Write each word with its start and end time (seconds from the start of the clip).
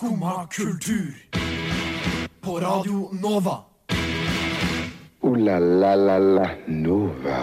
Skumma 0.00 0.46
kultur. 0.50 1.14
På 2.40 2.60
Radio 2.60 3.10
Nova. 3.22 3.58
O-la-la-la-la 5.20 6.46
Nova. 6.66 7.40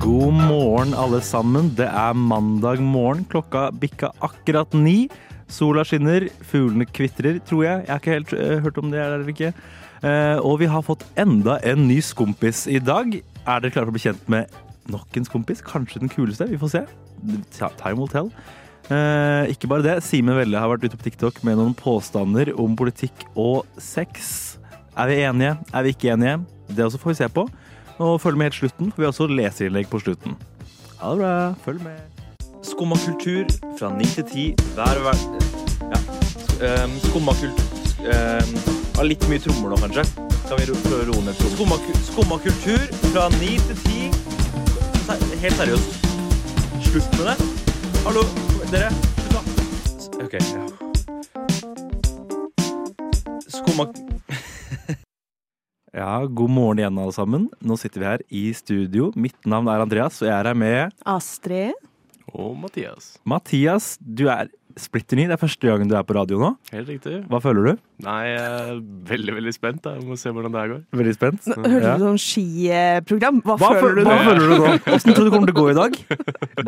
God 0.00 0.32
morgen, 0.32 0.92
alle 0.94 1.20
sammen. 1.20 1.70
Det 1.76 1.86
er 1.88 2.12
mandag 2.12 2.82
morgen. 2.84 3.24
Klokka 3.24 3.70
bikka 3.72 4.10
akkurat 4.20 4.76
ni. 4.76 5.08
Sola 5.48 5.84
skinner, 5.84 6.28
fuglene 6.44 6.84
kvitrer, 6.84 7.40
tror 7.48 7.64
jeg. 7.64 7.86
Jeg 7.86 7.92
har 7.94 8.04
ikke 8.04 8.18
helt 8.18 8.36
uh, 8.36 8.58
hørt 8.66 8.82
om 8.82 8.92
det 8.92 9.00
er 9.00 9.08
der 9.08 9.16
eller 9.16 9.32
ikke. 9.32 9.52
Uh, 10.04 10.36
og 10.44 10.60
vi 10.60 10.68
har 10.68 10.84
fått 10.84 11.08
enda 11.16 11.56
en 11.64 11.88
ny 11.88 12.02
skompis 12.04 12.66
i 12.68 12.82
dag. 12.84 13.16
Er 13.46 13.64
dere 13.64 13.72
klare 13.72 13.88
for 13.88 13.94
å 13.94 13.96
bli 13.96 14.04
kjent 14.04 14.28
med 14.28 14.60
nok 14.92 15.16
en 15.16 15.32
skompis? 15.32 15.64
Kanskje 15.64 16.04
den 16.04 16.12
kuleste? 16.12 16.52
Vi 16.52 16.60
får 16.60 16.74
se. 16.76 16.86
Time 17.80 17.96
will 17.96 18.12
tell. 18.12 18.28
Eh, 18.86 19.50
ikke 19.50 19.68
bare 19.70 19.82
det. 19.82 19.96
Simen 20.06 20.36
Velle 20.38 20.60
har 20.60 20.70
vært 20.70 20.86
ute 20.86 20.98
på 20.98 21.08
TikTok 21.08 21.40
med 21.46 21.58
noen 21.58 21.74
påstander 21.76 22.52
om 22.54 22.76
politikk 22.78 23.26
og 23.34 23.64
sex. 23.82 24.58
Er 24.96 25.10
vi 25.10 25.22
enige? 25.26 25.56
Er 25.74 25.86
vi 25.86 25.94
ikke 25.94 26.12
enige? 26.14 26.38
Det 26.70 26.86
også 26.86 27.00
får 27.02 27.12
vi 27.12 27.18
se 27.20 27.28
på. 27.28 27.46
Og 27.98 28.20
følg 28.20 28.38
med 28.38 28.50
helt 28.50 28.60
slutten, 28.60 28.92
for 28.92 29.02
vi 29.02 29.08
har 29.08 29.14
også 29.14 29.26
leserinnlegg 29.32 29.88
på 29.90 30.00
slutten. 30.04 30.36
Ha 31.00 31.10
det 31.10 31.18
bra. 31.22 31.32
Følg 31.64 31.82
med. 31.82 31.98
Skumma 32.66 32.96
kultur 32.98 33.50
fra 33.78 33.90
ni 33.94 34.06
til 34.10 34.24
ti 34.26 34.46
hver 34.74 35.02
hver 35.04 35.20
Ja. 35.86 35.98
Um, 36.84 36.94
Skumma 37.04 37.34
kultur 37.36 37.66
um, 38.08 38.54
Har 38.96 39.04
litt 39.04 39.26
mye 39.28 39.42
trommer 39.44 39.74
nå, 39.74 39.80
kanskje. 39.84 40.06
Kan 40.46 40.60
vi 40.60 40.66
prøve 40.86 41.02
å 41.04 41.08
roe 41.10 41.26
ned 41.26 41.38
trommene? 41.42 42.00
Skumma, 42.06 42.38
kultur 42.42 42.82
fra 43.10 43.28
ni 43.36 43.56
til 43.66 43.80
ti. 43.84 44.10
Helt 45.42 45.58
seriøst. 45.58 46.10
Slutt 46.86 47.18
med 47.18 47.32
det. 47.32 47.36
Hallo, 48.06 48.22
dere. 48.72 48.88
OK. 50.22 50.34
Ja. 50.34 50.66
Skumma 53.48 53.86
Ja, 55.96 56.26
god 56.26 56.50
morgen 56.50 56.78
igjen, 56.78 56.98
alle 56.98 57.12
sammen. 57.12 57.48
Nå 57.60 57.76
sitter 57.80 58.02
vi 58.02 58.06
her 58.06 58.24
i 58.28 58.42
studio. 58.54 59.12
Mitt 59.16 59.46
navn 59.48 59.68
er 59.72 59.84
Andreas, 59.84 60.18
og 60.20 60.28
jeg 60.28 60.36
er 60.36 60.50
her 60.50 60.58
med 60.58 60.92
Astrid. 61.08 61.72
Og 62.34 62.56
Mathias. 62.58 63.14
Mathias. 63.24 63.94
Du 64.00 64.26
er 64.28 64.50
splitter 64.76 65.16
ny. 65.16 65.24
Det 65.30 65.34
er 65.36 65.40
første 65.40 65.66
gangen 65.68 65.88
du 65.88 65.94
er 65.96 66.04
på 66.04 66.14
radio 66.16 66.38
nå. 66.40 66.50
Helt 66.72 66.88
riktig. 66.90 67.22
Hva 67.30 67.38
føler 67.40 67.70
du? 67.70 67.78
Nei, 68.04 68.16
jeg 68.28 68.40
er 68.44 68.80
veldig, 69.08 69.34
veldig 69.38 69.52
spent. 69.56 69.78
da. 69.86 69.94
Jeg 69.96 70.04
må 70.04 70.16
se 70.20 70.28
hvordan 70.34 70.52
det 70.52 70.60
her 70.60 70.68
går. 70.74 70.80
Veldig 71.00 71.14
spent. 71.16 71.46
Hørte 71.48 71.80
Ja. 71.80 71.94
du 71.96 72.04
sånn 72.04 72.20
skiprogram? 72.20 73.38
Hva, 73.46 73.56
Hva, 73.56 73.70
føler 73.80 73.96
du 73.96 74.02
hva 74.04 74.16
nå? 74.18 74.26
føler 74.26 74.44
du 74.52 74.56
nå? 74.60 74.72
Åssen 74.96 75.14
tror 75.16 75.24
du 75.24 75.30
det 75.30 75.34
kommer 75.36 75.48
til 75.48 75.56
å 75.56 75.62
gå 75.62 75.70
i 75.72 75.76
dag? 75.78 75.96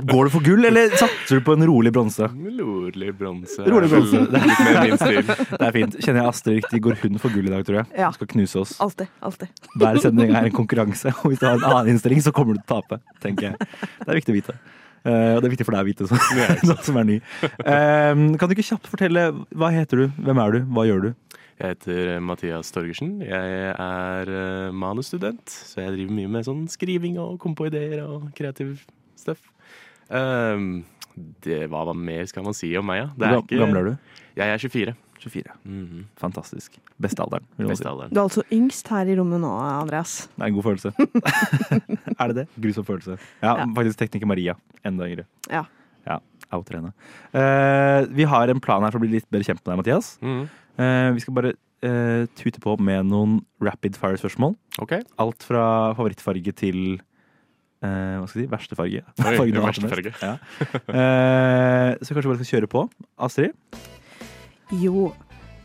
Går 0.09 0.25
du 0.25 0.33
for 0.39 0.47
gull, 0.49 0.65
eller 0.71 0.97
satser 0.97 1.39
du 1.43 1.45
på 1.45 1.57
en 1.59 1.67
rolig 1.69 1.93
bronse? 1.93 2.31
Rolig 2.33 3.13
bronse. 3.19 3.69
Rolig 3.69 3.91
bronse. 3.93 4.25
Min 4.25 4.97
stil. 5.03 5.23
Det 5.59 5.69
er 5.69 5.77
fint. 5.77 5.99
Kjenner 6.01 6.23
jeg 6.23 6.33
Astrid 6.33 6.59
riktig, 6.63 6.81
går 6.89 6.99
hun 7.05 7.21
for 7.21 7.35
gull 7.37 7.47
i 7.51 7.53
dag, 7.53 7.67
tror 7.69 7.83
jeg. 7.83 7.87
Ja. 8.01 8.11
Skal 8.17 8.33
knuse 8.33 8.63
oss. 8.65 8.73
Alltid. 8.81 9.13
alltid. 9.21 9.53
Hver 9.77 10.01
sending 10.03 10.33
er 10.33 10.49
en 10.49 10.57
konkurranse, 10.57 11.13
og 11.21 11.29
hvis 11.35 11.45
du 11.45 11.47
har 11.51 11.61
en 11.61 11.69
annen 11.75 11.93
innstilling, 11.97 12.25
så 12.25 12.33
kommer 12.33 12.57
du 12.57 12.63
til 12.65 12.73
å 12.73 12.81
tape. 12.81 13.03
tenker 13.21 13.51
jeg. 13.53 13.69
Det 14.01 14.09
er 14.09 14.19
viktig 14.23 14.33
å 14.33 14.39
vite. 14.41 14.57
Eh, 15.07 15.35
og 15.37 15.41
det 15.43 15.49
er 15.49 15.53
viktig 15.55 15.67
for 15.69 15.77
deg 15.77 15.85
å 15.85 15.89
vite, 15.89 16.09
sånn 16.11 16.83
som 16.89 16.99
er 17.01 17.07
ny. 17.09 17.17
Eh, 17.45 18.23
kan 18.41 18.49
du 18.51 18.55
ikke 18.57 18.67
kjapt 18.73 18.91
fortelle 18.91 19.29
hva 19.55 19.71
heter 19.75 20.05
du, 20.05 20.07
hvem 20.27 20.41
er 20.43 20.57
du, 20.57 20.61
hva 20.75 20.87
gjør 20.89 21.07
du? 21.09 21.11
Jeg 21.59 21.73
heter 21.75 22.13
eh, 22.17 22.21
Mathias 22.23 22.71
Torgersen. 22.75 23.17
Jeg 23.27 23.73
er 23.75 24.31
eh, 24.31 24.69
manusstudent, 24.75 25.43
så 25.51 25.83
jeg 25.85 25.97
driver 25.97 26.15
mye 26.21 26.31
med 26.37 26.47
sånn 26.47 26.67
skriving 26.71 27.17
og 27.23 27.39
komme 27.43 27.59
på 27.59 27.67
ideer 27.71 28.05
og 28.07 28.29
kreativ 28.39 28.85
stuff. 29.19 29.41
Um, 30.09 30.85
det, 31.45 31.65
hva, 31.69 31.83
mer 31.99 32.29
skal 32.31 32.47
man 32.47 32.55
si 32.57 32.71
om 32.79 32.87
meg, 32.89 33.09
da? 33.09 33.11
Det 33.19 33.33
Hvor 33.35 33.47
gam- 33.51 33.65
gammel 33.65 33.81
er 33.81 33.89
du? 33.91 34.15
Jeg 34.39 34.55
er 34.55 34.63
24. 34.63 34.95
24. 35.23 35.55
Mhm. 35.65 36.05
Fantastisk. 36.21 36.79
Beste 37.01 37.23
alderen. 37.25 37.45
si. 37.59 37.85
Alderen. 37.85 38.11
Du 38.13 38.21
er 38.21 38.25
altså 38.25 38.45
yngst 38.55 38.89
her 38.93 39.07
i 39.11 39.17
rommet 39.19 39.41
nå, 39.43 39.51
Andreas. 39.59 40.29
Det 40.37 40.43
er 40.45 40.51
en 40.53 40.55
god 40.59 40.67
følelse. 40.69 40.93
er 42.21 42.33
det 42.33 42.37
det? 42.43 42.47
Grusom 42.61 42.85
følelse. 42.89 43.19
Ja, 43.43 43.57
Ja. 43.59 43.67
faktisk 43.77 43.99
tekniker 43.99 44.27
Maria. 44.31 44.55
Enda 44.85 45.09
yngre. 45.09 45.27
Ja. 45.51 45.65
Ja, 46.09 46.19
outer 46.53 46.79
henne. 46.79 46.93
Uh, 47.35 48.07
vi 48.15 48.25
har 48.25 48.49
en 48.49 48.61
plan 48.61 48.83
her 48.83 48.91
for 48.95 48.99
å 49.01 49.05
bli 49.05 49.11
litt 49.19 49.27
bedre 49.31 49.45
kjent 49.45 49.61
med 49.67 49.73
deg, 49.75 49.83
Mathias. 49.83 50.15
Mhm. 50.23 50.47
Uh, 50.79 51.11
vi 51.17 51.21
skal 51.25 51.35
bare 51.35 51.53
uh, 51.83 52.25
tute 52.39 52.61
på 52.63 52.77
med 52.81 53.05
noen 53.11 53.41
rapid 53.61 53.97
fire-spørsmål. 53.99 54.55
Okay. 54.81 55.03
Alt 55.19 55.43
fra 55.43 55.93
favorittfarge 55.99 56.53
til 56.55 57.01
eh, 57.83 58.15
hva 58.19 58.27
skal 58.31 58.43
jeg 58.43 58.47
si, 58.47 58.51
verste 58.53 58.77
farge. 58.79 59.03
Oi, 59.27 59.51
verste 59.67 59.91
farge. 59.91 60.13
Ja. 60.23 60.33
Eh, 60.63 61.95
så 62.03 62.15
kanskje 62.15 62.25
vi 62.25 62.31
bare 62.31 62.41
skal 62.43 62.51
kjøre 62.53 62.71
på. 62.71 62.85
Astrid? 63.27 63.55
Jo, 64.69 65.15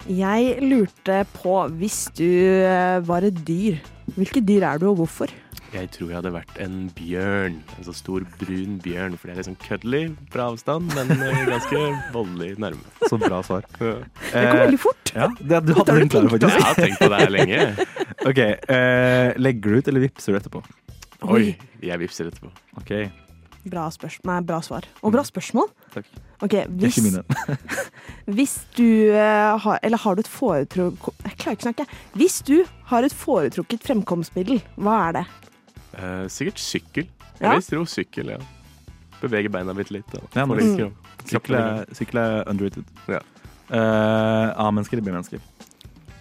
jeg 0.07 0.59
lurte 0.63 1.23
på, 1.35 1.57
hvis 1.79 2.05
du 2.15 2.27
eh, 2.63 2.99
var 3.03 3.25
et 3.27 3.35
dyr, 3.47 3.81
hvilke 4.15 4.39
dyr 4.39 4.63
er 4.69 4.79
du, 4.79 4.89
og 4.93 5.01
hvorfor? 5.01 5.31
Jeg 5.73 5.89
tror 5.89 6.11
jeg 6.11 6.17
hadde 6.19 6.31
vært 6.35 6.59
en 6.61 6.75
bjørn. 6.93 7.55
En 7.75 7.87
så 7.87 7.95
stor, 7.97 8.23
brun 8.37 8.77
bjørn. 8.83 9.15
For 9.17 9.31
det 9.31 9.41
er 9.41 9.47
sånn 9.47 9.57
cuddly 9.63 10.03
fra 10.31 10.51
avstand, 10.51 10.91
men 10.93 11.09
eh, 11.17 11.39
ganske 11.49 11.81
voldelig 12.13 12.53
nærme. 12.61 12.93
Så 13.09 13.17
bra 13.19 13.41
svar. 13.43 13.65
Ja. 13.81 13.95
Det 14.29 14.45
kom 14.45 14.61
veldig 14.61 14.81
fort. 14.85 15.13
Ja, 15.17 15.27
det, 15.39 15.63
du 15.65 15.73
hadde 15.79 15.97
den 15.97 16.13
du 16.13 16.15
klare, 16.15 16.39
Jeg 16.45 16.67
har 16.67 16.79
tenkt 16.79 17.01
på 17.01 17.09
det 17.09 17.23
her 17.23 17.33
lenge. 17.33 17.65
Ok, 18.23 18.39
uh, 18.69 19.33
Legger 19.41 19.73
du 19.73 19.81
ut, 19.81 19.91
eller 19.91 20.05
vippser 20.05 20.31
du 20.31 20.39
etterpå? 20.39 20.61
Oi, 21.33 21.55
jeg 21.83 21.99
vipser 21.99 22.29
etterpå. 22.29 22.53
Ok, 22.79 22.93
Bra, 23.63 23.85
spørsmål. 23.95 24.27
Nei, 24.27 24.41
bra 24.43 24.59
svar. 24.65 24.85
Og 25.01 25.13
bra 25.15 25.23
spørsmål. 25.23 25.69
Takk. 25.93 26.07
Okay, 26.43 26.65
hvis, 26.67 26.97
ikke 26.97 27.05
mine. 27.07 27.21
hvis 28.37 28.57
du 28.75 28.83
eh, 29.15 29.53
har 29.63 29.79
Eller 29.81 30.01
har 30.03 30.17
du 30.17 30.19
et 30.19 30.27
foretrukket 30.27 31.21
Jeg 31.23 31.37
klarer 31.39 31.55
ikke 31.55 31.63
å 31.63 31.67
snakke. 31.69 31.85
Hvis 32.19 32.41
du 32.43 32.57
har 32.91 33.07
et 33.07 33.15
foretrukket 33.15 33.85
fremkomstmiddel, 33.87 34.59
hva 34.75 34.97
er 35.07 35.15
det? 35.21 35.23
Eh, 35.95 36.25
sikkert 36.33 36.59
sykkel. 36.59 37.07
Jeg 37.39 37.47
Ja. 37.47 37.53
vil 37.55 37.63
tro 37.69 37.85
sykkel, 37.87 38.33
ja. 38.35 38.41
Bevege 39.21 39.49
beina 39.51 39.73
bitte 39.73 39.95
litt. 39.95 40.13
Og 40.19 40.27
Ja, 40.35 40.45
Mm. 40.45 40.91
Sykkel 41.23 41.55
er, 41.55 41.85
er 42.19 42.49
underrated. 42.51 42.83
Ja. 43.07 43.19
Eh, 43.71 44.53
A-mennesker 44.59 44.97
eller 44.97 45.05
B-mennesker? 45.07 45.39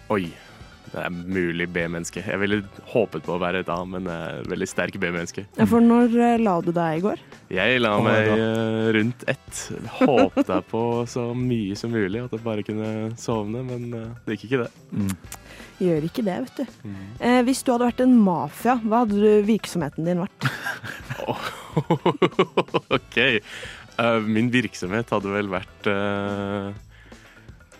Oi. 0.09 0.31
Det 0.93 1.01
er 1.01 1.09
mulig 1.09 1.67
B-menneske. 1.73 2.21
Jeg 2.21 2.39
ville 2.41 2.61
håpet 2.93 3.25
på 3.25 3.35
å 3.35 3.41
være 3.41 3.63
et 3.63 3.71
A, 3.73 3.79
men 3.89 4.05
er 4.11 4.43
veldig 4.49 4.67
sterk 4.69 4.99
B-menneske. 5.01 5.47
Ja, 5.57 5.65
For 5.69 5.81
når 5.81 6.13
uh, 6.13 6.35
la 6.41 6.57
du 6.61 6.69
deg 6.75 6.99
i 6.99 7.03
går? 7.03 7.23
Jeg 7.53 7.81
la 7.81 7.95
oh, 7.97 8.05
meg 8.05 8.29
eh, 8.33 8.91
rundt 8.95 9.25
ett. 9.29 9.63
Håpte 9.99 10.59
på 10.69 10.83
så 11.09 11.27
mye 11.37 11.75
som 11.77 11.93
mulig, 11.93 12.23
at 12.23 12.33
jeg 12.33 12.45
bare 12.45 12.65
kunne 12.65 12.91
sovne, 13.19 13.61
men 13.67 13.89
det 14.25 14.37
gikk 14.37 14.47
ikke 14.47 14.63
det. 14.63 14.71
Mm. 14.93 15.11
Gjør 15.83 16.05
ikke 16.07 16.23
det, 16.25 16.35
vet 16.45 16.59
du. 16.61 16.75
Mm. 16.87 17.03
Eh, 17.19 17.39
hvis 17.47 17.63
du 17.65 17.73
hadde 17.73 17.89
vært 17.89 18.03
en 18.05 18.15
mafia, 18.23 18.77
hva 18.83 19.03
hadde 19.03 19.19
du 19.19 19.45
virksomheten 19.47 20.07
din 20.07 20.21
vært? 20.23 20.49
OK. 22.97 23.17
Eh, 23.17 24.19
min 24.25 24.51
virksomhet 24.53 25.13
hadde 25.13 25.33
vel 25.33 25.49
vært 25.53 25.89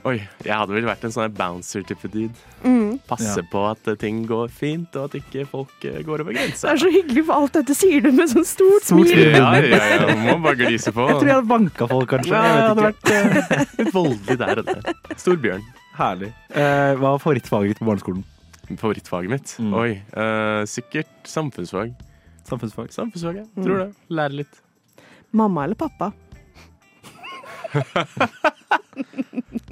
Oi, 0.04 0.18
jeg 0.44 0.52
hadde 0.52 0.74
vel 0.76 0.84
vært 0.84 1.06
en 1.08 1.14
sånn 1.16 1.32
bouncer-type-dude. 1.38 2.34
Mm. 2.68 2.98
Passe 3.08 3.38
Ja. 3.40 3.44
på 3.48 3.62
at 3.70 3.88
eh, 3.88 3.96
ting 3.96 4.26
går 4.28 4.50
fint, 4.52 4.92
og 5.00 5.06
at 5.08 5.14
ikke 5.16 5.46
folk 5.48 5.86
eh, 5.88 6.02
går 6.04 6.24
over 6.26 6.36
Det 6.36 6.44
er 6.52 6.76
så 6.82 6.90
hyggelig, 6.92 7.24
for 7.30 7.34
alt 7.40 7.54
dette 7.56 7.76
sier 7.78 8.04
du 8.04 8.10
med 8.12 8.28
sånn 8.28 8.44
stort 8.44 8.84
Stort 8.84 9.08
smil. 9.08 9.32
Ja, 9.32 9.54
ja, 9.64 9.80
ja. 10.04 10.16
Må 10.26 10.36
bare 10.44 10.60
glise 10.60 10.92
på. 10.92 11.06
Jeg 11.08 11.22
tror 11.22 11.30
jeg 11.32 11.38
hadde 11.38 11.48
banka 11.54 11.88
folk, 11.88 12.10
kanskje. 12.12 12.36
Ja, 12.36 12.44
jeg 12.52 12.68
hadde 12.74 12.86
vært 12.90 13.06
uh, 13.08 13.64
litt 13.80 13.94
voldelig 14.00 14.38
der 14.44 14.60
og 14.60 14.66
der. 14.74 14.82
Stor 15.24 15.40
bjørn. 15.48 15.64
Herlig. 15.96 16.32
Eh, 16.52 16.92
hva 17.00 17.14
var 17.16 17.24
favorittfaget 17.24 17.72
ditt 17.72 17.80
på 17.80 17.88
barneskolen? 17.88 18.24
Favorittfaget 18.74 19.32
mitt? 19.38 19.56
Mm. 19.64 19.74
Oi, 19.80 19.90
uh, 20.20 20.64
sikkert 20.68 21.16
samfunnsfag. 21.32 21.96
Samfunnsfag. 22.50 22.92
Samfunnsfag, 22.92 23.40
ja. 23.40 23.48
Mm. 23.56 23.64
tror 23.70 23.78
det. 23.86 23.90
Lære 24.20 24.42
litt. 24.44 24.60
Mamma 25.32 25.64
eller 25.64 25.80
pappa? 25.80 26.12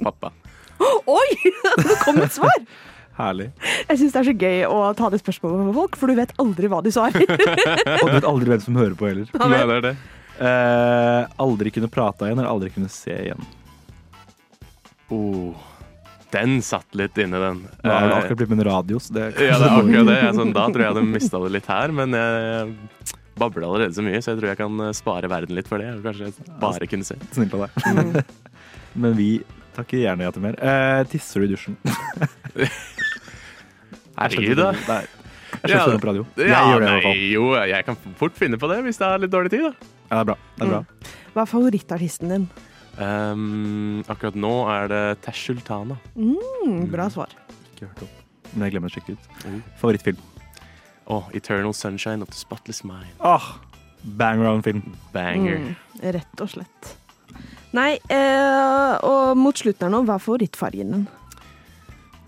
Pappa. 0.04 0.32
Oi! 1.18 1.28
Det 1.86 1.98
kom 2.04 2.22
et 2.22 2.34
svar! 2.34 2.58
Herlig. 3.12 3.50
Jeg 3.90 3.98
syns 4.00 4.14
det 4.14 4.20
er 4.22 4.26
så 4.30 4.34
gøy 4.40 4.62
å 4.72 4.76
ta 4.96 5.10
det 5.12 5.20
spørsmålet 5.20 5.66
med 5.68 5.76
folk, 5.76 5.98
for 6.00 6.08
du 6.08 6.16
vet 6.16 6.32
aldri 6.40 6.70
hva 6.72 6.78
de 6.84 6.92
svarer. 6.94 7.26
Og 8.00 8.06
du 8.08 8.14
vet 8.16 8.28
aldri 8.28 8.54
hvem 8.54 8.62
som 8.64 8.78
hører 8.80 8.96
på 8.96 9.10
heller. 9.10 9.28
Nei, 9.36 9.58
det 9.68 9.76
er 9.76 9.84
det. 9.90 9.92
Eh, 10.42 11.34
aldri 11.44 11.74
kunne 11.76 11.90
prata 11.92 12.26
igjen, 12.30 12.40
eller 12.40 12.48
aldri 12.48 12.72
kunne 12.72 12.88
se 12.90 13.12
igjen. 13.12 13.44
Oh, 15.12 15.52
den 16.32 16.56
satt 16.64 16.96
litt 16.96 17.20
inne, 17.20 17.36
den. 17.36 17.60
Nå 17.84 17.92
har 17.92 18.08
du 18.08 18.14
Eh, 18.14 18.18
akkurat 18.22 18.40
blitt 18.40 18.54
med 18.54 18.62
en 18.64 18.70
radio, 18.70 18.96
så 18.96 19.12
det 19.12 19.26
Ja, 19.36 19.58
det 19.60 19.68
er 19.68 19.76
akkurat 19.76 20.08
det. 20.08 20.18
Jeg, 20.22 20.34
sånn, 20.40 20.56
da 20.56 20.64
tror 20.70 20.80
jeg 20.80 20.88
jeg 20.88 20.94
hadde 20.94 21.08
mista 21.12 21.42
det 21.44 21.52
litt 21.60 21.68
her, 21.68 21.92
men 22.00 22.16
jeg 22.16 23.10
babler 23.42 23.68
allerede 23.68 23.96
så 23.96 24.04
mye, 24.04 24.20
så 24.24 24.32
jeg 24.32 24.40
tror 24.40 24.52
jeg 24.54 24.60
kan 24.64 24.84
eh, 24.88 24.94
spare 24.96 25.28
verden 25.28 25.56
litt 25.60 25.68
for 25.68 25.84
det. 25.84 25.92
Jeg 25.92 26.04
Kanskje 26.08 26.56
bare 26.64 26.88
kunne 26.88 27.06
se. 27.12 27.20
Snill 27.36 27.52
av 27.60 27.66
deg. 27.68 27.92
Mm. 27.92 28.16
Men 29.04 29.20
vi 29.20 29.30
takker 29.76 30.02
gjerne 30.02 30.26
ja 30.26 30.30
til 30.34 30.42
mer. 30.44 30.56
Eh, 30.60 31.02
tisser 31.12 31.40
du 31.42 31.46
i 31.46 31.52
dusjen? 31.54 31.76
Herregud, 34.18 34.56
da. 34.60 34.70
Nei, 34.88 35.02
Jeg 35.62 35.70
Ja, 35.70 35.82
slutter 35.84 36.00
på 36.02 36.08
radio. 36.08 36.24
Jeg 36.36 36.48
Ja, 36.48 36.60
gjør 36.68 36.80
det 36.80 36.88
i 36.88 36.92
hvert 36.92 37.02
fall. 37.06 37.22
jo, 37.32 37.44
jeg 37.68 37.84
kan 37.84 37.96
fort 38.16 38.34
finne 38.38 38.58
på 38.58 38.68
det 38.70 38.78
hvis 38.84 38.98
det 38.98 39.06
er 39.08 39.18
litt 39.22 39.30
dårlig 39.32 39.50
tid, 39.52 39.62
da. 39.62 39.72
Ja, 40.10 40.16
det 40.16 40.20
er 40.20 40.24
bra. 40.24 40.36
Det 40.56 40.66
er 40.66 40.70
bra. 40.72 40.82
Hva 41.34 41.42
er 41.42 41.50
favorittartisten 41.50 42.28
din? 42.32 42.48
Um, 42.98 44.02
akkurat 44.08 44.34
nå 44.36 44.52
er 44.68 44.88
det 44.88 45.02
Tash 45.24 45.46
Sultana. 45.48 45.96
Mm, 46.16 46.90
bra 46.92 47.06
svar. 47.08 47.28
Ikke 47.74 47.86
hørt 47.88 48.02
om. 48.04 48.08
Men 48.52 48.66
jeg 48.66 48.74
glemmer 48.74 48.90
å 48.90 48.92
sjekke 48.92 49.12
ut. 49.16 49.28
Oh. 49.48 49.60
Favorittfilm? 49.80 50.18
Oh, 51.08 51.28
Eternal 51.32 51.72
Sunshine 51.72 52.20
of 52.22 52.28
the 52.28 52.36
Spotless 52.36 52.82
Mind. 52.84 53.12
Åh, 53.20 53.46
bang 54.04 54.40
around 54.42 54.64
film. 54.64 54.82
Banger. 55.12 55.56
Mm, 55.58 55.76
rett 56.18 56.40
og 56.44 56.50
slett. 56.52 56.96
Nei, 57.72 57.96
eh, 58.12 58.94
og 59.08 59.36
mot 59.40 59.56
slutten 59.56 59.86
her 59.88 59.92
nå, 59.94 60.02
hva 60.04 60.18
er 60.18 60.24
favorittfargen 60.24 60.90
din? 60.96 61.04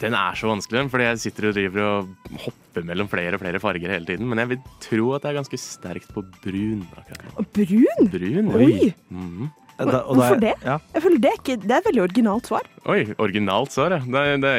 Den 0.01 0.15
er 0.19 0.37
så 0.37 0.49
vanskelig, 0.51 0.87
fordi 0.93 1.05
jeg 1.07 1.21
sitter 1.23 1.47
og 1.51 1.55
driver 1.57 1.85
og 1.89 2.39
hopper 2.45 2.85
mellom 2.89 3.09
flere 3.09 3.37
og 3.37 3.41
flere 3.45 3.61
farger 3.63 3.93
hele 3.95 4.09
tiden. 4.09 4.27
Men 4.29 4.41
jeg 4.43 4.51
vil 4.55 4.63
tro 4.83 5.13
at 5.17 5.23
jeg 5.25 5.33
er 5.35 5.39
ganske 5.39 5.61
sterkt 5.61 6.11
på 6.17 6.25
brun 6.45 6.83
akkurat 6.97 7.29
nå. 7.29 7.45
Brun? 7.57 8.11
Brun? 8.15 8.51
Oi! 8.57 8.65
Oi! 8.89 8.89
Mhm. 9.15 9.53
Da- 9.75 9.85
og 9.85 9.91
da 9.91 9.99
er- 9.99 10.05
Hvorfor 10.15 10.41
det? 10.41 10.55
Ja. 10.65 10.79
Jeg 10.95 11.03
føler 11.03 11.19
det 11.21 11.31
er, 11.31 11.39
ikke, 11.41 11.57
det 11.63 11.71
er 11.71 11.79
et 11.81 11.87
veldig 11.89 12.03
originalt 12.05 12.47
svar. 12.47 12.67
Oi, 12.87 13.01
originalt 13.19 13.73
svar, 13.75 13.91
ja. 13.91 13.99
Det, 13.99 14.41
det, 14.45 14.53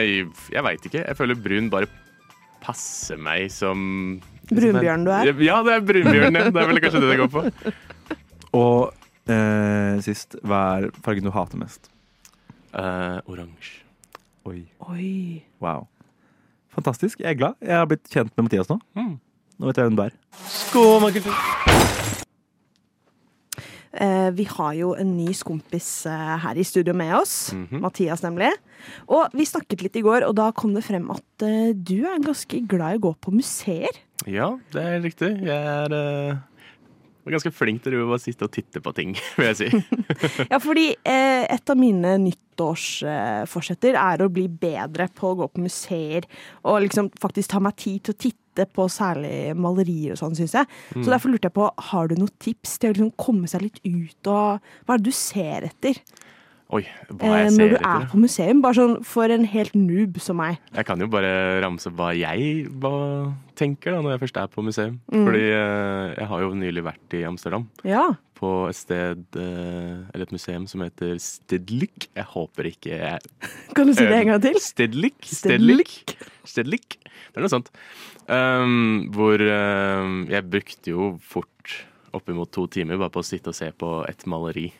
jeg 0.52 0.64
veit 0.66 0.88
ikke. 0.90 1.04
Jeg 1.08 1.16
føler 1.20 1.36
brun 1.46 1.70
bare 1.72 1.88
passer 2.66 3.18
meg 3.18 3.50
som 3.54 4.20
Brunbjørn 4.50 5.06
du 5.06 5.12
er. 5.16 5.30
Ja, 5.42 5.62
det 5.66 5.74
er 5.78 5.86
brunbjørn, 5.88 6.36
ja. 6.36 6.50
Det 6.52 6.62
er 6.64 6.68
vel 6.72 6.82
kanskje 6.84 7.02
det 7.02 7.12
det 7.14 7.20
går 7.22 7.32
på. 7.32 7.74
Og 8.60 8.94
eh, 9.32 9.98
sist, 10.06 10.38
hva 10.46 10.62
er 10.80 10.90
fargen 11.06 11.28
du 11.28 11.34
hater 11.34 11.60
mest? 11.62 11.90
Eh, 12.76 13.20
Oransje. 13.32 13.84
Oi. 14.46 14.62
Oi. 14.92 15.44
Wow. 15.64 15.88
Fantastisk. 16.76 17.22
Jeg 17.24 17.34
er 17.34 17.40
glad. 17.40 17.56
Jeg 17.64 17.80
har 17.80 17.88
blitt 17.90 18.06
kjent 18.12 18.34
med 18.36 18.50
Mathias 18.50 18.70
nå. 18.70 18.78
Mm. 18.98 19.16
Nå 19.56 19.70
vet 19.70 19.80
jeg 19.80 19.88
hvem 19.88 19.98
du 19.98 20.04
er. 20.06 20.16
Skål! 20.52 21.08
Eh, 23.96 24.30
vi 24.36 24.44
har 24.44 24.74
jo 24.76 24.90
en 25.00 25.14
ny 25.16 25.32
skompis 25.32 25.88
eh, 26.12 26.34
her 26.44 26.58
i 26.60 26.66
studio 26.68 26.94
med 26.98 27.14
oss. 27.16 27.54
Mhm. 27.56 27.80
Mathias, 27.86 28.24
nemlig. 28.26 28.52
Og 29.08 29.32
vi 29.34 29.48
snakket 29.48 29.86
litt 29.86 29.96
i 29.96 30.04
går, 30.04 30.28
og 30.28 30.36
da 30.36 30.50
kom 30.52 30.76
det 30.76 30.84
frem 30.84 31.08
at 31.16 31.46
eh, 31.48 31.72
du 31.72 32.04
er 32.04 32.20
ganske 32.24 32.60
glad 32.68 32.98
i 32.98 33.00
å 33.00 33.06
gå 33.08 33.14
på 33.24 33.32
museer. 33.38 34.02
Ja, 34.28 34.52
det 34.76 34.84
er 34.84 35.00
riktig. 35.06 35.32
Jeg 35.48 35.56
er 35.56 35.96
eh, 37.26 37.36
ganske 37.36 37.52
flink 37.56 37.84
til 37.86 37.98
å 38.00 38.08
bare 38.10 38.24
sitte 38.24 38.48
og 38.48 38.54
titte 38.56 38.82
på 38.84 38.94
ting, 38.98 39.16
vil 39.38 39.52
jeg 39.52 39.60
si. 39.60 39.70
Ja, 40.52 40.60
fordi 40.64 40.92
eh, 40.96 41.44
et 41.52 41.72
av 41.72 41.80
mine 41.80 42.16
nyttårsforsetter 42.26 44.00
er 44.00 44.24
å 44.24 44.32
bli 44.32 44.48
bedre 44.50 45.10
på 45.16 45.32
å 45.32 45.40
gå 45.42 45.50
på 45.52 45.66
museer 45.66 46.28
og 46.64 46.84
liksom 46.86 47.12
faktisk 47.22 47.54
ta 47.56 47.62
meg 47.64 47.78
tid 47.82 48.06
til 48.06 48.16
å 48.16 48.22
titte 48.28 48.68
på 48.72 48.86
særlig 48.92 49.56
malerier 49.60 50.14
og 50.14 50.22
sånn, 50.22 50.38
syns 50.38 50.56
jeg. 50.56 50.70
Mm. 50.96 51.02
Så 51.02 51.12
derfor 51.12 51.34
lurte 51.34 51.50
jeg 51.50 51.58
på, 51.58 51.72
har 51.90 52.08
du 52.08 52.16
noen 52.20 52.36
tips 52.40 52.78
til 52.80 52.92
å 52.92 52.96
liksom 52.96 53.16
komme 53.20 53.50
seg 53.52 53.66
litt 53.66 53.82
ut, 53.84 54.32
og 54.32 54.62
hva 54.86 54.96
er 54.96 55.02
det 55.02 55.12
du 55.12 55.18
ser 55.18 55.68
etter 55.68 56.00
Oi, 56.74 56.82
hva 57.12 57.28
eh, 57.30 57.44
jeg 57.44 57.50
når 57.54 57.68
du 57.70 57.76
etter. 57.78 57.88
er 57.92 58.06
på 58.10 58.20
museum? 58.20 58.62
Bare 58.64 58.78
sånn 58.80 58.96
for 59.06 59.30
en 59.30 59.44
helt 59.52 59.76
noob 59.78 60.18
som 60.24 60.40
meg. 60.42 60.58
Jeg 60.74 60.88
kan 60.88 61.02
jo 61.02 61.08
bare 61.14 61.30
ramse 61.62 61.92
hva 61.94 62.10
jeg 62.18 62.66
hva 62.82 62.94
tenker 63.58 63.94
da, 63.94 64.00
når 64.02 64.16
jeg 64.16 64.22
først 64.24 64.40
er 64.42 64.50
på 64.52 64.64
museum. 64.66 64.96
Mm. 65.14 65.26
Fordi 65.28 65.44
eh, 65.46 66.14
jeg 66.16 66.30
har 66.32 66.46
jo 66.46 66.54
nylig 66.58 66.86
vært 66.88 67.18
i 67.18 67.22
Amsterdam. 67.30 67.68
Ja. 67.86 68.08
På 68.36 68.52
et 68.72 68.80
sted, 68.80 69.22
eh, 69.38 70.00
eller 70.10 70.26
et 70.26 70.34
museum 70.34 70.66
som 70.72 70.82
heter 70.82 71.20
Stedlik. 71.22 72.10
Jeg 72.18 72.30
håper 72.34 72.72
ikke 72.74 72.98
jeg 72.98 73.34
Kan 73.78 73.92
du 73.92 73.94
si 73.94 74.08
det 74.10 74.24
en 74.24 74.34
gang 74.34 74.46
til? 74.48 74.58
Stedlik. 74.64 75.20
Stedlik? 75.30 76.16
Stedlik? 76.50 76.98
Det 77.06 77.38
er 77.38 77.46
noe 77.46 77.54
sånt. 77.54 77.70
Um, 78.26 79.12
hvor 79.14 79.38
um, 79.38 80.24
jeg 80.32 80.50
brukte 80.50 80.96
jo 80.96 81.12
fort 81.22 81.76
oppimot 82.16 82.50
to 82.56 82.66
timer 82.72 82.98
bare 82.98 83.14
på 83.14 83.22
å 83.22 83.28
sitte 83.28 83.52
og 83.52 83.58
se 83.58 83.70
på 83.76 84.00
et 84.10 84.26
maleri. 84.30 84.72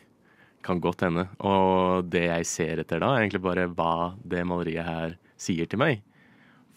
Kan 0.66 0.82
godt 0.82 1.06
hende. 1.06 1.28
Og 1.46 2.08
det 2.10 2.26
jeg 2.26 2.50
ser 2.50 2.82
etter 2.82 3.02
da, 3.02 3.14
er 3.14 3.24
egentlig 3.24 3.44
bare 3.44 3.68
hva 3.70 4.14
det 4.26 4.42
maleriet 4.48 4.86
her 4.86 5.16
sier 5.40 5.70
til 5.70 5.80
meg. 5.82 6.02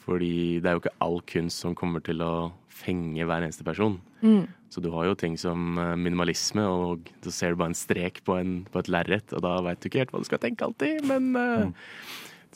Fordi 0.05 0.59
det 0.61 0.69
er 0.69 0.77
jo 0.77 0.83
ikke 0.83 0.97
all 1.05 1.19
kunst 1.29 1.65
som 1.65 1.75
kommer 1.77 2.03
til 2.05 2.21
å 2.25 2.51
fenge 2.79 3.25
hver 3.25 3.43
eneste 3.43 3.65
person. 3.67 3.99
Mm. 4.21 4.47
Så 4.69 4.81
du 4.83 4.89
har 4.93 5.07
jo 5.07 5.17
ting 5.17 5.35
som 5.41 5.77
eh, 5.81 5.95
minimalisme, 5.97 6.63
og 6.63 7.09
så 7.25 7.33
ser 7.33 7.53
du 7.53 7.61
bare 7.61 7.73
en 7.73 7.77
strek 7.77 8.21
på, 8.25 8.37
en, 8.37 8.59
på 8.69 8.81
et 8.83 8.91
lerret, 8.91 9.33
og 9.33 9.43
da 9.45 9.55
veit 9.65 9.81
du 9.81 9.89
ikke 9.89 10.03
helt 10.03 10.13
hva 10.13 10.21
du 10.21 10.27
skal 10.29 10.41
tenke 10.43 10.65
alltid, 10.65 11.01
men 11.09 11.31
mm. 11.33 11.71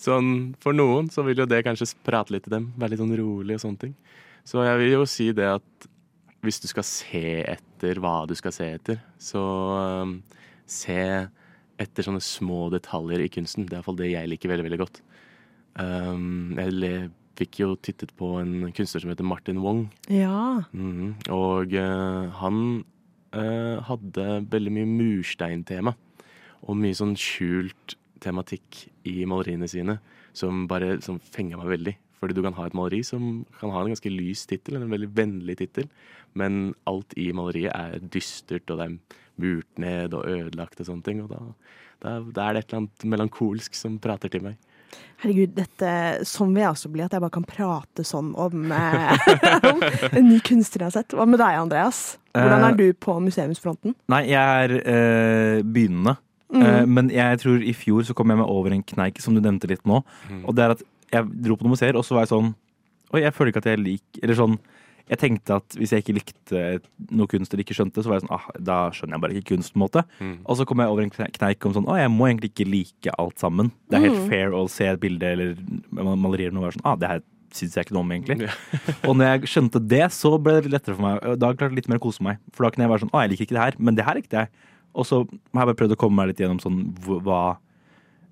sånn 0.03 0.29
for 0.63 0.77
noen 0.77 1.09
så 1.13 1.25
vil 1.25 1.43
jo 1.43 1.49
det 1.49 1.63
kanskje 1.65 1.89
prate 2.05 2.35
litt 2.35 2.45
til 2.45 2.57
dem, 2.57 2.69
være 2.77 2.93
litt 2.93 3.01
sånn 3.01 3.17
rolig 3.17 3.57
og 3.57 3.65
sånne 3.65 3.81
ting. 3.87 3.97
Så 4.45 4.61
jeg 4.65 4.79
vil 4.81 4.93
jo 4.93 5.09
si 5.09 5.31
det 5.35 5.49
at 5.55 5.89
hvis 6.43 6.59
du 6.59 6.67
skal 6.67 6.85
se 6.85 7.25
etter 7.47 8.01
hva 8.03 8.23
du 8.27 8.35
skal 8.37 8.53
se 8.53 8.67
etter, 8.77 9.01
så 9.17 9.43
eh, 9.79 10.15
se 10.69 10.99
etter 11.81 12.05
sånne 12.05 12.21
små 12.23 12.67
detaljer 12.73 13.23
i 13.23 13.31
kunsten. 13.33 13.65
Det 13.67 13.75
er 13.75 13.81
iallfall 13.81 13.99
det 13.99 14.11
jeg 14.11 14.29
liker 14.29 14.51
veldig, 14.51 14.65
veldig 14.67 14.81
godt. 14.83 15.01
Um, 15.79 16.53
jeg 16.59 17.09
fikk 17.39 17.59
jo 17.63 17.73
tittet 17.81 18.13
på 18.17 18.35
en 18.41 18.69
kunstner 18.77 19.03
som 19.03 19.11
heter 19.13 19.27
Martin 19.27 19.61
Wong. 19.63 19.87
Ja. 20.11 20.63
Mhm. 20.71 21.15
Og 21.33 21.73
uh, 21.73 22.29
han 22.39 22.85
uh, 23.35 23.81
hadde 23.89 24.29
veldig 24.53 24.75
mye 24.77 24.89
mursteintema. 24.89 25.95
Og 26.63 26.79
mye 26.79 26.95
sånn 26.95 27.17
skjult 27.19 27.97
tematikk 28.23 28.85
i 29.09 29.25
maleriene 29.27 29.67
sine 29.67 29.97
som 30.33 30.63
bare 30.69 30.95
som 31.03 31.19
fenga 31.19 31.59
meg 31.59 31.73
veldig. 31.73 31.95
Fordi 32.23 32.37
du 32.37 32.43
kan 32.45 32.55
ha 32.55 32.69
et 32.69 32.75
maleri 32.77 33.01
som 33.03 33.43
kan 33.59 33.73
ha 33.75 33.81
en 33.83 33.91
ganske 33.91 34.11
lys 34.11 34.45
tittel, 34.47 34.77
en 34.79 34.91
veldig 34.93 35.09
vennlig 35.11 35.57
tittel, 35.59 35.89
men 36.39 36.69
alt 36.87 37.11
i 37.19 37.33
maleriet 37.35 37.75
er 37.75 38.05
dystert, 38.13 38.63
og 38.71 38.79
det 38.79 38.85
er 38.87 39.23
murt 39.43 39.81
ned 39.81 40.15
og 40.15 40.29
ødelagt 40.29 40.79
og 40.79 40.87
sånne 40.87 41.03
ting. 41.03 41.19
Og 41.25 41.33
da, 41.33 41.41
da, 41.99 42.21
da 42.23 42.45
er 42.45 42.55
det 42.55 42.63
et 42.63 42.69
eller 42.69 42.85
annet 42.85 43.09
melankolsk 43.11 43.75
som 43.75 43.99
prater 43.99 44.31
til 44.31 44.45
meg. 44.45 44.55
Herregud, 45.19 45.51
dette, 45.57 45.91
sånn 46.27 46.53
vil 46.53 46.63
jeg 46.63 46.75
også 46.77 46.91
bli, 46.93 47.03
at 47.03 47.15
jeg 47.15 47.23
bare 47.25 47.33
kan 47.33 47.47
prate 47.47 48.05
sånn 48.07 48.31
om, 48.39 48.71
eh, 48.71 49.29
om 49.71 49.83
en 49.83 50.27
ny 50.29 50.39
kunstner 50.45 50.85
jeg 50.85 50.89
har 50.89 50.95
sett. 51.01 51.15
Hva 51.17 51.27
med 51.27 51.41
deg, 51.43 51.59
Andreas? 51.59 52.03
Hvordan 52.31 52.67
er 52.69 52.77
du 52.79 52.85
på 52.95 53.17
museumsfronten? 53.23 53.97
Nei, 54.11 54.23
jeg 54.31 54.67
er 54.67 54.77
eh, 54.79 55.59
begynnende. 55.63 56.17
Eh, 56.53 56.83
men 56.85 57.09
jeg 57.11 57.39
tror 57.41 57.63
i 57.65 57.73
fjor 57.75 58.05
så 58.05 58.15
kom 58.17 58.31
jeg 58.31 58.39
meg 58.39 58.51
over 58.51 58.75
en 58.75 58.83
kneik 58.85 59.21
som 59.23 59.35
du 59.35 59.41
nevnte 59.41 59.69
litt 59.71 59.83
nå. 59.89 60.03
Og 60.43 60.55
det 60.55 60.65
er 60.65 60.75
at 60.77 60.83
jeg 61.19 61.41
dro 61.45 61.55
på 61.57 61.65
noen 61.65 61.75
museer, 61.75 61.97
og 61.99 62.05
så 62.07 62.15
var 62.17 62.25
jeg 62.27 62.33
sånn 62.35 62.53
Oi, 63.13 63.19
jeg 63.21 63.33
føler 63.35 63.51
ikke 63.51 63.61
at 63.61 63.67
jeg 63.69 63.77
liker 63.83 64.23
Eller 64.25 64.37
sånn 64.39 64.55
Jeg 65.11 65.19
tenkte 65.21 65.57
at 65.59 65.75
hvis 65.77 65.91
jeg 65.93 66.01
ikke 66.01 66.15
likte 66.17 66.61
noe 67.13 67.27
kunst 67.29 67.51
eller 67.53 67.61
ikke 67.65 67.75
skjønte, 67.77 68.01
så 68.01 68.09
var 68.09 68.17
jeg 68.17 68.23
sånn 68.23 68.33
ah, 68.37 68.45
da 68.57 68.77
skjønner 68.95 69.17
jeg 69.17 69.23
bare 69.25 69.35
ikke 69.37 69.49
kunst, 69.51 69.73
på 69.73 69.77
en 69.77 69.83
måte. 69.83 70.03
Mm. 70.23 70.37
Og 70.47 70.55
så 70.57 70.65
kom 70.65 70.79
jeg 70.79 70.93
over 70.93 71.03
en 71.03 71.11
kneik 71.11 71.67
om 71.67 71.75
sånn 71.75 71.89
Å, 71.91 71.97
jeg 71.99 72.11
må 72.13 72.29
egentlig 72.29 72.49
ikke 72.53 72.67
like 72.71 73.13
alt 73.19 73.43
sammen. 73.43 73.69
Det 73.91 73.99
er 73.99 74.05
helt 74.07 74.23
fair 74.31 74.55
å 74.55 74.63
se 74.71 74.87
et 74.87 75.01
bilde 75.03 75.27
eller 75.35 75.59
malerier 75.99 76.55
noe 76.55 76.63
og 76.63 76.69
være 76.69 76.77
sånn 76.79 76.87
Ah, 76.87 76.95
det 77.01 77.11
her 77.11 77.21
syns 77.53 77.75
jeg 77.77 77.85
ikke 77.85 77.93
noe 77.99 78.01
om, 78.07 78.13
egentlig. 78.15 78.47
og 79.07 79.19
når 79.19 79.27
jeg 79.27 79.51
skjønte 79.51 79.83
det, 79.91 80.05
så 80.15 80.31
ble 80.41 80.55
det 80.55 80.63
litt 80.65 80.77
lettere 80.79 80.95
for 80.97 81.05
meg. 81.05 81.19
Da 81.37 81.51
klarte 81.51 81.69
jeg 81.75 81.81
litt 81.83 81.91
mer 81.91 81.99
å 81.99 82.05
kose 82.07 82.23
meg. 82.25 82.39
For 82.55 82.65
da 82.65 82.71
kunne 82.73 82.87
jeg 82.87 82.93
være 82.95 83.03
sånn 83.03 83.11
Å, 83.13 83.19
jeg 83.25 83.33
liker 83.35 83.45
ikke 83.45 83.57
det 83.59 83.65
her, 83.67 83.77
men 83.77 83.99
det 83.99 84.07
her 84.07 84.17
likte 84.17 84.39
jeg. 84.39 84.63
Og 84.95 85.05
så 85.09 85.19
har 85.27 85.61
jeg 85.61 85.69
bare 85.73 85.77
prøvd 85.83 85.93
å 85.93 85.99
komme 86.01 86.17
meg 86.23 86.31
litt 86.31 86.41
gjennom 86.41 86.63
sånn 86.63 86.79
hva- 87.03 87.57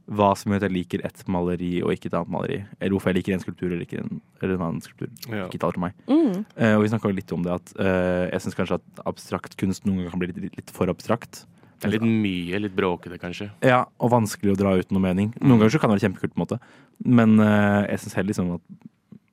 hva, 0.10 0.32
som 0.36 0.52
gjør 0.52 0.62
at 0.62 0.66
jeg 0.68 0.76
liker 0.76 1.04
et 1.08 1.22
maleri 1.32 1.72
og 1.86 1.94
ikke 1.94 2.10
et 2.10 2.18
annet 2.18 2.34
maleri. 2.34 2.60
Eller 2.80 2.96
hvorfor 2.96 3.12
jeg 3.12 3.20
liker 3.20 3.36
en 3.36 3.44
skulptur 3.44 3.68
eller, 3.70 3.86
ikke 3.86 4.02
en, 4.02 4.20
eller 4.42 4.56
en 4.58 4.66
annen 4.68 4.84
skulptur. 4.84 5.12
Ja. 5.30 5.46
Ikke 5.46 5.62
taler 5.62 5.78
til 5.78 5.86
meg. 5.86 6.04
Mm. 6.10 6.44
Uh, 6.58 6.74
og 6.74 6.84
vi 6.84 6.92
snakka 6.92 7.14
litt 7.16 7.34
om 7.36 7.46
det 7.46 7.54
at 7.56 7.74
uh, 7.78 8.26
jeg 8.28 8.44
syns 8.46 8.58
kanskje 8.60 8.80
at 8.82 9.04
abstrakt 9.12 9.58
kunst 9.62 9.88
noen 9.88 10.02
ganger 10.02 10.16
kan 10.16 10.24
bli 10.24 10.32
litt, 10.34 10.58
litt 10.60 10.74
for 10.76 10.92
abstrakt. 10.92 11.44
Det 11.82 11.90
er 11.90 11.96
litt 11.96 12.06
mye, 12.06 12.60
litt 12.62 12.76
bråkete 12.78 13.18
kanskje. 13.22 13.50
Ja, 13.66 13.84
og 13.98 14.14
vanskelig 14.14 14.54
å 14.54 14.60
dra 14.60 14.76
ut 14.78 14.92
noe 14.94 15.02
mening. 15.02 15.32
Noen 15.40 15.64
ganger 15.64 15.74
så 15.74 15.82
kan 15.82 15.90
det 15.90 15.98
være 15.98 16.08
kjempekult, 16.10 16.36
på 16.36 16.42
en 16.42 16.44
måte. 16.44 16.60
Men 17.02 17.38
uh, 17.42 17.88
jeg 17.88 18.04
syns 18.04 18.18
heller 18.20 18.34
liksom 18.34 18.52
at 18.58 18.90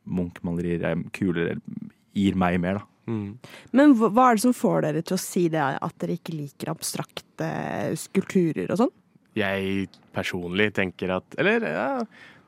Munch-malerier 0.09 0.87
er 0.89 1.03
kulere, 1.13 1.59
gir 2.17 2.39
meg 2.41 2.57
mer, 2.63 2.81
da. 2.81 2.87
Mm. 3.09 3.29
Men 3.77 3.93
hva 3.97 4.11
hva 4.13 4.31
er 4.31 4.39
det 4.39 4.45
som 4.45 4.57
får 4.57 4.83
dere 4.85 5.03
til 5.05 5.17
å 5.17 5.21
si 5.21 5.47
det, 5.53 5.61
at 5.61 6.01
dere 6.01 6.17
ikke 6.19 6.37
liker 6.37 6.73
abstrakte 6.73 7.51
skulpturer 8.01 8.73
og 8.73 8.83
sånn? 8.83 8.95
Jeg 9.39 9.89
personlig 10.17 10.73
tenker 10.77 11.19
at 11.19 11.39
Eller 11.39 11.65
ja, 11.65 11.91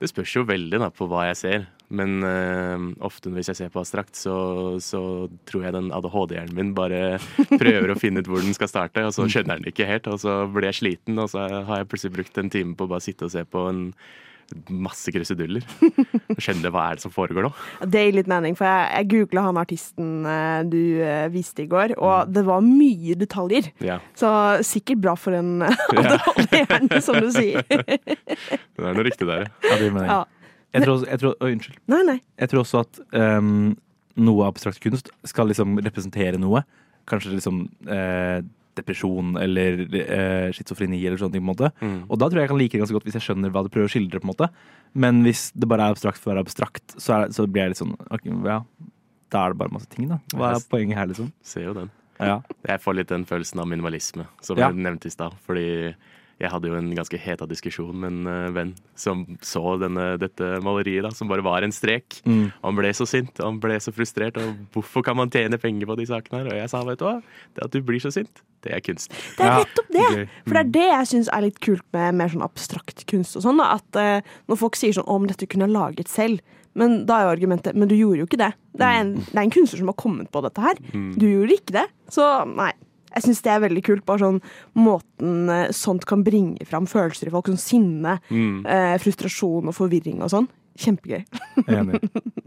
det 0.00 0.08
spørs 0.10 0.32
jo 0.38 0.48
veldig 0.48 0.80
da 0.82 0.88
på 0.94 1.08
hva 1.10 1.28
jeg 1.28 1.38
ser. 1.40 1.68
Men 1.90 2.22
uh, 2.22 2.84
ofte 3.02 3.32
hvis 3.34 3.50
jeg 3.50 3.58
ser 3.58 3.70
på 3.74 3.82
abstrakt, 3.82 4.14
så, 4.14 4.78
så 4.82 5.02
tror 5.50 5.66
jeg 5.66 5.74
den 5.74 5.90
ADHD-hjernen 5.94 6.54
min 6.54 6.70
bare 6.76 7.18
prøver 7.62 7.90
å 7.90 7.98
finne 7.98 8.22
ut 8.22 8.30
hvor 8.30 8.44
den 8.44 8.54
skal 8.54 8.70
starte, 8.70 9.02
og 9.08 9.14
så 9.16 9.26
skjønner 9.26 9.58
den 9.58 9.72
ikke 9.72 9.88
helt, 9.88 10.06
og 10.06 10.22
så 10.22 10.44
blir 10.54 10.70
jeg 10.70 10.78
sliten, 10.78 11.18
og 11.18 11.32
så 11.32 11.48
har 11.66 11.82
jeg 11.82 11.90
plutselig 11.90 12.14
brukt 12.14 12.38
en 12.38 12.52
time 12.54 12.78
på 12.78 12.86
å 12.86 12.92
bare 12.94 13.04
sitte 13.04 13.26
og 13.26 13.34
se 13.34 13.42
på 13.42 13.66
en 13.72 13.88
masse 14.70 15.12
kruseduller. 15.14 15.64
Skjønner 16.36 16.60
skjønner 16.60 16.74
hva 16.74 16.86
er 16.90 16.98
det 16.98 17.04
som 17.04 17.12
foregår 17.14 17.46
nå. 17.46 17.50
Det 17.90 18.04
gir 18.04 18.16
litt 18.18 18.30
mening, 18.30 18.56
for 18.58 18.68
jeg, 18.68 18.88
jeg 18.94 19.10
googla 19.14 19.44
han 19.48 19.60
artisten 19.60 20.10
eh, 20.28 20.62
du 20.70 20.80
eh, 21.04 21.28
viste 21.32 21.64
i 21.64 21.70
går, 21.70 21.96
og 21.98 22.32
det 22.32 22.44
var 22.48 22.64
mye 22.64 23.16
detaljer. 23.18 23.70
Ja, 23.84 24.00
Så 24.18 24.30
sikkert 24.66 25.02
bra 25.04 25.16
for 25.18 25.36
en 25.36 25.62
ADHD-hjerne, 25.66 27.00
som 27.04 27.20
du 27.20 27.30
sier. 27.34 27.64
det 27.70 28.84
er 28.84 28.98
noe 28.98 29.06
riktig 29.06 29.28
der, 29.28 29.46
ja. 29.46 29.54
Ja, 29.66 29.76
det 29.76 29.88
gir 29.88 29.96
mening. 29.96 30.12
Ja. 30.12 30.22
Jeg 30.70 30.84
tror 30.84 30.94
også, 30.94 31.06
jeg 31.10 31.18
tror, 31.18 31.32
oi, 31.42 31.52
unnskyld. 31.56 31.78
Nei, 31.90 32.02
nei. 32.06 32.18
Jeg 32.38 32.50
tror 32.52 32.62
også 32.62 32.82
at 32.84 33.00
um, 33.18 33.72
noe 34.22 34.46
abstrakt 34.46 34.78
kunst 34.84 35.10
skal 35.26 35.50
liksom 35.50 35.80
representere 35.82 36.38
noe. 36.38 36.62
Kanskje 37.10 37.34
liksom 37.34 37.64
eh, 37.90 38.38
depresjon 38.78 39.36
eller 39.40 39.80
eh, 39.98 40.50
schizofreni 40.54 41.00
eller 41.06 41.18
sånne 41.20 41.32
ting. 41.36 41.42
på 41.42 41.48
en 41.48 41.52
måte. 41.54 41.70
Mm. 41.80 41.96
Og 42.08 42.18
da 42.20 42.28
tror 42.28 42.38
jeg 42.40 42.46
jeg 42.48 42.52
kan 42.52 42.58
like 42.60 42.72
det 42.76 42.82
ganske 42.84 42.96
godt 42.98 43.08
hvis 43.08 43.18
jeg 43.18 43.26
skjønner 43.26 43.50
hva 43.54 43.62
du 43.66 43.68
prøver 43.72 43.90
å 43.90 43.92
skildre. 43.92 44.20
på 44.20 44.28
en 44.28 44.32
måte. 44.32 44.50
Men 44.94 45.22
hvis 45.26 45.50
det 45.54 45.68
bare 45.70 45.88
er 45.88 45.94
abstrakt 45.96 46.18
for 46.22 46.30
å 46.30 46.34
være 46.34 46.46
abstrakt, 46.46 46.94
så, 46.96 47.20
er, 47.20 47.34
så 47.34 47.46
blir 47.46 47.64
jeg 47.66 47.74
litt 47.74 47.82
sånn 47.82 47.96
okay, 48.10 48.32
ja, 48.46 48.60
Da 49.30 49.44
er 49.46 49.52
det 49.54 49.58
bare 49.62 49.74
masse 49.74 49.90
ting, 49.90 50.08
da. 50.10 50.18
Hva 50.34 50.54
er 50.56 50.64
poenget 50.70 50.98
her, 50.98 51.06
liksom? 51.12 51.32
Ser 51.42 51.68
jo 51.68 51.74
den. 51.76 51.90
Ja. 52.20 52.40
Jeg 52.66 52.80
får 52.82 52.96
litt 52.98 53.08
den 53.12 53.22
følelsen 53.24 53.60
av 53.62 53.68
minimalisme, 53.70 54.26
som 54.44 54.58
Ja. 54.58 54.70
du 54.70 54.76
nevnte 54.82 55.06
i 55.06 55.14
stad. 55.14 55.34
Fordi 55.46 55.94
jeg 56.40 56.48
hadde 56.48 56.70
jo 56.70 56.76
en 56.78 56.88
ganske 56.96 57.18
heta 57.20 57.44
diskusjon 57.48 57.96
med 58.00 58.14
en 58.14 58.28
eh, 58.30 58.52
venn 58.56 58.70
som 58.98 59.26
så 59.44 59.74
denne, 59.80 60.14
dette 60.20 60.46
maleriet, 60.64 61.04
da, 61.04 61.12
som 61.12 61.28
bare 61.28 61.44
var 61.44 61.66
en 61.66 61.74
strek. 61.74 62.22
Mm. 62.24 62.46
Han 62.62 62.78
ble 62.78 62.92
så 62.96 63.06
sint 63.08 63.34
og 63.42 63.44
han 63.44 63.58
ble 63.60 63.76
så 63.82 63.92
frustrert. 63.92 64.40
Og 64.40 64.62
hvorfor 64.74 65.04
kan 65.04 65.18
man 65.20 65.32
tjene 65.32 65.60
penger 65.60 65.90
på 65.90 65.98
de 66.00 66.08
sakene 66.08 66.40
her? 66.40 66.48
Og 66.48 66.62
jeg 66.62 66.72
sa 66.72 66.80
vet 66.88 67.02
du 67.02 67.04
hva, 67.04 67.18
det 67.56 67.66
at 67.66 67.76
du 67.76 67.84
blir 67.84 68.00
så 68.00 68.12
sint, 68.14 68.42
det 68.64 68.72
er 68.76 68.84
kunst. 68.84 69.12
Det 69.36 69.44
er 69.44 69.60
nettopp 69.60 69.92
det. 69.92 70.08
For 70.46 70.56
det 70.56 70.62
er 70.64 70.72
det 70.78 70.88
jeg 70.88 71.12
syns 71.12 71.30
er 71.32 71.44
litt 71.44 71.60
kult 71.64 71.84
med 71.96 72.16
mer 72.22 72.32
sånn 72.32 72.44
abstrakt 72.46 73.04
kunst 73.10 73.36
og 73.36 73.44
sånn. 73.44 73.60
da, 73.60 73.76
At 73.76 74.00
uh, 74.00 74.32
når 74.48 74.60
folk 74.64 74.80
sier 74.80 74.96
sånn 74.96 75.08
om 75.12 75.28
dette 75.28 75.48
kunne 75.48 75.68
jeg 75.68 75.76
laget 75.76 76.12
selv, 76.12 76.40
men 76.78 77.00
da 77.04 77.16
er 77.18 77.24
jo 77.26 77.30
argumentet 77.32 77.74
Men 77.74 77.88
du 77.90 77.96
gjorde 77.96 78.22
jo 78.22 78.26
ikke 78.28 78.38
det. 78.38 78.52
Det 78.78 78.86
er 78.86 79.00
en, 79.00 79.16
det 79.24 79.34
er 79.34 79.42
en 79.42 79.52
kunstner 79.52 79.80
som 79.80 79.88
har 79.90 79.96
kommet 79.98 80.30
på 80.30 80.42
dette 80.44 80.62
her. 80.62 80.78
Du 81.18 81.24
gjorde 81.26 81.56
ikke 81.56 81.74
det. 81.80 81.88
Så 82.14 82.26
nei. 82.46 82.70
Jeg 83.14 83.26
syns 83.26 83.42
det 83.46 83.52
er 83.52 83.64
veldig 83.66 83.82
kult. 83.86 84.04
Bare 84.08 84.22
sånn 84.24 84.40
måten 84.78 85.50
eh, 85.52 85.68
sånt 85.76 86.06
kan 86.08 86.24
bringe 86.26 86.66
fram 86.68 86.88
følelser 86.90 87.30
i 87.30 87.34
folk. 87.34 87.50
Sånn 87.50 87.62
sinne, 87.62 88.18
eh, 88.30 88.96
frustrasjon 89.02 89.70
og 89.70 89.76
forvirring 89.76 90.22
og 90.24 90.32
sånn. 90.32 90.48
Kjempegøy. 90.80 91.24
Enig. 91.66 92.00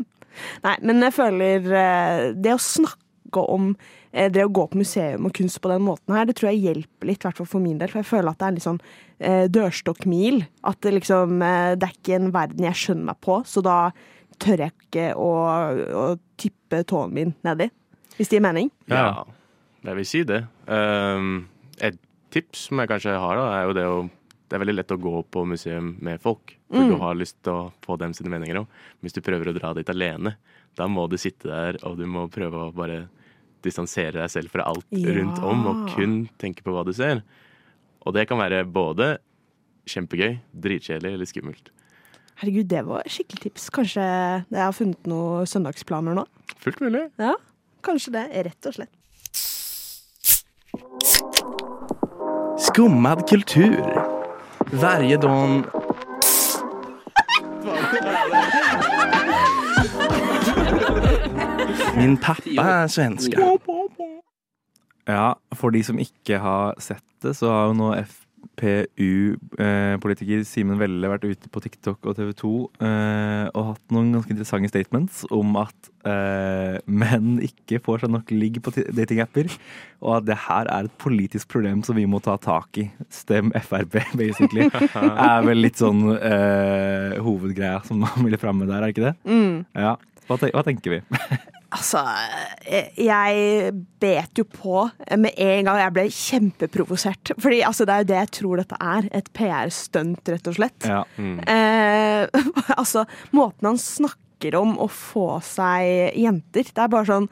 Nei, 0.65 0.77
men 0.82 1.03
jeg 1.05 1.13
føler 1.13 1.67
eh, 1.77 2.22
det 2.34 2.55
å 2.55 2.62
snakke 2.62 3.43
om 3.43 3.74
eh, 4.12 4.29
det 4.34 4.46
å 4.46 4.51
gå 4.53 4.65
på 4.72 4.79
museum 4.79 5.27
og 5.27 5.36
kunst 5.38 5.60
på 5.62 5.70
den 5.72 5.86
måten 5.86 6.15
her, 6.15 6.25
det 6.29 6.38
tror 6.39 6.51
jeg 6.51 6.63
hjelper 6.63 7.10
litt, 7.10 7.22
i 7.22 7.27
hvert 7.27 7.41
fall 7.41 7.50
for 7.50 7.63
min 7.63 7.77
del. 7.82 7.91
For 7.91 8.01
jeg 8.01 8.10
føler 8.10 8.32
at 8.32 8.41
det 8.41 8.48
er 8.48 8.58
litt 8.58 8.65
sånn 8.65 8.82
eh, 9.20 9.46
dørstokkmil. 9.53 10.41
At 10.70 10.82
det 10.86 10.96
liksom 11.00 11.46
eh, 11.46 11.75
Det 11.77 11.89
er 11.89 11.96
ikke 12.00 12.20
en 12.20 12.34
verden 12.34 12.67
jeg 12.70 12.82
skjønner 12.82 13.12
meg 13.12 13.22
på, 13.25 13.39
så 13.50 13.63
da 13.65 13.77
tør 14.41 14.65
jeg 14.65 14.74
ikke 14.74 15.08
å, 15.20 15.29
å 16.03 16.05
tippe 16.41 16.82
tåen 16.89 17.13
min 17.15 17.38
nedi. 17.46 17.70
Hvis 18.17 18.29
det 18.29 18.38
gir 18.38 18.46
mening. 18.46 18.70
Ja, 18.91 19.24
jeg 19.91 19.95
vil 19.99 20.05
si 20.07 20.21
det. 20.27 20.41
Um, 20.67 21.47
et 21.83 21.97
tips 22.33 22.67
som 22.69 22.79
jeg 22.81 22.89
kanskje 22.89 23.13
har, 23.19 23.35
da, 23.39 23.47
er 23.59 23.65
jo 23.69 23.73
det 23.77 23.87
å 23.89 23.97
Det 24.49 24.57
er 24.59 24.61
veldig 24.67 24.75
lett 24.75 24.91
å 24.93 24.97
gå 25.01 25.21
på 25.33 25.41
museum 25.49 25.87
med 26.05 26.19
folk, 26.21 26.51
for 26.69 26.85
du 26.85 26.93
har 27.01 27.15
lyst 27.17 27.39
til 27.41 27.53
å 27.55 27.71
få 27.81 27.95
dem 27.97 28.11
sine 28.13 28.29
meninger 28.29 28.59
òg. 28.59 28.67
Hvis 29.01 29.15
du 29.15 29.21
prøver 29.25 29.49
å 29.49 29.53
dra 29.55 29.71
dit 29.73 29.87
alene, 29.89 30.35
da 30.77 30.85
må 30.85 31.07
du 31.09 31.15
sitte 31.17 31.47
der, 31.49 31.79
og 31.87 31.97
du 31.97 32.03
må 32.05 32.27
prøve 32.29 32.59
å 32.67 32.73
bare 32.75 33.07
distansere 33.65 34.19
deg 34.19 34.29
selv 34.29 34.51
fra 34.53 34.67
alt 34.69 34.85
Ja. 34.91 35.09
rundt 35.15 35.39
om, 35.41 35.65
og 35.71 35.89
kun 35.95 36.29
tenke 36.37 36.61
på 36.61 36.69
hva 36.75 36.83
du 36.85 36.93
ser. 36.93 37.23
Og 38.05 38.13
det 38.13 38.27
kan 38.29 38.37
være 38.37 38.61
både 38.69 39.17
kjempegøy, 39.89 40.37
dritkjedelig 40.53 41.13
eller 41.15 41.25
skummelt. 41.25 41.71
Herregud, 42.35 42.67
det 42.67 42.85
var 42.85 43.01
skikkelig 43.09 43.41
tips. 43.47 43.69
Kanskje 43.73 44.03
jeg 44.03 44.59
har 44.61 44.71
funnet 44.75 45.01
noen 45.09 45.47
søndagsplaner 45.49 46.13
nå? 46.13 46.27
Fullt 46.59 46.79
mulig. 46.83 47.07
Ja, 47.17 47.33
kanskje 47.81 48.11
det. 48.11 48.25
Rett 48.51 48.69
og 48.69 48.73
slett. 48.77 48.93
Skummad 52.57 53.27
kultur. 53.29 53.83
Varje 54.71 55.17
dag... 55.17 55.63
Min 61.95 62.17
pappa 62.17 62.61
er 62.61 62.87
svensk 62.87 63.35
Ja, 65.07 65.33
for 65.53 65.69
de 65.69 65.83
som 65.83 65.99
ikke 65.99 66.39
har 66.39 66.73
sett 66.81 67.03
det, 67.23 67.35
så 67.35 67.51
har 67.51 67.65
jo 67.69 67.73
nå 67.77 67.89
FPU-politiker 68.60 70.43
Simen 70.48 70.79
Velle 70.81 71.10
vært 71.12 71.25
ute 71.27 71.50
på 71.51 71.62
TikTok 71.63 72.05
og 72.10 72.15
TV 72.17 72.31
2 72.39 72.51
eh, 72.86 73.48
og 73.53 73.67
hatt 73.72 73.93
noen 73.95 74.12
ganske 74.15 74.31
interessante 74.33 74.69
statements 74.72 75.24
om 75.33 75.55
at 75.62 75.89
eh, 76.10 76.77
menn 77.01 77.38
ikke 77.45 77.81
får 77.86 78.03
seg 78.05 78.13
nok 78.15 78.33
ligg 78.36 78.60
på 78.65 78.74
ti- 78.75 78.86
datingapper, 78.95 79.50
og 80.03 80.17
at 80.19 80.27
det 80.29 80.38
her 80.48 80.69
er 80.74 80.89
et 80.89 80.98
politisk 81.01 81.50
problem 81.53 81.83
som 81.88 81.98
vi 81.98 82.05
må 82.10 82.22
ta 82.24 82.36
tak 82.41 82.81
i. 82.83 82.88
Stem 83.13 83.51
Frp, 83.65 84.00
basically. 84.22 84.69
er 84.69 85.48
vel 85.48 85.62
litt 85.63 85.79
sånn 85.81 86.05
eh, 86.17 87.19
hovedgreia 87.24 87.79
som 87.88 88.01
man 88.05 88.19
ville 88.25 88.39
fram 88.41 88.62
med 88.63 88.72
der, 88.74 88.83
er 88.88 88.93
ikke 88.93 89.10
det? 89.10 89.15
Ja. 89.77 89.95
Hva, 90.29 90.38
te 90.39 90.53
hva 90.55 90.63
tenker 90.65 90.98
vi? 90.98 91.01
Altså, 91.74 92.01
eh, 92.70 92.89
jeg 93.01 93.72
bet 94.00 94.38
jo 94.38 94.44
på 94.46 94.84
med 95.18 95.34
en 95.42 95.65
gang. 95.65 95.80
Jeg 95.82 95.94
ble 95.96 96.03
kjempeprovosert. 96.13 97.32
Fordi 97.42 97.62
altså, 97.65 97.88
det 97.89 97.94
er 97.96 98.03
jo 98.03 98.10
det 98.12 98.20
jeg 98.20 98.32
tror 98.39 98.62
dette 98.62 98.77
er. 98.80 99.08
Et 99.20 99.32
PR-stunt, 99.34 100.30
rett 100.36 100.50
og 100.51 100.58
slett. 100.60 100.86
Ja. 100.89 101.01
Eh, 101.18 102.27
altså, 102.82 103.06
måten 103.34 103.72
han 103.72 103.82
snakker 103.82 104.58
om 104.60 104.74
å 104.84 104.89
få 104.92 105.38
seg 105.46 106.18
jenter 106.20 106.65
Det 106.68 106.82
er 106.84 106.89
bare 106.92 107.08
sånn 107.08 107.30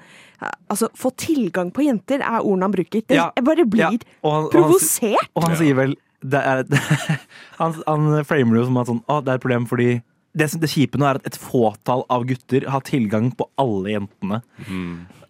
Altså, 0.71 0.87
få 0.95 1.09
tilgang 1.19 1.67
på 1.75 1.83
jenter 1.83 2.21
er 2.23 2.39
ordene 2.39 2.65
han 2.69 2.73
bruker. 2.73 3.03
Det, 3.05 3.17
Ja. 3.19 3.27
Jeg 3.35 3.43
bare 3.45 3.65
blir 3.69 3.83
Ja, 3.83 3.89
og 3.91 3.99
han- 3.99 4.05
og 4.23 4.37
han 4.41 4.49
provosert. 4.55 5.27
Og 5.35 5.43
han 5.45 5.57
sier 5.59 5.75
vel 5.77 5.97
det 6.21 6.37
er, 6.37 6.63
han, 7.59 7.75
han 7.87 8.23
framer 8.29 8.53
det 8.55 8.61
jo 8.61 8.65
som 8.69 8.77
at 8.77 8.89
sånn, 8.91 8.99
å, 9.09 9.19
det 9.25 9.31
er 9.33 9.39
et 9.39 9.43
problem 9.43 9.63
fordi 9.69 9.89
det, 10.33 10.47
det 10.61 10.69
kjipe 10.71 10.99
nå 10.99 11.07
er 11.09 11.19
at 11.19 11.27
et 11.27 11.39
fåtall 11.39 12.05
av 12.11 12.25
gutter 12.29 12.67
har 12.71 12.83
tilgang 12.87 13.31
på 13.35 13.47
alle 13.61 13.97
jentene. 13.97 14.41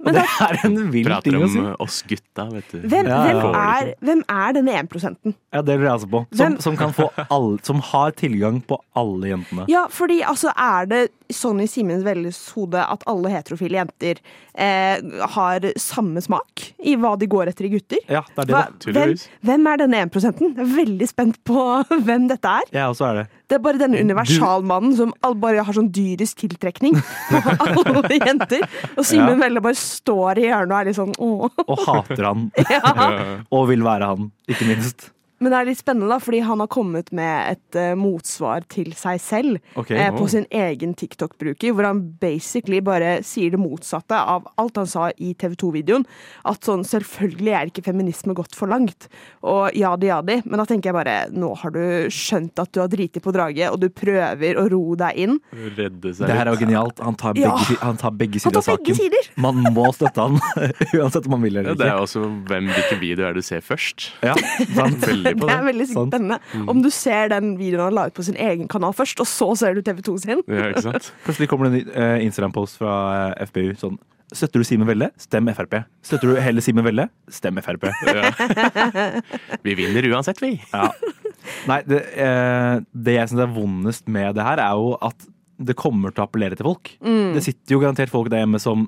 Og 0.02 0.16
det 0.16 0.24
er 0.26 0.60
en 0.66 0.78
vill 0.92 1.06
Prater 1.06 1.30
ting 1.30 1.38
å 1.38 1.46
om 1.46 1.52
si. 1.54 1.62
om 1.62 1.70
oss 1.86 2.02
gutta, 2.08 2.48
vet 2.52 2.74
du. 2.74 2.80
Hvem, 2.90 3.10
Ja, 3.12 3.20
hvem, 3.28 3.56
er, 3.62 3.92
hvem 4.02 4.24
er 4.34 4.56
denne 4.58 4.78
1 4.82 5.36
Ja, 5.54 5.62
det 5.62 5.76
lurer 5.78 5.88
jeg 5.88 5.94
altså 5.94 6.10
på. 6.12 6.22
Som, 6.38 6.58
som, 6.64 6.78
kan 6.80 6.94
få 6.96 7.10
alle, 7.28 7.60
som 7.66 7.82
har 7.92 8.16
tilgang 8.18 8.62
på 8.66 8.80
alle 8.98 9.34
jentene. 9.34 9.68
Ja, 9.72 9.86
fordi 9.92 10.22
altså 10.26 10.54
er 10.58 10.90
det 10.90 11.02
sånn 11.32 11.62
i 11.64 11.68
Simens 11.70 12.04
Velles 12.04 12.40
hode 12.56 12.82
at 12.82 13.06
alle 13.08 13.32
heterofile 13.32 13.80
jenter 13.80 14.20
eh, 14.54 15.00
har 15.36 15.68
samme 15.80 16.22
smak 16.24 16.66
i 16.84 16.98
hva 17.00 17.14
de 17.20 17.30
går 17.32 17.52
etter 17.54 17.70
i 17.70 17.74
gutter? 17.76 18.02
Ja, 18.12 18.24
det 18.36 18.44
er 18.44 18.50
det. 18.50 18.56
Hva, 18.58 18.96
hvem, 18.98 19.14
hvem 19.48 19.70
er 19.72 19.84
denne 19.86 20.02
1 20.08 20.18
Jeg 20.42 20.52
er 20.56 20.74
veldig 20.76 21.12
spent 21.12 21.40
på 21.48 21.68
hvem 22.08 22.28
dette 22.32 22.58
er. 22.62 22.74
Ja, 22.76 22.90
også 22.92 23.12
er 23.12 23.22
det. 23.22 23.28
Det 23.52 23.58
er 23.58 23.64
bare 23.66 23.82
denne 23.82 24.00
universalmannen 24.00 24.94
som 24.96 25.10
bare 25.42 25.64
har 25.68 25.76
sånn 25.76 25.90
dyrisk 25.92 26.40
tiltrekning 26.46 26.96
på 26.96 27.42
alle 27.68 28.20
jenter. 28.22 28.64
Og 28.96 29.04
Simen 29.08 29.36
Ja. 29.36 29.40
Velle 29.42 29.62
bare 29.64 29.76
står 29.92 30.42
i 30.42 30.48
hjørnet 30.50 30.74
og 30.74 30.78
er 30.80 30.90
litt 30.90 31.00
sånn 31.00 31.16
åh. 31.20 31.64
Og 31.66 31.84
hater 31.88 32.28
han. 32.30 32.48
Og 33.56 33.68
vil 33.72 33.84
være 33.86 34.12
han, 34.14 34.32
ikke 34.52 34.70
minst. 34.70 35.10
Men 35.42 35.54
det 35.54 35.60
er 35.60 35.70
litt 35.72 35.82
spennende, 35.82 36.10
da, 36.12 36.20
fordi 36.22 36.44
han 36.46 36.62
har 36.62 36.70
kommet 36.72 37.10
med 37.18 37.56
et 37.56 37.80
uh, 37.80 37.96
motsvar 37.98 38.66
til 38.72 38.92
seg 38.98 39.22
selv 39.22 39.58
okay, 39.76 39.98
eh, 39.98 40.12
på 40.14 40.22
Oh. 40.22 40.30
sin 40.30 40.46
egen 40.54 40.94
TikTok-bruker, 40.94 41.74
hvor 41.74 41.88
han 41.88 42.04
basically 42.22 42.78
bare 42.86 43.24
sier 43.26 43.50
det 43.50 43.60
motsatte 43.60 44.14
av 44.14 44.46
alt 44.62 44.78
han 44.78 44.88
sa 44.88 45.08
i 45.18 45.32
TV 45.34 45.56
2-videoen. 45.58 46.06
At 46.46 46.68
sånn, 46.68 46.86
selvfølgelig 46.86 47.56
er 47.58 47.72
ikke 47.72 47.84
feminisme 47.88 48.36
gått 48.38 48.54
for 48.58 48.70
langt, 48.70 49.10
og 49.42 49.74
jadi 49.74 50.12
jadi, 50.12 50.38
men 50.46 50.62
da 50.62 50.66
tenker 50.70 50.92
jeg 50.92 50.98
bare 50.98 51.16
nå 51.34 51.52
har 51.62 51.74
du 51.74 51.82
skjønt 52.14 52.62
at 52.62 52.72
du 52.76 52.82
har 52.84 52.92
driti 52.92 53.22
på 53.24 53.34
draget, 53.34 53.72
og 53.74 53.82
du 53.82 53.90
prøver 53.90 54.60
å 54.62 54.68
ro 54.72 54.84
deg 55.00 55.24
inn. 55.26 55.40
Redde 55.78 56.14
seg 56.14 56.30
Det 56.30 56.38
her 56.38 56.46
er 56.46 56.54
jo 56.54 56.62
genialt. 56.62 57.02
Han 57.02 57.18
tar 57.20 57.36
begge, 57.38 57.50
ja. 57.50 57.80
han 57.82 58.00
tar 58.02 58.14
begge 58.18 58.42
sider 58.44 58.62
av 58.62 58.68
saken. 58.68 59.00
sider! 59.02 59.32
Man 59.42 59.64
må 59.74 59.88
støtte 59.96 60.28
han, 60.28 60.38
uansett 61.00 61.26
om 61.26 61.36
man 61.38 61.46
vil 61.46 61.58
Ja, 61.58 61.66
eller 61.66 61.80
det 61.82 61.90
er 61.90 62.00
også 62.06 62.24
hvem, 62.50 62.70
hvilken 62.76 63.02
video 63.02 63.26
er 63.28 63.36
det 63.36 63.44
du 63.44 63.50
ser 63.50 63.66
først. 63.66 64.12
Ja, 64.26 64.38
sant? 64.78 65.02
Veldig 65.08 65.31
på 65.40 65.48
Det 65.48 65.54
er 65.56 65.62
det. 65.64 65.68
veldig 65.72 65.88
Sant. 65.92 66.12
spennende. 66.14 66.68
Om 66.74 66.82
du 66.84 66.90
ser 66.94 67.32
den 67.34 67.52
videoen 67.60 67.86
han 67.88 67.98
la 67.98 68.06
ut 68.10 68.16
på 68.18 68.26
sin 68.28 68.36
egen 68.36 68.68
kanal 68.72 68.94
først, 68.98 69.20
og 69.24 69.28
så 69.30 69.50
ser 69.60 69.76
du 69.78 69.82
TV 69.86 70.02
2 70.06 70.16
sin. 70.24 70.44
Ja, 70.48 70.70
ikke 70.72 70.86
sant? 70.88 71.12
Plutselig 71.26 71.50
kommer 71.52 71.70
det 71.72 71.84
en 71.88 71.92
eh, 72.04 72.26
Instagram-post 72.28 72.80
fra 72.82 72.96
uh, 73.36 73.46
FPU 73.50 73.74
sånn 73.80 74.00
Støtter 74.32 74.62
du 74.62 74.64
Simen 74.64 74.88
Velle? 74.88 75.10
Stem 75.20 75.50
Frp. 75.52 75.74
Støtter 76.08 76.30
du 76.32 76.38
hele 76.40 76.62
Simen 76.64 76.86
Velle? 76.88 77.10
Stem 77.28 77.58
Frp. 77.60 77.90
Ja. 78.08 78.30
Vi 79.66 79.74
vinner 79.76 80.08
uansett, 80.14 80.40
vi. 80.40 80.54
Ja. 80.72 80.86
Nei, 81.68 81.82
det, 81.84 82.00
uh, 82.16 82.80
det 82.96 83.18
jeg 83.18 83.28
syns 83.34 83.44
er 83.44 83.52
vondest 83.52 84.08
med 84.08 84.38
det 84.38 84.46
her, 84.48 84.62
er 84.64 84.80
jo 84.80 84.94
at 85.04 85.28
det 85.62 85.76
kommer 85.76 86.16
til 86.16 86.24
å 86.24 86.30
appellere 86.30 86.56
til 86.58 86.66
folk. 86.66 86.94
Det 87.04 87.44
sitter 87.44 87.76
jo 87.76 87.82
garantert 87.84 88.10
folk 88.10 88.32
der 88.32 88.46
hjemme 88.46 88.58
som, 88.64 88.88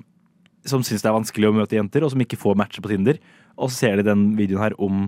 som 0.66 0.82
syns 0.82 1.04
det 1.04 1.10
er 1.12 1.14
vanskelig 1.18 1.50
å 1.50 1.54
møte 1.60 1.76
jenter, 1.76 2.02
og 2.02 2.10
som 2.14 2.24
ikke 2.24 2.40
får 2.40 2.56
matcher 2.58 2.82
på 2.82 2.90
Tinder. 2.90 3.20
Og 3.54 3.68
så 3.70 3.84
ser 3.84 4.00
de 4.00 4.08
den 4.08 4.24
videoen 4.38 4.64
her 4.64 4.74
om 4.82 5.04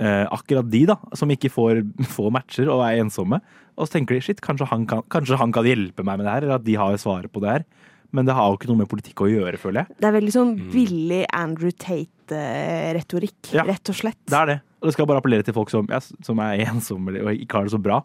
eh, 0.00 0.24
akkurat 0.32 0.66
de, 0.72 0.82
da, 0.90 0.96
som 1.16 1.30
ikke 1.32 1.52
får, 1.52 1.82
får 2.16 2.32
matcher 2.34 2.72
og 2.72 2.82
er 2.86 3.02
ensomme. 3.04 3.38
Og 3.76 3.86
så 3.86 3.96
tenker 3.98 4.16
de 4.16 4.24
shit, 4.24 4.40
kanskje 4.44 4.68
han, 4.72 4.86
kan, 4.88 5.04
kanskje 5.12 5.38
han 5.40 5.52
kan 5.54 5.68
hjelpe 5.68 6.04
meg 6.04 6.18
med 6.20 6.26
det 6.26 6.34
her, 6.34 6.46
eller 6.48 6.58
at 6.58 6.66
de 6.66 6.74
har 6.80 6.98
svaret 7.00 7.32
på 7.32 7.42
det 7.44 7.54
her. 7.54 7.68
Men 8.10 8.26
det 8.26 8.34
har 8.34 8.48
jo 8.50 8.56
ikke 8.58 8.66
noe 8.72 8.80
med 8.80 8.88
politikk 8.90 9.22
å 9.22 9.28
gjøre, 9.30 9.58
føler 9.62 9.84
jeg. 9.84 9.96
Det 10.02 10.08
er 10.08 10.14
veldig 10.16 10.32
sånn 10.34 10.48
billig 10.72 11.20
Andrew 11.36 11.70
Tate-retorikk, 11.70 13.52
Ja. 13.54 13.62
rett 13.68 13.92
og 13.92 13.94
slett. 14.00 14.18
Det 14.26 14.34
er 14.40 14.46
det. 14.50 14.56
Og 14.80 14.88
det 14.88 14.94
skal 14.96 15.06
bare 15.06 15.20
appellere 15.22 15.44
til 15.46 15.54
folk 15.54 15.70
som, 15.70 15.86
ja, 15.88 16.00
som 16.00 16.40
er 16.42 16.64
ensomme 16.66 17.14
og 17.22 17.30
ikke 17.36 17.60
har 17.60 17.68
det 17.68 17.74
så 17.76 17.80
bra. 17.82 18.00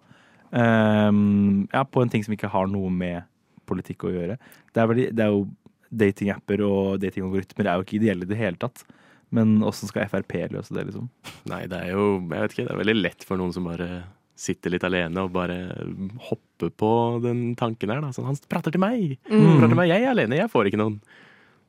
Um, 0.51 1.67
ja, 1.73 1.83
på 1.83 2.03
en 2.03 2.09
ting 2.11 2.23
som 2.23 2.35
ikke 2.35 2.51
har 2.51 2.67
noe 2.69 2.91
med 2.93 3.23
politikk 3.65 4.05
å 4.05 4.13
gjøre. 4.13 4.37
Det 4.71 4.81
er, 4.83 4.87
veldig, 4.87 5.07
det 5.15 5.25
er 5.25 5.33
jo 5.33 5.45
Datingapper 5.95 6.61
og 6.65 6.99
datingalgoritmer 6.99 7.67
er 7.69 7.77
jo 7.79 7.83
ikke 7.85 7.97
ideelle 7.99 8.25
i 8.25 8.29
det 8.29 8.37
hele 8.39 8.57
tatt. 8.59 8.81
Men 9.33 9.57
åssen 9.65 9.89
skal 9.89 10.07
Frp 10.11 10.35
løse 10.53 10.75
det, 10.75 10.85
liksom? 10.89 11.09
Nei, 11.49 11.65
det 11.71 11.79
er 11.81 11.95
jo 11.95 12.05
Jeg 12.19 12.29
vet 12.45 12.53
ikke, 12.53 12.67
det 12.67 12.75
er 12.75 12.81
veldig 12.83 12.97
lett 12.99 13.25
for 13.27 13.41
noen 13.41 13.53
som 13.55 13.67
bare 13.67 14.05
sitter 14.35 14.73
litt 14.73 14.83
alene 14.83 15.23
og 15.23 15.31
bare 15.31 15.57
hopper 16.27 16.71
på 16.75 16.89
den 17.23 17.53
tanken 17.59 17.93
her. 17.93 18.01
Da. 18.03 18.11
Sånn, 18.15 18.27
han 18.27 18.39
prater 18.51 18.73
til 18.75 18.83
meg! 18.83 19.15
Han 19.31 19.61
prater 19.61 19.71
til 19.71 19.79
meg! 19.79 19.93
Jeg 19.93 20.03
er 20.03 20.11
alene, 20.11 20.41
jeg 20.41 20.51
får 20.51 20.69
ikke 20.69 20.81
noen. 20.81 20.99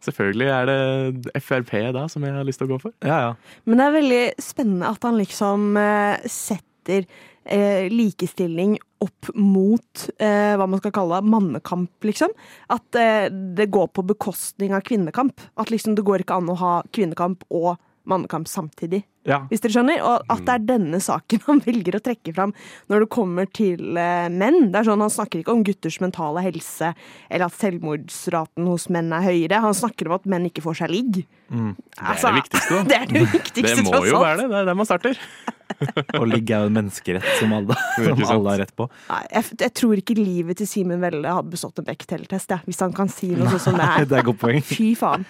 Selvfølgelig 0.04 0.48
er 0.52 0.68
det 0.68 1.42
Frp 1.42 1.72
da 1.94 2.04
som 2.12 2.26
jeg 2.26 2.34
har 2.36 2.46
lyst 2.46 2.60
til 2.60 2.68
å 2.68 2.74
gå 2.74 2.80
for. 2.82 2.94
Ja, 3.06 3.20
ja. 3.28 3.60
Men 3.64 3.80
det 3.80 3.86
er 3.86 3.96
veldig 3.96 4.20
spennende 4.42 4.90
at 4.92 5.06
han 5.06 5.16
liksom 5.18 5.78
eh, 5.80 6.26
setter 6.30 7.06
eh, 7.46 7.86
likestilling 7.92 8.76
opp 9.04 9.30
mot 9.34 10.06
eh, 10.18 10.54
hva 10.56 10.66
man 10.68 10.80
skal 10.80 10.94
kalle 10.94 11.20
mannekamp, 11.24 11.92
liksom. 12.04 12.32
At 12.72 12.98
eh, 12.98 13.26
det 13.30 13.70
går 13.74 13.90
på 13.94 14.04
bekostning 14.06 14.74
av 14.76 14.84
kvinnekamp. 14.86 15.40
At 15.56 15.72
liksom 15.72 15.96
det 15.96 16.06
går 16.06 16.24
ikke 16.24 16.40
an 16.40 16.52
å 16.52 16.58
ha 16.60 16.74
kvinnekamp 16.90 17.46
og 17.50 17.76
mannekamp 18.06 18.48
samtidig. 18.48 19.04
Ja. 19.26 19.40
Hvis 19.50 19.62
dere 19.64 19.74
skjønner? 19.74 20.02
Og 20.06 20.32
at 20.32 20.44
det 20.46 20.54
er 20.54 20.66
denne 20.68 21.00
saken 21.02 21.42
han 21.48 21.62
velger 21.64 21.98
å 21.98 22.02
trekke 22.06 22.34
fram 22.36 22.54
når 22.92 23.04
det 23.04 23.10
kommer 23.16 23.48
til 23.50 23.98
eh, 23.98 24.28
menn. 24.32 24.70
Det 24.70 24.80
er 24.80 24.88
sånn 24.90 25.02
Han 25.02 25.12
snakker 25.12 25.42
ikke 25.42 25.56
om 25.56 25.64
gutters 25.66 25.98
mentale 26.02 26.44
helse 26.46 26.92
eller 27.28 27.48
at 27.48 27.58
selvmordsraten 27.58 28.68
hos 28.70 28.88
menn 28.94 29.10
er 29.16 29.26
høyere. 29.26 29.62
Han 29.64 29.76
snakker 29.76 30.10
om 30.10 30.16
at 30.18 30.30
menn 30.30 30.46
ikke 30.50 30.64
får 30.64 30.80
seg 30.84 30.94
ligg. 30.94 31.20
Mm. 31.50 31.74
Det 31.76 32.06
er 32.06 32.22
det 32.22 32.32
viktigste, 32.40 32.78
da. 32.78 32.86
Det 32.90 32.96
er 32.96 33.12
det 33.12 33.26
viktigste, 33.34 33.76
Det 33.82 33.84
må 33.86 34.02
jo 34.06 34.22
være 34.22 34.40
det. 34.42 34.48
Det 34.50 34.58
er 34.62 34.70
der 34.70 34.78
man 34.78 34.88
starter. 34.88 35.20
Og 36.20 36.26
ligg 36.30 36.50
er 36.54 36.62
jo 36.62 36.70
en 36.70 36.76
menneskerett 36.78 37.26
som 37.40 37.52
alle, 37.56 37.74
som 37.98 38.22
alle 38.30 38.52
har 38.54 38.60
rett 38.62 38.72
på. 38.78 38.86
Nei, 39.10 39.20
jeg, 39.32 39.56
jeg 39.60 39.74
tror 39.76 40.00
ikke 40.00 40.16
livet 40.18 40.60
til 40.60 40.68
Simen 40.70 41.02
Velle 41.02 41.32
hadde 41.38 41.52
bestått 41.52 41.82
en 41.82 41.86
Bechdel-test, 41.88 42.54
hvis 42.68 42.80
han 42.84 42.94
kan 42.96 43.10
si 43.12 43.32
noe 43.34 43.50
sånt 43.50 43.64
som 43.66 43.76
det 43.76 43.82
Det 43.82 43.90
her. 43.90 44.06
er 44.06 44.20
et 44.22 44.28
godt 44.30 44.40
poeng. 44.40 44.62
Fy 44.64 44.92
faen. 44.98 45.26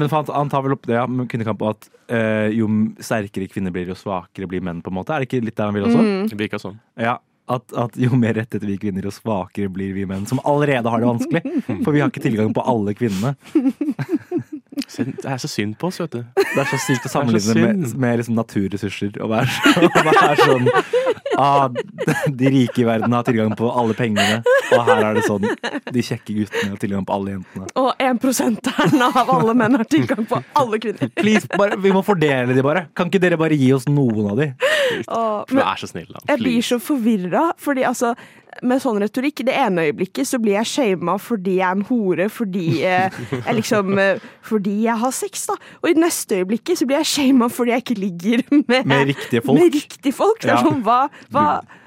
Men 0.00 0.10
han, 0.12 0.32
han 0.34 0.52
tar 0.52 0.66
vel 0.66 0.76
opp 0.76 0.86
det 0.90 0.98
ja, 0.98 1.06
med 1.10 1.30
kvinnekamp 1.30 1.62
at 1.70 1.88
eh, 2.10 2.50
jo 2.58 2.68
sterkere 3.02 3.48
kvinner 3.50 3.74
blir, 3.74 3.90
jo 3.90 3.98
svakere 3.98 4.48
blir 4.50 4.62
menn, 4.64 4.82
på 4.84 4.92
en 4.92 4.98
måte. 5.00 5.14
Er 5.14 5.22
det 5.22 5.30
ikke 5.30 5.44
litt 5.44 5.58
der 5.58 5.70
han 5.70 5.76
vil 5.76 5.88
også? 5.88 6.04
Mm. 6.04 6.30
Det 6.30 6.62
sånn. 6.62 6.78
Ja, 7.00 7.18
at, 7.50 7.72
at 7.74 7.96
jo 7.98 8.14
mer 8.18 8.36
rettet 8.38 8.64
vi 8.66 8.76
kvinner, 8.80 9.06
jo 9.06 9.12
svakere 9.14 9.70
blir 9.72 9.94
vi 9.96 10.06
menn, 10.08 10.26
som 10.30 10.42
allerede 10.46 10.90
har 10.92 11.02
det 11.02 11.10
vanskelig. 11.10 11.42
For 11.84 11.90
vi 11.94 12.02
har 12.02 12.12
ikke 12.12 12.22
tilgang 12.22 12.54
på 12.54 12.64
alle 12.72 12.94
kvinnene. 12.98 13.34
Det 14.86 15.24
er 15.28 15.38
så 15.42 15.48
synd 15.50 15.76
på 15.80 15.88
oss, 15.90 16.00
vet 16.02 16.12
du. 16.14 16.22
Det 16.36 16.58
er 16.62 16.68
så 16.70 16.78
sykt 16.82 17.06
å 17.06 17.12
sammenligne 17.12 17.54
med, 17.60 17.94
med 18.00 18.18
liksom 18.20 18.36
naturressurser. 18.38 19.16
Og 19.22 19.30
være, 19.30 19.46
så- 19.46 19.90
være 20.10 20.36
sånn 20.40 20.68
ah, 21.38 21.68
De 22.28 22.50
rike 22.52 22.82
i 22.82 22.86
verden 22.88 23.12
har 23.16 23.24
tilgang 23.26 23.54
på 23.58 23.70
alle 23.70 23.94
pengene, 23.98 24.40
og 24.74 24.84
her 24.88 25.04
er 25.10 25.18
det 25.18 25.24
sånn 25.26 25.46
De 25.46 26.02
kjekke 26.04 26.34
guttene 26.40 26.72
har 26.74 26.80
tilgang 26.82 27.06
på 27.08 27.14
alle 27.16 27.36
jentene. 27.36 27.68
Og 27.80 27.90
1% 28.02 28.70
av 29.20 29.34
alle 29.36 29.54
menn 29.58 29.78
har 29.80 29.88
tilgang 29.90 30.26
på 30.30 30.40
alle 30.58 30.80
kvinner. 30.82 31.10
Please, 31.20 31.48
bare, 31.56 31.78
Vi 31.80 31.92
må 31.94 32.02
fordele 32.06 32.54
de, 32.56 32.62
bare. 32.66 32.86
Kan 32.96 33.10
ikke 33.12 33.22
dere 33.22 33.38
bare 33.40 33.56
gi 33.58 33.70
oss 33.76 33.86
noen 33.90 34.32
av 34.34 34.40
de? 34.42 34.50
Du 35.50 35.58
er 35.60 35.80
så 35.80 35.88
snill, 35.90 36.06
da. 36.12 36.20
jeg 36.28 36.38
blir 36.42 36.60
så 36.66 36.78
forvirra, 36.82 37.50
fordi 37.60 37.84
altså 37.88 38.14
med 38.66 38.80
sånn 38.82 38.98
retorikk, 38.98 39.44
det 39.46 39.54
ene 39.54 39.84
øyeblikket 39.88 40.26
så 40.26 40.40
blir 40.42 40.56
jeg 40.58 40.66
shama 40.66 41.14
fordi 41.22 41.52
jeg 41.60 41.66
er 41.68 41.76
en 41.78 41.84
hore, 41.86 42.26
fordi 42.34 42.64
eh, 42.82 43.18
jeg 43.30 43.54
liksom 43.60 43.92
eh, 44.02 44.24
Fordi 44.50 44.72
jeg 44.88 44.96
har 44.98 45.12
sex, 45.14 45.44
da. 45.46 45.54
Og 45.82 45.90
i 45.90 45.94
det 45.94 46.02
neste 46.02 46.40
øyeblikket 46.40 46.80
så 46.80 46.88
blir 46.90 46.98
jeg 46.98 47.06
shama 47.12 47.46
fordi 47.52 47.70
jeg 47.76 47.84
ikke 47.84 47.98
ligger 48.00 48.42
med, 48.66 48.86
Med 48.90 49.06
riktige 49.12 49.44
folk. 49.46 49.60
Med 49.60 49.76
riktige 49.78 50.12
folk. 50.16 50.42
Det 50.42 50.50
er 50.50 50.56
Ja. 50.58 50.64
sånn, 50.66 50.82
hva, 50.82 50.98
hva, 51.30 51.44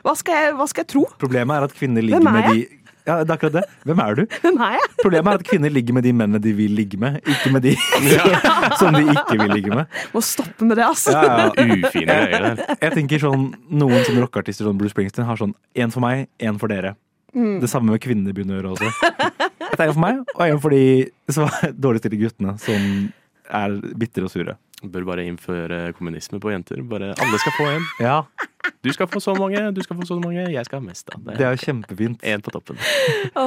hva, 0.08 0.16
skal 0.16 0.40
jeg, 0.40 0.56
hva 0.62 0.70
skal 0.72 0.86
jeg 0.86 0.92
tro? 0.96 1.04
Problemet 1.20 1.58
er 1.60 1.68
at 1.68 1.76
kvinner 1.76 2.02
ligger 2.06 2.24
er 2.24 2.38
med 2.40 2.50
de 2.54 2.64
Ja, 3.04 3.18
det 3.20 3.34
er 3.34 3.36
akkurat 3.36 3.56
det. 3.58 3.64
Hvem 3.84 4.00
er 4.00 4.16
du? 4.16 4.22
Hvem 4.46 4.60
er 4.64 4.76
jeg? 4.78 4.90
Problemet 5.02 5.34
er 5.34 5.42
at 5.42 5.46
kvinner 5.48 5.74
ligger 5.74 5.98
med 5.98 6.06
de 6.08 6.14
mennene 6.16 6.40
de 6.44 6.54
vil 6.56 6.72
ligge 6.78 7.00
med, 7.00 7.18
ikke 7.28 7.52
med 7.52 7.66
de 7.66 7.74
som 8.80 8.96
de 8.96 9.04
ikke 9.04 9.38
vil 9.42 9.52
ligge 9.58 9.74
med. 9.74 9.98
Må 10.14 10.22
stoppe 10.24 10.68
med 10.70 10.80
det, 10.80 10.86
altså. 10.88 11.16
Ja, 11.18 11.50
ja. 11.52 11.80
Ufine 11.84 12.16
greier. 12.22 12.62
Jeg 12.80 12.96
tenker 12.96 13.24
sånn, 13.26 13.50
Noen 13.74 14.06
som 14.08 14.20
rockeartister 14.24 14.70
som 14.70 14.80
Bruce 14.80 14.96
Springsteen 14.96 15.28
har 15.28 15.40
sånn 15.40 15.56
én 15.76 15.92
for 15.92 16.06
meg, 16.06 16.30
én 16.40 16.60
for 16.62 16.72
dere. 16.72 16.96
Det 17.34 17.68
samme 17.70 17.92
med 17.92 18.02
kvinner 18.04 18.36
begynner 18.36 18.62
å 18.62 18.62
gjøre 18.62 18.74
også. 18.78 19.12
Et 19.74 19.80
er 19.80 19.88
en 19.90 19.96
for 19.96 20.04
meg, 20.06 20.20
og 20.36 20.44
en 20.46 20.62
for 20.62 20.76
de 20.76 20.84
så 21.34 21.48
dårligstilte 21.74 22.20
guttene 22.22 22.56
som 22.62 22.88
er 23.50 23.80
bitre 24.00 24.28
og 24.28 24.32
sure. 24.32 24.56
Bør 24.84 25.06
bare 25.08 25.24
innføre 25.30 25.94
kommunisme 25.96 26.40
på 26.44 26.52
jenter. 26.52 26.82
Bare 26.84 27.14
Alle 27.16 27.38
skal 27.40 27.54
få 27.58 27.70
en. 27.78 27.86
Ja, 28.04 28.22
Du 28.84 28.92
skal 28.96 29.08
få 29.12 29.20
så 29.24 29.34
mange, 29.36 29.60
du 29.76 29.82
skal 29.84 29.96
få 29.96 30.06
så 30.08 30.16
mange, 30.20 30.44
jeg 30.52 30.66
skal 30.66 30.80
ha 30.80 30.86
mest. 30.86 31.08
da. 31.12 31.34
det 31.38 31.44
er 31.46 31.52
jo 31.56 31.60
kjempefint. 31.66 32.22
Én 32.24 32.42
på 32.44 32.52
toppen. 32.52 32.78
Å, 33.36 33.44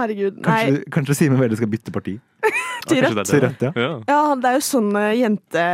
herregud. 0.00 0.38
Nei. 0.42 0.44
Kanskje, 0.46 0.84
kanskje 0.94 1.14
Simen 1.18 1.38
Velle 1.42 1.56
skal 1.58 1.70
bytte 1.70 1.92
parti. 1.94 2.16
Ja, 2.80 2.94
Til 2.94 3.02
kanskje 3.04 3.14
det 3.14 3.20
er 3.20 3.28
Til 3.28 3.40
det. 3.40 3.48
Rødt, 3.50 3.62
ja. 3.62 3.70
Ja. 3.76 3.88
Ja, 4.08 4.34
det 4.40 4.48
er 4.48 4.54
jo 4.56 4.60
sånn 4.64 4.86
eh, 4.96 5.10
jente... 5.20 5.64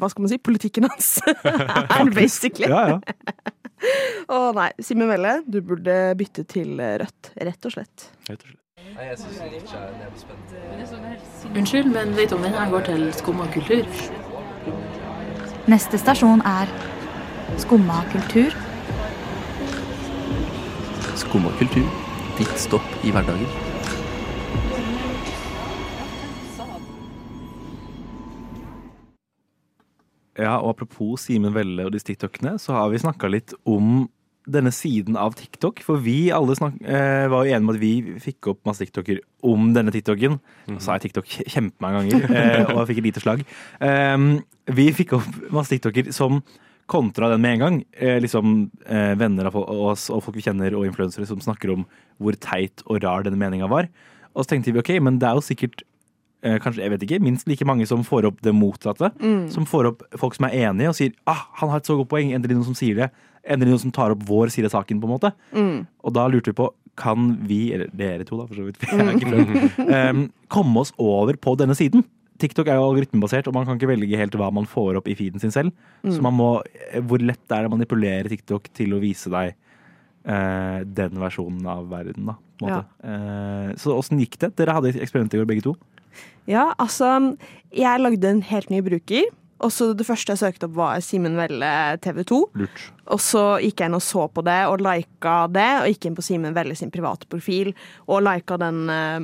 Hva 0.00 0.08
skal 0.08 0.24
man 0.24 0.30
si? 0.32 0.38
Politikken 0.40 0.86
hans 0.88 1.10
er 2.00 2.10
basically. 2.16 2.70
Ja, 2.72 2.94
ja. 2.94 2.98
Å 4.32 4.38
nei, 4.56 4.70
Simen 4.80 5.10
Velle, 5.12 5.34
du 5.44 5.58
burde 5.60 5.98
bytte 6.16 6.46
til 6.48 6.80
eh, 6.80 6.94
Rødt. 7.04 7.34
Rett 7.36 7.68
og 7.68 7.74
slett. 7.76 8.06
Rett 8.30 8.40
og 8.40 8.48
slett. 8.48 8.60
Unnskyld, 11.54 11.92
men 11.92 12.16
vet 12.16 12.32
du 12.32 12.38
om 12.38 12.42
den 12.48 12.56
her 12.56 12.70
går 12.72 12.88
til 12.88 13.06
skumma 13.20 13.46
kultur? 13.54 13.84
Neste 15.64 15.96
stasjon 15.96 16.42
er 16.44 16.68
Skumma 17.56 18.02
kultur. 18.12 18.52
Skumma 21.16 21.52
kultur. 21.56 21.86
Ditt 22.36 22.52
stopp 22.60 22.84
i 23.00 23.12
hverdagen. 23.14 23.48
Ja, 30.36 30.58
og 30.58 30.74
apropos 30.74 31.24
Simen 31.24 31.54
Velle 31.56 31.86
og 31.86 31.94
disse 31.94 32.10
TikTokene, 32.10 32.58
så 32.60 32.76
har 32.76 32.92
vi 32.92 33.00
snakka 33.00 33.30
litt 33.32 33.56
om 33.64 34.10
denne 34.46 34.72
siden 34.74 35.16
av 35.16 35.34
TikTok. 35.38 35.80
For 35.86 35.96
vi 36.04 36.30
alle 36.34 36.54
snak, 36.58 36.74
eh, 36.82 37.26
var 37.32 37.44
jo 37.46 37.52
enige 37.54 37.64
om 37.64 37.70
at 37.74 37.80
vi 37.80 37.92
fikk 38.20 38.50
opp 38.52 38.60
masse 38.68 38.84
TikToker 38.84 39.20
om 39.48 39.70
denne 39.76 39.92
TikToken. 39.94 40.38
Nå 40.68 40.80
sa 40.84 40.98
jeg 40.98 41.06
TikTok 41.08 41.24
kje- 41.30 41.46
kjempemange 41.54 42.10
ganger, 42.12 42.28
eh, 42.36 42.64
og 42.74 42.82
jeg 42.82 42.90
fikk 42.92 43.00
et 43.02 43.08
lite 43.08 43.22
slag. 43.24 43.44
Um, 43.80 44.26
vi 44.74 44.90
fikk 44.92 45.16
opp 45.16 45.30
masse 45.54 45.72
TikToker 45.72 46.12
som 46.12 46.42
kontra 46.86 47.30
den 47.32 47.40
med 47.40 47.54
en 47.56 47.62
gang. 47.64 47.78
Eh, 47.96 48.18
liksom 48.20 48.70
eh, 48.84 49.14
venner 49.16 49.48
av 49.48 49.56
oss 49.56 50.10
og 50.12 50.20
folk 50.26 50.36
vi 50.36 50.44
kjenner 50.44 50.74
og 50.76 50.84
influensere 50.84 51.24
som 51.26 51.40
snakker 51.40 51.72
om 51.72 51.86
hvor 52.20 52.36
teit 52.36 52.84
og 52.84 53.00
rar 53.02 53.24
denne 53.24 53.40
meninga 53.40 53.68
var. 53.72 53.88
Og 54.36 54.44
så 54.44 54.52
tenkte 54.52 54.72
vi 54.74 54.82
ok, 54.82 54.92
men 55.00 55.16
det 55.22 55.28
er 55.30 55.38
jo 55.38 55.44
sikkert 55.46 55.80
eh, 56.44 56.58
kanskje, 56.60 56.82
jeg 56.84 56.92
vet 56.92 57.06
ikke, 57.06 57.22
minst 57.24 57.48
like 57.48 57.64
mange 57.64 57.86
som 57.88 58.04
får 58.04 58.28
opp 58.28 58.42
det 58.44 58.52
motsatte. 58.52 59.08
Som 59.54 59.64
får 59.64 59.88
opp 59.94 60.04
folk 60.20 60.36
som 60.36 60.50
er 60.50 60.58
enige 60.68 60.92
og 60.92 60.98
sier 61.00 61.14
ah, 61.30 61.46
han 61.62 61.72
har 61.72 61.80
et 61.80 61.88
så 61.88 61.96
godt 61.96 62.10
poeng, 62.12 62.34
endelig 62.36 62.58
noen 62.58 62.68
som 62.68 62.76
sier 62.76 63.00
det. 63.00 63.08
Endelig 63.44 63.74
noen 63.74 63.82
som 63.82 63.92
tar 63.92 64.14
opp 64.14 64.24
vår 64.28 64.52
side 64.54 64.70
av 64.70 64.78
saken, 64.78 65.02
på 65.02 65.08
en 65.08 65.14
måte. 65.16 65.30
Og 66.04 66.16
da 66.16 66.26
lurte 66.32 66.52
vi 66.52 66.58
på 66.62 66.70
kan 66.96 67.32
vi, 67.48 67.72
eller 67.74 67.90
dere 67.96 68.26
to 68.26 68.38
da, 68.38 68.46
for 68.46 68.58
så 68.58 68.66
vidt, 68.68 68.78
for 68.78 69.00
jeg 69.02 69.18
ikke 69.18 69.32
prøvd, 69.32 69.80
um, 70.14 70.20
komme 70.52 70.84
oss 70.84 70.92
over 71.02 71.38
på 71.42 71.56
denne 71.58 71.76
siden. 71.78 72.04
TikTok 72.42 72.68
er 72.70 72.78
jo 72.78 72.88
algoritmebasert, 72.88 73.48
og 73.50 73.54
man 73.56 73.66
kan 73.66 73.78
ikke 73.78 73.90
velge 73.92 74.18
helt 74.18 74.34
hva 74.38 74.50
man 74.54 74.66
får 74.66 74.98
opp 74.98 75.10
i 75.10 75.14
feeden 75.18 75.42
sin 75.42 75.54
selv. 75.54 75.74
Så 76.02 76.18
man 76.24 76.34
må, 76.34 76.48
hvor 77.06 77.22
lett 77.22 77.54
er 77.54 77.62
det 77.62 77.70
å 77.70 77.74
manipulere 77.76 78.30
TikTok 78.30 78.66
til 78.74 78.96
å 78.96 78.98
vise 79.02 79.30
deg 79.30 79.52
eh, 79.54 80.80
den 80.98 81.20
versjonen 81.22 81.68
av 81.70 81.86
verden, 81.92 82.26
da. 82.32 82.34
På 82.58 82.66
en 82.66 82.72
måte. 82.72 83.10
Eh, 83.10 83.70
så 83.78 83.94
åssen 83.94 84.18
gikk 84.22 84.38
det? 84.42 84.50
Dere 84.58 84.74
hadde 84.76 84.90
et 84.90 84.98
eksperiment 85.06 85.34
i 85.34 85.40
går, 85.40 85.48
begge 85.50 85.66
to. 85.66 85.76
Ja, 86.50 86.72
altså 86.78 87.08
Jeg 87.74 88.02
lagde 88.02 88.30
en 88.30 88.44
helt 88.50 88.70
ny 88.70 88.82
bruker. 88.84 89.30
Og 89.64 89.70
så 89.72 89.92
Det 89.96 90.06
første 90.06 90.34
jeg 90.34 90.42
søkte 90.42 90.68
opp, 90.68 90.74
var 90.76 91.00
Simen 91.00 91.38
Velle 91.38 91.70
TV2. 92.02 92.40
Lurt. 92.58 92.82
Og 93.12 93.20
så 93.20 93.42
gikk 93.60 93.82
jeg 93.82 93.90
inn 93.90 93.96
og 93.98 94.02
så 94.04 94.26
på 94.32 94.44
det 94.46 94.60
og 94.70 94.80
lika 94.84 95.34
det, 95.52 95.68
og 95.82 95.88
gikk 95.90 96.06
inn 96.08 96.16
på 96.16 96.24
Simen 96.24 96.54
Velle 96.56 96.76
sin 96.78 96.92
private 96.94 97.28
profil 97.30 97.72
og 98.08 98.22
lika 98.24 98.56
den 98.60 98.84
eh, 98.92 99.18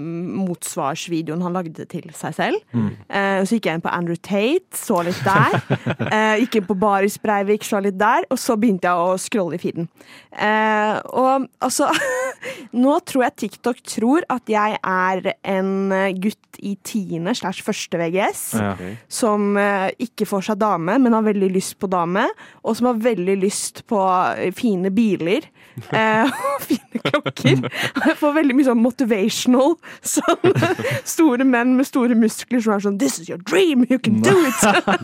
motsvarsvideoen 0.51 1.43
han 1.45 1.57
lagde 1.57 1.87
til 1.91 2.11
seg 2.17 2.35
selv. 2.37 2.61
Eh, 2.75 3.41
så 3.47 3.57
gikk 3.57 3.69
jeg 3.71 3.79
inn 3.81 3.85
på 3.85 3.93
Andrew 3.93 4.19
Tate, 4.21 4.77
så 4.77 5.01
litt 5.07 5.21
der. 5.25 5.57
eh, 6.13 6.43
gikk 6.45 6.61
inn 6.61 6.69
på 6.69 6.77
Baris 6.81 7.19
Breivik, 7.23 7.65
så 7.67 7.81
litt 7.85 7.99
der. 8.01 8.27
Og 8.31 8.41
så 8.41 8.57
begynte 8.61 8.91
jeg 8.91 9.07
å 9.11 9.17
scrolle 9.21 9.57
i 9.57 9.63
feeden. 9.63 9.89
Eh, 10.31 10.97
og 11.17 11.49
altså 11.65 11.89
Nå 12.81 12.95
tror 13.09 13.25
jeg 13.27 13.37
TikTok 13.43 13.81
tror 13.87 14.25
at 14.33 14.49
jeg 14.51 14.77
er 14.79 15.33
en 15.51 15.71
eh, 15.93 16.13
gutt 16.17 16.61
i 16.65 16.75
tiende 16.87 17.33
slash 17.37 17.65
første 17.65 17.99
VGS 18.01 18.41
Ja. 18.61 18.73
som 19.09 19.55
eh, 19.61 19.91
ikke 20.03 20.27
får 20.29 20.49
seg 20.51 20.59
dame, 20.61 20.97
men 21.01 21.15
har 21.17 21.25
veldig 21.25 21.49
lyst 21.55 21.77
på 21.81 21.89
dame, 21.91 22.27
og 22.65 22.77
som 22.77 22.91
har 22.91 22.99
veldig 23.01 23.37
lyst 23.41 23.70
lyst 23.71 23.87
på 23.87 24.01
eh, 24.39 24.53
fine 24.53 24.91
biler. 24.91 25.41
Eh, 25.93 26.25
og 26.57 26.63
fine 26.63 27.01
klokker. 27.05 27.69
Jeg 28.07 28.17
får 28.19 28.33
veldig 28.35 28.57
mye 28.57 28.67
sånn 28.67 28.83
motivational. 28.83 29.77
Sånn 30.03 30.55
store 31.15 31.45
menn 31.45 31.77
med 31.79 31.87
store 31.87 32.17
muskler 32.19 32.61
som 32.61 32.75
er 32.75 32.85
sånn 32.85 32.99
This 33.01 33.19
is 33.21 33.29
your 33.31 33.39
dream, 33.39 33.87
you 33.89 33.99
can 33.99 34.21
do 34.23 34.35
it! 34.47 34.61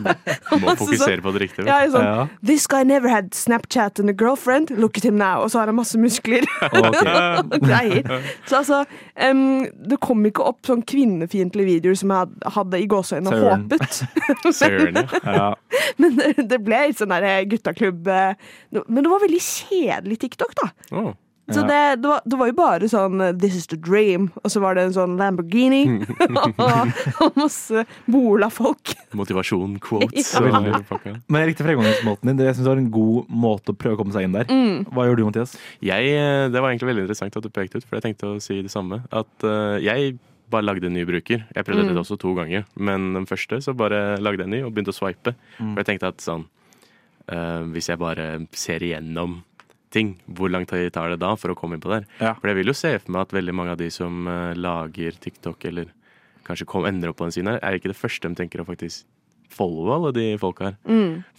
Må 0.61 0.75
fokusere 0.75 1.17
sånn- 1.17 1.23
på 1.23 1.33
det 1.35 1.43
riktige. 1.47 1.67
Ja, 1.67 1.79
sånn, 1.91 2.29
This 2.45 2.67
guy 2.67 2.83
never 2.83 3.09
had 3.09 3.33
Snapchat 3.33 3.99
and 3.99 4.09
a 4.09 4.13
girlfriend. 4.13 4.71
Look 4.77 4.97
at 4.97 5.07
him 5.07 5.17
now. 5.17 5.43
Og 5.43 5.51
så 5.51 5.61
har 5.61 5.71
han 5.71 5.77
masse 5.79 5.97
muskler. 5.99 6.45
Okay. 6.67 8.03
Så 8.47 8.61
altså, 8.61 8.83
um, 9.21 9.65
det 9.87 9.99
kom 10.03 10.25
ikke 10.27 10.45
opp 10.45 10.67
sånn 10.67 10.83
kvinnefiendtlige 10.87 11.67
videoer 11.77 11.97
som 11.99 12.13
jeg 12.13 12.53
hadde 12.57 12.81
i 12.81 12.87
gåseøynene 12.89 13.41
håpet. 13.41 14.01
Søren, 14.57 15.01
ja. 15.23 15.49
Men 16.01 16.17
det, 16.19 16.59
ble 16.63 16.83
litt 16.89 16.99
sånn 16.99 17.13
der 17.13 17.45
guttaklubb 17.49 18.07
eh, 18.11 18.35
Men 18.87 19.03
det 19.03 19.11
var 19.11 19.23
veldig 19.23 19.43
kjedelig 19.43 20.19
TikTok, 20.25 20.53
da. 20.59 20.69
Oh. 20.91 21.13
Så 21.47 21.61
det, 21.61 21.95
det, 22.03 22.07
var, 22.07 22.21
det 22.25 22.35
var 22.35 22.49
jo 22.49 22.55
bare 22.57 22.87
sånn 22.91 23.21
eh, 23.23 23.33
This 23.39 23.55
is 23.55 23.69
the 23.71 23.77
dream, 23.79 24.27
og 24.43 24.51
så 24.51 24.59
var 24.59 24.75
det 24.75 24.83
en 24.89 24.95
sånn 24.97 25.15
Lamborghini. 25.19 25.83
og, 27.23 27.37
masse 27.39 27.85
bola-folk. 28.11 28.91
motivasjon, 29.15 29.77
quotes 29.83 30.33
Ja. 30.35 30.43
og. 30.43 31.07
Men 31.31 31.45
jeg 31.45 31.53
likte 31.53 31.67
fremgangsmåten 31.67 32.33
din. 32.33 32.43
Jeg 32.43 32.57
synes 32.57 32.65
det 32.65 32.73
var 32.73 32.83
en 32.83 32.91
god 32.91 33.31
måte 33.31 33.71
å 33.71 33.79
prøve 33.79 33.95
å 33.95 34.01
komme 34.01 34.15
seg 34.15 34.27
inn 34.27 34.35
der. 34.35 34.51
Hva 34.91 35.07
gjør 35.07 35.21
du, 35.21 35.27
Mathias? 35.29 35.55
Jeg, 35.79 36.11
eh, 36.19 36.47
det 36.51 36.59
var 36.59 36.73
egentlig 36.73 36.91
veldig 36.91 37.07
interessant 37.07 37.39
at 37.39 37.47
du 37.47 37.53
pekte 37.53 37.79
ut, 37.79 37.87
for 37.87 37.99
jeg 37.99 38.09
tenkte 38.09 38.33
å 38.33 38.41
si 38.43 38.59
det 38.65 38.73
samme. 38.73 38.99
At 39.15 39.47
uh, 39.47 39.79
jeg 39.79 40.17
bare 40.51 40.67
lagde 40.67 40.91
en 40.91 40.95
ny 40.95 41.07
bruker. 41.07 41.47
Jeg 41.55 41.67
prøvde 41.67 41.87
det 41.87 41.99
også 41.99 42.19
to 42.19 42.33
ganger, 42.35 42.67
men 42.75 43.13
den 43.15 43.27
første 43.27 43.59
så 43.63 43.75
bare 43.77 44.19
lagde 44.19 44.43
jeg 44.43 44.49
en 44.49 44.55
ny 44.55 44.61
og 44.67 44.75
begynte 44.75 44.91
å 44.91 44.99
swipe. 44.99 45.35
For 45.57 45.79
jeg 45.79 45.93
tenkte 45.93 46.11
at 46.11 46.23
sånn 46.23 46.47
Hvis 47.27 47.89
jeg 47.91 47.99
bare 47.99 48.25
ser 48.55 48.83
igjennom 48.85 49.41
ting, 49.93 50.15
hvor 50.25 50.51
lang 50.51 50.65
tid 50.67 50.91
tar 50.95 51.11
det 51.11 51.19
da 51.23 51.33
for 51.39 51.53
å 51.53 51.57
komme 51.57 51.77
inn 51.77 51.83
på 51.83 51.91
der? 51.91 52.07
Ja. 52.21 52.33
For 52.39 52.51
jeg 52.51 52.59
vil 52.59 52.71
jo 52.71 52.77
se 52.77 52.93
for 52.99 53.13
meg 53.15 53.27
at 53.27 53.35
veldig 53.37 53.55
mange 53.55 53.75
av 53.75 53.81
de 53.81 53.89
som 53.93 54.27
eh, 54.31 54.55
lager 54.57 55.19
TikTok, 55.23 55.67
eller 55.69 55.93
kanskje 56.47 56.67
kom, 56.69 56.87
ender 56.87 57.11
opp 57.11 57.19
på 57.19 57.27
den 57.27 57.35
siden 57.35 57.51
her, 57.53 57.61
er 57.63 57.77
ikke 57.77 57.91
det 57.91 57.99
første 57.99 58.29
de 58.29 58.39
tenker 58.39 58.63
å 58.63 58.67
faktisk 58.67 59.07
followe 59.57 59.95
alle 59.95 60.11
de 60.15 60.25
folka 60.39 60.69
her. 60.69 60.75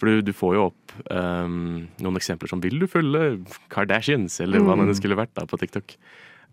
For 0.01 0.09
du, 0.09 0.23
du 0.25 0.33
får 0.35 0.55
jo 0.57 0.63
opp 0.71 0.93
um, 1.13 1.85
noen 2.01 2.17
eksempler 2.17 2.49
som 2.49 2.61
'Vil 2.61 2.81
du 2.81 2.87
følge 2.89 3.37
Kardashians?' 3.71 4.39
eller 4.43 4.65
hva 4.65 4.75
det 4.81 4.97
skulle 4.97 5.17
vært 5.19 5.35
da 5.37 5.45
på 5.45 5.59
TikTok. 5.61 5.93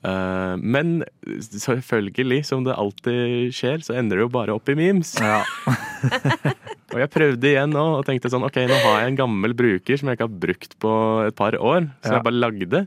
Eh, 0.05 0.55
men 0.61 1.05
selvfølgelig, 1.41 2.43
som 2.47 2.65
det 2.67 2.77
alltid 2.77 3.53
skjer, 3.57 3.83
så 3.87 3.97
ender 3.99 4.19
det 4.21 4.27
jo 4.27 4.33
bare 4.37 4.55
opp 4.57 4.69
i 4.73 4.77
memes. 4.79 5.15
Ja. 5.21 5.43
Og 6.95 7.01
jeg 7.03 7.11
prøvde 7.13 7.49
igjen 7.51 7.73
nå 7.75 7.83
og 7.99 8.05
tenkte 8.07 8.31
sånn 8.31 8.45
OK, 8.47 8.57
nå 8.71 8.77
har 8.85 9.01
jeg 9.03 9.11
en 9.11 9.19
gammel 9.19 9.53
bruker 9.59 9.99
som 9.99 10.09
jeg 10.09 10.17
ikke 10.17 10.29
har 10.29 10.37
brukt 10.47 10.77
på 10.81 10.93
et 11.27 11.35
par 11.37 11.57
år, 11.59 11.89
som 12.05 12.13
Ja. 12.13 12.19
jeg 12.21 12.27
bare 12.29 12.39
lagde. 12.45 12.83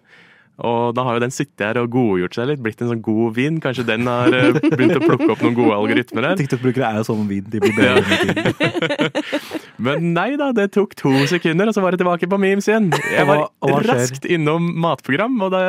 Og 0.66 0.94
da 0.98 1.04
har 1.08 1.16
jo 1.18 1.24
den 1.24 1.32
sittet 1.34 1.64
her 1.64 1.80
og 1.82 1.90
godgjort 1.94 2.36
seg 2.36 2.50
litt, 2.52 2.62
blitt 2.66 2.82
en 2.84 2.90
sånn 2.92 3.02
god 3.06 3.36
vin. 3.38 3.60
Kanskje 3.64 3.86
den 3.88 4.08
har 4.10 4.34
eh, 4.36 4.58
begynt 4.74 4.98
å 4.98 5.04
plukke 5.06 5.30
opp 5.36 5.44
noen 5.46 5.56
gode 5.58 5.76
algoritmer 5.78 6.28
her. 6.32 6.40
TikTok-brukere 6.42 6.90
er 6.94 7.00
jo 7.02 7.06
sånn 7.08 7.26
vin. 7.30 7.46
De 7.50 7.62
blir 7.64 7.76
bedre 7.78 8.04
med 8.04 8.18
tiden. 8.28 9.10
Men 9.80 10.10
nei 10.16 10.34
da, 10.40 10.50
det 10.56 10.66
tok 10.76 10.92
to 11.00 11.12
sekunder, 11.32 11.70
og 11.72 11.76
så 11.78 11.84
var 11.84 11.96
det 11.96 12.02
tilbake 12.02 12.28
på 12.30 12.40
memes 12.42 12.68
igjen. 12.68 12.90
Jeg 13.14 13.28
var 13.30 13.46
hva- 13.46 13.70
hva 13.72 13.80
raskt 13.88 14.26
innom 14.28 14.66
matprogram, 14.84 15.38
og 15.46 15.54
da 15.56 15.62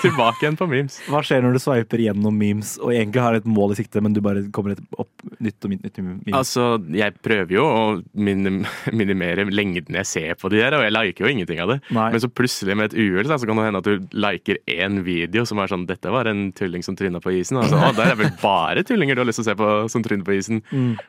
tilbake 0.00 0.46
igjen 0.46 0.56
på 0.56 0.68
memes. 0.70 0.96
Hva 1.10 1.20
skjer 1.26 1.44
når 1.44 1.58
du 1.58 1.60
swiper 1.60 2.00
gjennom 2.06 2.36
memes 2.40 2.76
og 2.80 2.94
egentlig 2.94 3.20
har 3.26 3.36
et 3.36 3.44
mål 3.48 3.74
i 3.74 3.80
sikte, 3.82 4.00
men 4.00 4.16
du 4.16 4.22
bare 4.24 4.46
kommer 4.56 4.72
et 4.76 4.80
opp 4.96 5.26
nytt 5.44 5.60
og 5.68 5.74
nytt, 5.74 5.84
nytt 5.84 6.00
memes? 6.00 6.32
Altså, 6.40 6.70
jeg 6.96 7.12
prøver 7.20 7.52
jo 7.58 7.66
å 7.68 7.84
minim 8.16 8.62
minimere 9.00 9.44
lengden 9.52 10.00
jeg 10.00 10.08
ser 10.08 10.40
på 10.40 10.48
de 10.52 10.62
der, 10.62 10.78
og 10.78 10.86
jeg 10.86 10.96
liker 10.96 11.26
jo 11.26 11.34
ingenting 11.34 11.60
av 11.60 11.74
det. 11.74 11.78
Nei. 11.92 12.08
Men 12.14 12.24
så 12.24 12.32
plutselig 12.32 12.78
med 12.80 12.90
et 12.90 12.96
uhell 12.96 13.28
så 13.30 13.44
kan 13.44 13.60
det 13.60 13.68
hende 13.68 13.80
at 13.84 13.88
du 13.90 14.08
liker 14.16 14.29
én 14.38 15.02
video 15.04 15.44
som 15.48 15.58
er 15.58 15.70
sånn 15.70 15.86
'Dette 15.86 16.10
var 16.12 16.28
en 16.30 16.52
tulling 16.52 16.82
som 16.84 16.96
tryna 16.96 17.20
på 17.20 17.32
isen'. 17.34 17.58
Altså, 17.60 17.76
å, 17.76 17.92
der 17.96 18.12
er 18.12 18.18
vel 18.20 18.30
bare 18.42 18.84
tullinger 18.86 19.14
du 19.14 19.22
har 19.22 19.28
lyst 19.28 19.40
til 19.42 19.46
å 19.46 19.50
se 19.50 19.56
på 19.58 19.68
som 19.92 20.02
tryner 20.02 20.24
på 20.24 20.36
isen. 20.36 20.62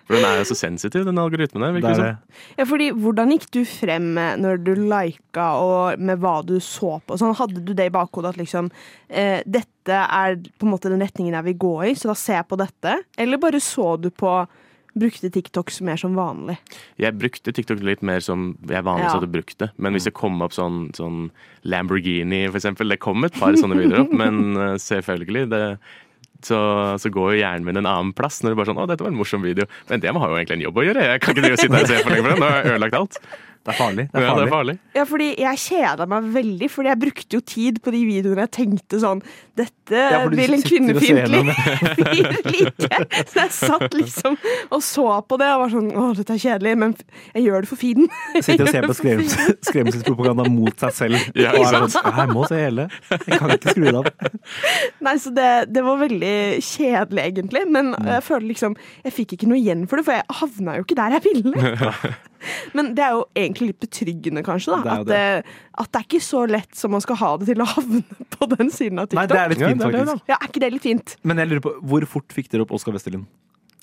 For 0.07 0.15
den 0.15 0.25
er 0.25 0.41
jo 0.41 0.47
så 0.51 0.57
sensitiv, 0.57 1.05
den 1.05 1.21
algoritmen 1.21 1.61
der. 1.61 1.73
det 1.73 1.83
er 1.83 1.89
det 1.89 1.99
Sånn. 2.01 2.17
Ja, 2.57 2.65
fordi 2.65 2.91
Hvordan 2.91 3.31
gikk 3.31 3.47
du 3.51 3.61
frem 3.65 4.13
når 4.15 4.63
du 4.63 4.73
lika 4.75 5.47
og 5.61 5.99
med 5.99 6.19
hva 6.19 6.41
du 6.45 6.59
så 6.59 6.99
på? 7.05 7.17
Sånn, 7.17 7.35
hadde 7.35 7.63
du 7.63 7.73
det 7.73 7.89
i 7.89 7.93
bakhodet 7.93 8.33
at 8.33 8.41
liksom 8.41 8.71
eh, 9.09 9.41
dette 9.45 9.91
er 9.91 10.35
på 10.37 10.67
en 10.67 10.73
måte 10.73 10.89
den 10.91 11.01
retningen 11.01 11.33
jeg 11.33 11.47
vil 11.51 11.57
gå 11.57 11.75
i, 11.89 11.93
så 11.95 12.11
da 12.11 12.17
ser 12.17 12.41
jeg 12.41 12.49
på 12.49 12.59
dette? 12.59 12.97
Eller 13.17 13.41
bare 13.41 13.59
så 13.63 13.95
du 13.97 14.09
på 14.09 14.45
Brukte 14.97 15.29
TikTok 15.31 15.71
mer 15.87 15.95
som 15.95 16.15
vanlig? 16.17 16.57
Jeg 16.99 17.15
brukte 17.17 17.53
TikTok 17.55 17.79
litt 17.85 18.01
mer 18.03 18.19
som 18.19 18.57
jeg 18.67 18.83
vanligvis 18.83 19.13
Ja. 19.13 19.19
hadde 19.19 19.31
brukt 19.31 19.57
det. 19.57 19.69
Men 19.77 19.93
hvis 19.95 20.03
det 20.09 20.13
kom 20.13 20.41
opp 20.41 20.51
sånn, 20.51 20.91
sånn 20.97 21.29
Lamborghini, 21.63 22.47
for 22.51 22.59
eksempel 22.59 22.89
Det 22.89 22.99
kom 22.99 23.23
et 23.23 23.33
par 23.39 23.53
sånne 23.53 23.77
videoer 23.79 24.03
opp, 24.03 24.11
men 24.11 24.57
eh, 24.57 24.75
selvfølgelig 24.75 25.49
det, 25.49 25.77
så, 26.43 26.97
så 26.99 27.09
går 27.13 27.35
jo 27.35 27.39
hjernen 27.39 27.63
min 27.65 27.77
en 27.77 27.85
annen 27.87 28.13
plass 28.17 28.41
når 28.41 28.51
det 28.51 28.57
bare 28.57 28.71
sånn 28.71 28.81
'Å, 28.81 28.87
dette 28.89 29.03
var 29.05 29.11
en 29.13 29.19
morsom 29.21 29.41
video'. 29.45 29.69
Men 29.89 30.01
det 30.01 30.11
har 30.11 30.27
jo 30.27 30.35
egentlig 30.35 30.57
en 30.59 30.65
jobb 30.67 30.77
å 30.81 30.85
gjøre. 30.89 31.07
Jeg 31.07 31.21
kan 31.21 31.35
ikke 31.35 31.57
sitte 31.57 31.75
her 31.77 31.83
og 31.83 31.87
se 31.87 32.01
for 32.03 32.09
lenge 32.11 32.25
på 32.25 32.31
den. 32.33 32.39
Nå 32.41 32.49
har 32.49 32.63
jeg 32.63 32.71
ødelagt 32.75 32.99
alt. 32.99 33.19
Det 33.61 33.69
er 33.69 33.77
farlig. 33.77 34.03
Det 34.09 34.17
er 34.17 34.23
Ja, 34.25 34.33
det 34.33 34.43
er 34.47 34.49
farlig. 34.51 34.73
Ja, 34.97 35.03
fordi 35.05 35.25
jeg 35.37 35.59
kjeda 35.61 36.05
meg 36.09 36.29
veldig, 36.33 36.69
fordi 36.73 36.89
jeg 36.89 36.99
brukte 37.03 37.37
jo 37.37 37.41
tid 37.45 37.75
på 37.85 37.91
de 37.93 37.99
videoene 38.07 38.41
jeg 38.47 38.51
tenkte 38.57 38.97
sånn 39.03 39.19
Dette 39.59 39.99
Ja, 40.11 40.21
vil 40.31 40.55
en 40.55 40.63
kvinnefiendtlig 40.65 41.41
fyr 42.07 42.39
like. 42.47 42.89
Så 43.29 43.37
jeg 43.43 43.51
satt 43.53 43.93
liksom 43.99 44.37
og 44.71 44.81
så 44.81 45.05
på 45.29 45.37
det 45.37 45.49
og 45.53 45.61
var 45.65 45.73
sånn 45.75 45.91
Å, 45.93 46.07
dette 46.17 46.33
er 46.33 46.41
kjedelig, 46.41 46.73
men 46.81 46.95
jeg 47.35 47.43
gjør 47.45 47.61
det 47.65 47.69
for 47.69 47.81
feeden. 47.83 48.09
Sitter 48.39 48.65
og 48.65 48.71
ser 48.73 48.87
på 48.89 48.95
skrems- 49.01 49.37
skremselspropaganda 49.69 50.47
mot 50.49 50.81
seg 50.85 50.97
selv. 50.97 51.27
Ja, 51.41 51.51
og 51.53 51.67
er 51.67 51.85
sånn, 51.91 52.17
jeg 52.17 52.33
må 52.33 52.47
se 52.49 52.57
hele. 52.63 52.87
Jeg 53.11 53.37
kan 53.41 53.53
ikke 53.55 53.75
skru 53.75 53.85
det 53.91 53.95
av. 54.01 54.09
Nei, 55.05 55.15
så 55.21 55.33
det, 55.37 55.49
det 55.75 55.83
var 55.85 56.01
veldig 56.01 56.33
kjedelig, 56.65 57.27
egentlig. 57.29 57.65
Men 57.69 57.91
Mm. 57.91 58.07
jeg 58.07 58.23
føler 58.23 58.47
liksom 58.47 58.75
Jeg 59.03 59.13
fikk 59.13 59.33
ikke 59.35 59.47
noe 59.51 59.57
igjen 59.59 59.81
for 59.89 59.99
det, 59.99 60.05
for 60.07 60.15
jeg 60.15 60.23
havna 60.39 60.77
jo 60.79 60.85
ikke 60.85 60.95
der 60.97 61.15
jeg 61.17 61.23
ville. 61.27 61.71
Men 62.77 62.93
det 62.97 63.03
er 63.05 63.11
jo 63.17 63.25
egentlig 63.37 63.67
litt 63.71 63.79
betryggende, 63.83 64.43
kanskje, 64.45 64.73
da. 64.73 64.81
det 64.81 64.93
At 64.93 65.07
det, 65.11 65.53
at 65.83 65.91
det 65.91 65.99
er 66.01 66.07
ikke 66.07 66.21
så 66.25 66.43
lett 66.49 66.75
som 66.75 66.91
man 66.95 67.01
skal 67.05 67.19
ha 67.21 67.31
det 67.41 67.49
til 67.51 67.61
å 67.61 67.67
havne 67.69 68.01
på 68.37 68.49
den 68.55 68.71
siden 68.73 68.99
av 69.03 69.07
Nei, 69.11 69.27
TikTok. 69.27 69.35
det 69.35 69.41
er 69.43 69.53
litt 69.53 69.61
Ja, 69.61 69.67
fint, 69.69 69.79
det 69.83 69.87
er 69.87 69.91
det, 69.91 70.05
faktisk. 70.09 70.31
Ja, 70.33 70.37
Er 70.41 70.47
ikke 70.53 70.63
det 70.65 70.71
litt 70.73 70.87
fint? 70.87 71.15
Men 71.23 71.37
jeg 71.43 71.51
lurer 71.51 71.63
på, 71.67 71.75
hvor 71.93 72.07
fort 72.17 72.33
fikk 72.37 72.49
dere 72.53 72.65
opp 72.65 72.73
Oskar 72.79 72.95
Westerlund? 72.97 73.27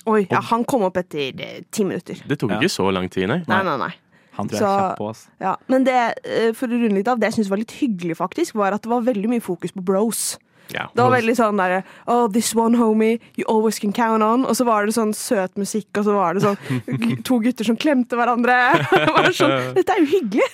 Oi, 0.09 0.23
ja, 0.31 0.41
han 0.51 0.63
kom 0.65 0.83
opp 0.87 0.97
etter 0.97 1.41
eh, 1.45 1.59
ti 1.75 1.85
minutter. 1.85 2.21
Det 2.27 2.39
tok 2.41 2.55
Ja. 2.55 2.61
ikke 2.63 2.73
så 2.73 2.87
lang 2.95 3.09
tid, 3.13 3.29
nei. 3.29 3.43
Nei, 3.51 3.63
nei, 3.67 3.77
nei. 3.83 3.91
Han 4.39 4.47
tror 4.49 4.61
jeg 4.61 4.69
er 4.71 4.79
kjapp 4.79 4.99
på, 5.01 5.09
ass. 5.11 5.23
Ja, 5.43 5.57
men 5.69 5.85
det, 5.85 5.97
eh, 6.25 6.53
for 6.57 6.71
å 6.71 6.79
runde 6.79 6.95
litt 6.97 7.09
av, 7.11 7.19
det 7.19 7.27
jeg 7.33 7.39
syntes 7.41 7.51
var 7.51 7.59
litt 7.61 7.75
hyggelig, 7.81 8.17
faktisk, 8.21 8.55
var 8.57 8.73
at 8.77 8.85
det 8.87 8.91
var 8.93 9.03
veldig 9.05 9.29
mye 9.35 9.43
fokus 9.45 9.75
på 9.75 9.83
bros. 9.85 10.39
Ja. 10.75 10.87
Det 10.95 11.01
var 11.05 11.15
veldig 11.17 11.35
sånn 11.39 11.57
derre 11.61 11.83
Oh, 12.07 12.27
this 12.29 12.55
one 12.55 12.77
homie 12.77 13.19
you 13.37 13.45
always 13.49 13.79
can 13.79 13.93
count 13.93 14.23
on. 14.23 14.45
Og 14.45 14.57
så 14.59 14.65
var 14.69 14.85
det 14.87 14.95
sånn 14.97 15.15
søt 15.17 15.57
musikk, 15.57 15.89
og 15.97 16.05
så 16.09 16.17
var 16.17 16.35
det 16.37 16.43
sånn 16.45 17.23
to 17.25 17.39
gutter 17.45 17.65
som 17.65 17.77
klemte 17.77 18.17
hverandre. 18.19 18.59
Det 18.93 19.15
var 19.15 19.31
sånn, 19.33 19.57
Dette 19.79 19.95
er 19.97 20.05
jo 20.05 20.11
hyggelig! 20.17 20.51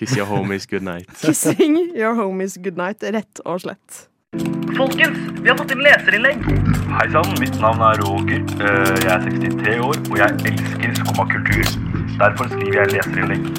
Kiss 0.00 0.14
your 0.16 0.24
homies 0.30 0.64
good 0.66 0.82
night. 0.86 1.10
Kissing 1.20 1.74
your 1.96 2.14
homies 2.16 2.54
good 2.62 2.78
night, 2.80 3.02
rett 3.02 3.42
og 3.44 3.60
slett. 3.66 4.06
Folkens, 4.78 5.18
vi 5.42 5.50
har 5.50 5.58
fått 5.58 5.74
inn 5.74 5.82
leserinnlegg. 5.84 6.44
Hei 6.94 7.06
sann, 7.12 7.32
mitt 7.42 7.56
navn 7.60 7.82
er 7.84 7.98
Roger. 8.00 8.40
Eh, 8.62 8.94
Jeg 9.02 9.10
er 9.12 9.26
63 9.26 9.74
år, 9.84 9.98
og 10.08 10.16
jeg 10.22 10.38
elsker 10.52 10.94
skumma 11.02 11.26
kultur. 11.34 11.74
Derfor 12.20 12.48
skriver 12.54 12.78
jeg 12.80 12.92
leserinnlegg. 12.94 13.50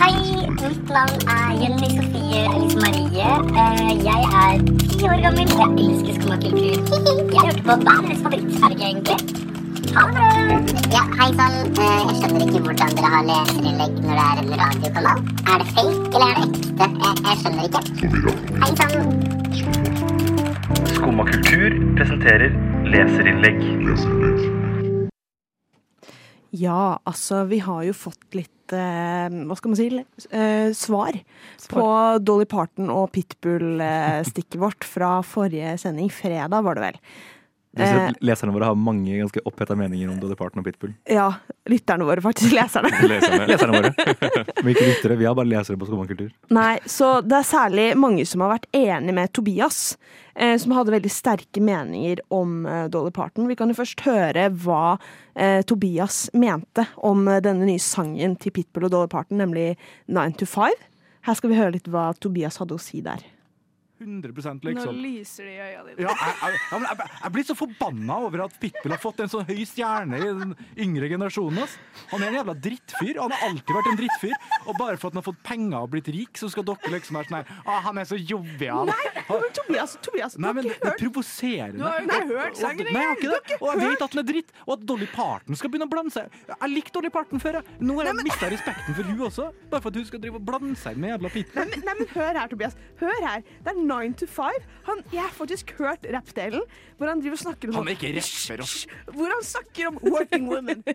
Hei, 0.00 0.10
mitt 0.56 0.90
navn 0.90 1.30
er 1.36 1.52
Jenny 1.60 1.92
Sofie 1.94 2.42
Elise 2.48 2.82
Marie. 2.82 3.30
Eh, 3.62 3.92
Jeg 4.08 4.22
er 4.42 4.64
ti 4.98 5.04
år 5.12 5.20
gammel, 5.24 5.46
og 5.52 5.60
jeg 5.62 5.70
elsker 5.86 6.12
skummakultur. 6.16 6.74
Jeg 7.34 7.40
hørte 7.46 7.62
på 7.66 7.72
hva 7.84 7.92
er 7.96 8.02
deres 8.06 8.20
favoritt? 8.24 8.48
Er 8.56 8.68
det 8.68 8.76
ikke 8.76 8.86
egentlig? 8.90 9.18
Ha 9.96 10.02
det 10.06 10.12
bra! 10.16 10.28
Ja, 10.96 11.02
hei 11.18 11.30
sann. 11.38 11.56
Eh, 11.84 12.00
Jeg 12.06 12.14
skjønner 12.18 12.40
ikke 12.46 12.60
hvordan 12.66 12.90
dere 12.98 13.10
har 13.14 13.22
leserinnlegg 13.30 13.92
når 14.06 14.14
det 14.16 14.24
er 14.26 14.36
en 14.42 14.50
radiokanal. 14.62 15.18
Er 15.52 15.56
det 15.62 15.68
fake, 15.76 16.06
eller 16.14 16.26
er 16.26 16.34
det 16.36 16.44
ekte? 16.46 16.86
Jeg, 17.04 17.12
jeg 17.26 17.36
skjønner 17.42 17.64
ikke. 17.68 17.80
Hei 18.62 18.70
sann. 18.80 18.94
Skumma 20.96 21.22
kultur 21.30 21.70
presenterer 21.98 22.50
leserinnlegg. 22.92 23.58
Ja, 26.56 26.80
altså, 27.04 27.36
vi 27.50 27.58
har 27.60 27.80
jo 27.84 27.92
fått 27.96 28.24
litt 28.38 28.52
hva 28.74 29.56
skal 29.58 29.72
man 29.72 29.78
si, 29.78 29.88
eh, 30.30 30.72
svar, 30.76 31.20
på 31.70 31.86
Dolly 32.24 32.46
Parton 32.50 32.90
og 32.90 33.12
Pitbull-stikket 33.14 34.58
vårt 34.60 34.84
fra 34.84 35.20
forrige 35.22 35.76
sending. 35.78 36.10
Fredag, 36.10 36.64
var 36.66 36.74
det 36.74 36.86
vel. 36.88 37.00
Eh, 37.76 38.12
leserne 38.24 38.54
våre 38.54 38.70
har 38.70 38.76
mange 38.80 39.18
ganske 39.18 39.42
oppheta 39.44 39.76
meninger 39.76 40.08
om 40.08 40.16
Dolly 40.20 40.34
Parton 40.38 40.62
og 40.62 40.64
Pitbull. 40.64 40.94
ja, 41.12 41.26
lytterne 41.68 42.06
våre, 42.08 42.22
faktisk. 42.24 42.54
Leserne. 42.56 42.88
Leserne. 43.12 43.46
Leserne 43.50 43.80
våre. 43.80 43.90
Er 44.66 44.70
ikke 44.72 44.86
lyttere, 44.88 45.16
vi 45.20 45.26
har 45.28 45.34
bare 45.36 45.50
lesere 45.50 45.76
på 45.78 45.86
Skomakultur. 45.86 46.30
Nei, 46.56 46.78
så 46.90 47.20
det 47.22 47.36
er 47.38 47.46
særlig 47.46 47.84
mange 48.00 48.24
som 48.26 48.42
har 48.42 48.54
vært 48.56 48.66
enig 48.74 49.14
med 49.14 49.30
Tobias, 49.36 49.98
eh, 50.34 50.56
som 50.58 50.72
hadde 50.74 50.94
veldig 50.96 51.12
sterke 51.12 51.62
meninger 51.62 52.24
om 52.34 52.64
eh, 52.66 52.86
Dolly 52.92 53.12
Parton. 53.14 53.46
Vi 53.50 53.58
kan 53.60 53.70
jo 53.70 53.78
først 53.78 54.02
høre 54.08 54.48
hva 54.64 54.96
eh, 55.34 55.60
Tobias 55.68 56.26
mente 56.34 56.88
om 57.06 57.28
eh, 57.28 57.42
denne 57.44 57.68
nye 57.68 57.82
sangen 57.82 58.34
til 58.40 58.56
Pitbull 58.56 58.88
og 58.88 58.96
Dolly 58.96 59.12
Parton, 59.12 59.38
nemlig 59.42 59.74
9 60.08 60.26
to 60.40 60.48
5. 60.50 60.74
Her 61.28 61.34
skal 61.38 61.50
vi 61.52 61.58
høre 61.60 61.76
litt 61.76 61.88
hva 61.90 62.08
Tobias 62.22 62.58
hadde 62.62 62.76
å 62.76 62.82
si 62.82 63.04
der. 63.04 63.22
100 63.98 64.32
Nå 64.62 64.70
liksom. 64.70 64.98
lyser 65.00 65.44
det 65.48 65.52
i 65.54 65.60
øya 65.60 65.84
dine. 65.86 66.04
Ja, 66.04 66.12
jeg, 66.12 66.36
jeg, 66.42 66.80
men 66.80 66.86
jeg, 66.90 67.08
jeg 67.22 67.32
blir 67.36 67.46
så 67.48 67.56
forbanna 67.56 68.18
over 68.26 68.42
at 68.44 68.56
Pitbull 68.60 68.92
har 68.92 69.00
fått 69.00 69.22
en 69.24 69.30
så 69.32 69.40
høy 69.46 69.62
stjerne 69.68 70.18
i 70.20 70.26
den 70.40 70.54
yngre 70.84 71.08
generasjonen. 71.12 71.62
Ass. 71.64 71.76
Han 72.12 72.22
er 72.22 72.32
en 72.32 72.38
jævla 72.40 72.54
drittfyr. 72.66 73.20
Han 73.22 73.32
har 73.32 73.46
alltid 73.48 73.72
vært 73.78 73.90
en 73.92 74.00
drittfyr. 74.02 74.34
Og 74.66 74.78
bare 74.80 74.98
for 75.00 75.08
at 75.08 75.16
han 75.16 75.22
har 75.22 75.26
fått 75.30 75.40
penger 75.46 75.78
og 75.80 75.90
blitt 75.94 76.10
rik, 76.12 76.36
så 76.40 76.50
skal 76.52 76.66
dere 76.68 76.92
liksom 76.96 77.18
være 77.20 77.30
sånn 77.30 77.38
her 77.40 77.62
ah, 77.64 77.80
Han 77.86 78.00
er 78.02 78.08
så 78.10 78.18
jovial. 78.20 78.90
Nei, 78.90 79.12
men 79.30 79.48
Tobias, 79.56 79.96
Tobias, 80.04 80.36
Nei, 80.36 80.52
du 80.52 80.60
men 80.60 80.66
har 80.66 80.68
det 80.68 80.76
ikke 80.76 80.86
er 80.86 80.92
hørt 80.92 81.04
provoserende. 81.06 81.78
Du 81.80 81.86
har 81.86 82.00
jo 82.00 82.06
ikke 82.06 82.40
hørt 82.42 82.60
sangen 82.60 82.90
Nei, 82.90 83.00
jeg 83.00 83.08
har 83.08 83.16
ikke 83.16 83.30
engang. 83.30 83.48
det. 83.48 83.58
Og 83.60 83.68
jeg 83.70 83.82
vet 83.86 84.04
at 84.06 84.16
den 84.16 84.22
er 84.22 84.28
dritt. 84.32 84.54
Og 84.66 84.72
at 84.76 84.86
Dolly 84.92 85.08
Parton 85.14 85.60
skal 85.60 85.72
begynne 85.72 85.88
å 85.88 85.94
blande 85.96 86.14
seg. 86.14 86.38
Jeg 86.52 86.72
likte 86.74 86.96
Dolly 86.98 87.12
Parton 87.14 87.42
før. 87.42 87.60
jeg. 87.60 87.80
Nå 87.86 87.96
har 88.00 88.10
jeg 88.10 88.26
mista 88.26 88.50
respekten 88.52 88.98
for 88.98 89.10
hun 89.10 89.24
også. 89.30 89.48
Bare 89.72 89.84
for 89.84 89.94
at 89.94 90.00
hun 90.00 90.08
skal 90.10 90.22
drive 90.22 90.40
og 90.40 90.46
blande 90.46 90.76
seg 90.80 91.00
med 91.00 91.14
jævla 91.14 91.32
Pitbull. 91.36 91.62
Nei, 91.62 91.66
men, 91.72 91.86
nei, 91.88 91.96
men 92.00 92.12
hør 92.14 92.40
her, 92.42 92.52
Tobias. 92.52 92.76
Hør 93.00 93.20
her. 93.24 93.44
Det 93.64 93.72
er 93.72 93.82
nine 93.86 94.14
to 94.18 94.26
five. 94.26 94.60
Han, 94.86 95.00
jeg 95.12 95.22
har 95.24 95.32
faktisk 95.34 95.72
hørt 95.80 96.04
rappdelen 96.14 96.62
hvor 96.96 97.10
han 97.10 97.20
driver 97.20 97.36
og 97.36 97.42
snakker 97.42 97.68
om 97.68 97.74
Han 97.80 97.88
er 97.90 97.96
ikke 97.96 98.12
rapper. 98.16 98.62
ass. 98.62 98.86
Hvor 99.12 99.32
han 99.32 99.42
snakker 99.44 99.90
om 99.90 99.98
working 100.06 100.46
women. 100.48 100.82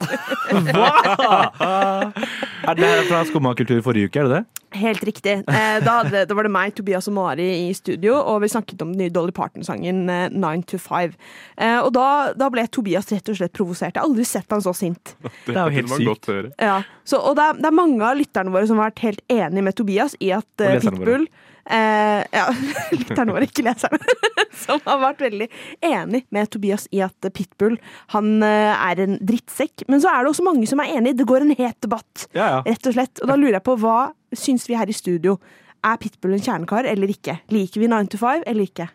Er 2.62 2.78
det 2.78 2.86
her 2.88 3.04
fra 3.10 3.22
Skumma 3.28 3.54
kultur 3.58 3.82
forrige 3.86 4.10
uke, 4.10 4.22
er 4.22 4.28
det 4.30 4.38
det? 4.40 4.62
Helt 4.80 5.04
riktig. 5.04 5.34
Eh, 5.52 5.78
da, 5.84 5.98
hadde, 6.00 6.22
da 6.30 6.36
var 6.38 6.48
det 6.48 6.52
meg, 6.54 6.72
Tobias 6.78 7.10
og 7.12 7.16
Mari 7.18 7.48
i 7.66 7.74
studio, 7.76 8.16
og 8.16 8.40
vi 8.46 8.50
snakket 8.54 8.82
om 8.86 8.94
den 8.94 9.02
nye 9.04 9.12
Dolly 9.14 9.34
Parton-sangen 9.36 10.06
eh, 10.10 10.30
Nine 10.32 10.64
to 10.70 10.80
Five. 10.80 11.18
Eh, 11.58 11.80
og 11.82 11.92
da, 11.98 12.06
da 12.38 12.48
ble 12.54 12.64
Tobias 12.72 13.12
rett 13.12 13.34
og 13.34 13.38
slett 13.42 13.54
provosert. 13.58 13.98
Jeg 13.98 14.00
har 14.00 14.08
aldri 14.08 14.26
sett 14.30 14.48
han 14.54 14.64
så 14.64 14.74
sint. 14.78 15.16
Det 15.48 15.58
er 15.58 15.68
jo 15.68 15.76
helt 15.82 15.92
sykt. 15.98 16.32
Ja, 16.62 16.80
så, 17.04 17.20
og 17.20 17.36
det 17.36 17.44
er, 17.50 17.60
det 17.60 17.68
er 17.68 17.76
mange 17.76 18.06
av 18.08 18.16
lytterne 18.22 18.54
våre 18.54 18.70
som 18.70 18.80
har 18.80 18.94
vært 18.94 19.04
helt 19.10 19.24
enig 19.34 19.66
med 19.68 19.76
Tobias 19.76 20.16
i 20.24 20.32
at 20.38 20.64
eh, 20.64 20.80
våre. 20.88 21.26
Eh, 21.66 22.24
Ja, 22.32 22.46
lytterne 22.96 23.34
våre, 23.36 23.48
ikke 23.50 23.64
leserne. 23.66 24.00
som 24.64 24.82
har 24.86 25.00
vært 25.02 25.22
veldig 25.24 25.48
enig 25.88 26.24
med 26.34 26.50
Tobias 26.54 26.88
i 26.94 27.02
at 27.06 27.28
Pitbull 27.34 27.78
han 28.16 28.44
eh, 28.46 28.74
er 28.92 29.02
en 29.06 29.18
drittsekk. 29.22 29.86
Men 29.92 30.02
så 30.04 30.12
er 30.14 30.24
det 30.26 30.34
også 30.34 30.46
mange 30.48 30.68
som 30.70 30.82
er 30.84 30.94
enig. 30.98 31.16
Det 31.20 31.28
går 31.30 31.46
en 31.48 31.56
het 31.58 31.78
debatt, 31.84 32.28
Ja, 32.38 32.48
ja. 32.58 32.62
rett 32.68 32.88
og 32.92 32.96
slett. 32.98 33.22
Og 33.24 33.32
da 33.32 33.38
lurer 33.40 33.58
jeg 33.60 33.66
på 33.68 33.78
hva 33.82 33.98
syns 34.34 34.68
vi 34.70 34.78
her 34.80 34.90
i 34.90 34.96
studio? 34.96 35.38
Er 35.84 35.98
Pitbull 35.98 36.36
en 36.38 36.44
kjernekar 36.46 36.86
eller 36.86 37.10
ikke? 37.10 37.40
Liker 37.52 37.82
vi 37.82 37.88
9 37.90 38.12
to 38.14 38.20
5 38.22 38.44
eller 38.46 38.68
ikke? 38.68 38.90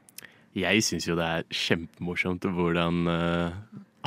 Jeg 0.57 0.85
syns 0.87 1.05
jo 1.09 1.17
det 1.19 1.25
er 1.27 1.43
kjempemorsomt 1.53 2.47
hvordan 2.49 3.03
eh, 3.13 3.57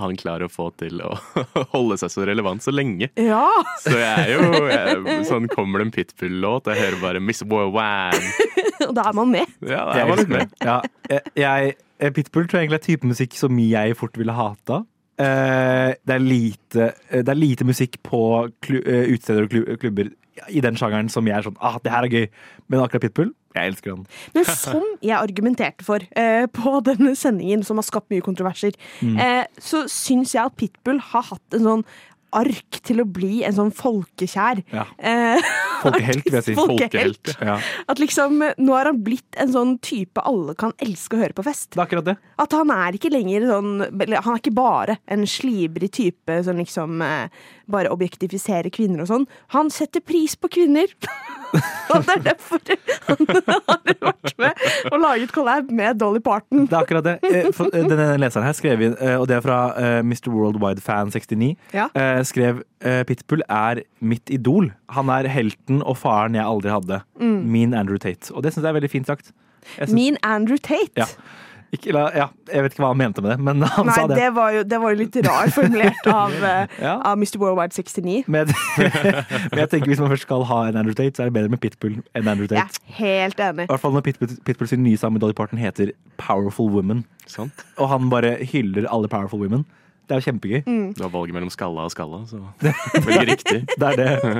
han 0.01 0.17
klarer 0.19 0.47
å 0.47 0.51
få 0.51 0.69
til 0.79 1.01
å 1.05 1.13
holde 1.75 1.99
seg 2.01 2.13
så 2.13 2.27
relevant 2.29 2.63
så 2.65 2.73
lenge. 2.73 3.11
Ja! 3.19 3.45
Så 3.83 3.95
jeg 3.97 4.25
er 4.25 4.33
jo 4.35 4.63
jeg, 4.69 5.17
Sånn 5.29 5.49
kommer 5.51 5.81
det 5.81 5.89
en 5.89 5.95
Pitbull-låt, 5.95 6.69
jeg 6.71 6.81
hører 6.83 7.01
bare 7.03 7.23
Miss 7.23 7.43
Worldwide. 7.45 8.21
Og 8.87 8.93
da 8.95 9.09
er 9.09 9.17
man 9.17 9.33
med. 9.33 9.57
Ja, 9.65 9.83
da 9.91 9.99
er 10.03 10.09
man 10.09 10.21
litt 10.21 10.31
med. 10.31 10.55
Ja, 10.63 10.79
jeg, 11.35 11.75
jeg, 11.99 12.13
Pitbull 12.15 12.47
tror 12.47 12.59
jeg 12.59 12.69
egentlig 12.69 12.79
er 12.79 12.87
type 12.87 13.09
musikk 13.09 13.35
som 13.39 13.59
jeg 13.61 13.97
fort 13.99 14.17
ville 14.19 14.35
hata. 14.35 14.83
Eh, 15.19 15.91
det, 16.07 16.15
er 16.15 16.23
lite, 16.23 16.91
eh, 17.09 17.23
det 17.25 17.33
er 17.33 17.39
lite 17.39 17.67
musikk 17.67 17.99
på 18.07 18.21
klu, 18.63 18.79
eh, 18.79 19.09
utesteder 19.11 19.49
og 19.49 19.81
klubber 19.81 20.13
i 20.47 20.61
den 20.63 20.77
sjangeren 20.79 21.09
som 21.11 21.27
jeg 21.27 21.35
er 21.35 21.43
sånn 21.43 21.57
ah, 21.59 21.75
det 21.83 21.91
her 21.91 22.07
er 22.07 22.13
gøy. 22.13 22.27
Men 22.71 22.85
akkurat 22.85 23.03
Pitbull, 23.03 23.33
jeg 23.61 23.73
elsker 23.73 23.95
han. 23.95 24.05
Men 24.35 24.45
som 24.51 24.85
jeg 25.05 25.17
argumenterte 25.19 25.85
for 25.87 26.05
eh, 26.15 26.45
på 26.55 26.77
denne 26.87 27.15
sendingen, 27.19 27.63
som 27.67 27.81
har 27.81 27.87
skapt 27.87 28.09
mye 28.13 28.25
kontroverser, 28.25 28.75
Mm. 29.03 29.17
eh, 29.19 29.45
så 29.61 29.85
syns 29.91 30.33
jeg 30.35 30.43
at 30.45 30.55
Pitbull 30.59 30.99
har 31.11 31.23
hatt 31.29 31.55
en 31.55 31.63
sånn 31.67 31.83
ark 32.35 32.77
til 32.85 32.99
å 33.01 33.05
bli 33.09 33.39
en 33.47 33.55
sånn 33.57 33.71
folkekjær. 33.73 34.59
Ja. 34.75 34.83
Eh, 35.01 35.41
Folkehelt, 35.83 36.25
vil 36.27 36.35
jeg 36.37 36.45
si. 36.45 36.53
Folkehelt. 36.59 37.31
Ja. 37.41 37.55
At 37.89 38.01
liksom, 38.03 38.43
nå 38.59 38.75
har 38.75 38.89
han 38.91 38.99
blitt 39.05 39.39
en 39.41 39.49
sånn 39.55 39.71
type 39.81 40.21
alle 40.29 40.53
kan 40.59 40.75
elske 40.83 41.17
å 41.17 41.23
høre 41.23 41.33
på 41.37 41.45
fest. 41.47 41.71
Det 41.73 41.79
er 41.81 41.85
akkurat 41.87 42.09
det. 42.11 42.17
At 42.43 42.53
han 42.53 42.69
er 42.75 42.97
ikke 42.99 43.09
lenger 43.13 43.47
sånn 43.49 43.71
Han 43.87 44.33
er 44.35 44.41
ikke 44.43 44.53
bare 44.59 44.99
en 45.09 45.25
slibrig 45.29 45.89
type 45.95 46.37
som 46.45 46.59
liksom 46.61 47.01
eh, 47.01 47.41
bare 47.71 47.91
objektifisere 47.93 48.71
kvinner 48.73 49.03
og 49.05 49.09
sånn. 49.11 49.25
Han 49.55 49.69
setter 49.73 50.01
pris 50.05 50.35
på 50.39 50.49
kvinner! 50.51 50.91
og 51.93 52.03
det 52.05 52.13
er 52.13 52.23
derfor 52.27 52.61
han 53.07 53.23
har 53.47 53.95
vært 54.05 54.33
med 54.37 54.65
og 54.91 54.99
laget 55.01 55.31
collab 55.33 55.71
med 55.73 55.97
Dolly 56.01 56.21
Parton. 56.21 56.67
Det 56.69 56.75
er 56.75 56.83
akkurat 56.83 57.07
det. 57.07 57.15
Eh, 57.25 57.47
eh, 57.49 57.87
Denne 57.89 58.07
leseren 58.21 58.45
her 58.45 58.53
skrev 58.57 58.83
inn, 58.85 58.95
eh, 59.01 59.15
og 59.17 59.25
det 59.31 59.39
er 59.39 59.45
fra 59.45 59.57
Mr. 60.05 60.29
Worldwide 60.33 60.83
Fan 60.85 61.09
69, 61.13 61.55
Ja. 61.73 61.87
skrev 62.27 62.61
Pitbull 63.09 63.41
er 63.49 63.81
mitt 63.99 64.29
idol. 64.31 64.69
Han 64.95 65.09
er 65.11 65.27
helten 65.31 65.81
og 65.83 65.97
faren 65.99 66.37
jeg 66.37 66.45
aldri 66.45 66.71
hadde. 66.71 67.01
Mm. 67.19 67.39
Min 67.51 67.73
Andrew 67.75 67.97
Tate. 67.99 68.29
Og 68.33 68.43
det 68.45 68.53
syns 68.53 68.63
jeg 68.63 68.71
er 68.71 68.77
veldig 68.79 68.91
fint 68.93 69.09
sagt. 69.09 69.33
Syns- 69.75 69.93
Min 69.93 70.17
Andrew 70.23 70.57
Tate. 70.57 70.95
Ja. 71.01 71.09
Ikke, 71.71 71.93
ja, 71.93 72.25
jeg 72.49 72.63
vet 72.65 72.73
ikke 72.73 72.81
hva 72.81 72.87
han 72.95 72.97
mente 72.97 73.21
med 73.21 73.29
det, 73.35 73.37
men 73.45 73.61
han 73.75 73.85
Nei, 73.85 73.93
sa 73.93 74.07
det. 74.09 74.15
det 74.17 74.29
var, 74.33 74.49
jo, 74.55 74.63
det 74.65 74.79
var 74.81 74.93
jo 74.95 74.97
litt 75.03 75.17
rar 75.27 75.51
formulert 75.53 76.07
av, 76.09 76.33
eh, 76.51 76.77
Ja. 76.81 76.95
av 77.05 77.19
Mr. 77.21 77.37
Worldwide 77.43 77.75
69. 77.77 78.23
Men, 78.27 78.49
men 79.51 79.61
jeg 79.61 79.69
tenker 79.75 79.91
hvis 79.93 80.01
man 80.01 80.09
først 80.13 80.25
skal 80.25 80.45
ha 80.49 80.59
en 80.71 80.79
Andrew 80.81 80.97
Tate, 80.97 81.13
så 81.19 81.25
er 81.27 81.29
det 81.29 81.35
bedre 81.37 81.53
med 81.53 81.61
Pitbull 81.61 81.99
enn 82.17 82.27
Andrew 82.31 82.47
Jeg 82.49 82.57
Tate. 82.65 82.81
er 82.89 82.97
helt 83.03 83.43
enig. 83.51 83.67
I 83.67 83.73
hvert 83.73 83.83
fall 83.85 83.93
når 83.97 84.05
Pitbull, 84.09 84.33
Pitbull 84.49 84.71
sin 84.71 84.81
nye 84.85 84.97
sang 84.97 85.13
med 85.13 85.21
Dolly 85.21 85.37
Parton 85.37 85.61
heter 85.61 85.93
Powerful 86.17 86.71
Woman. 86.73 87.05
Og 87.77 87.85
han 87.93 88.09
bare 88.09 88.37
hyller 88.49 88.89
alle 88.89 89.07
powerful 89.11 89.39
women. 89.43 89.67
Det 90.09 90.15
er 90.15 90.21
jo 90.23 90.25
kjempegøy. 90.25 90.61
Mm. 90.65 90.85
Du 90.97 91.03
har 91.03 91.11
valget 91.13 91.35
mellom 91.37 91.51
skalla 91.53 91.83
og 91.85 91.91
skalla, 91.93 92.23
så 92.25 92.39
velg 93.05 93.27
riktig. 93.29 93.59
Det 93.77 93.89
er 93.91 93.99
det. 93.99 94.31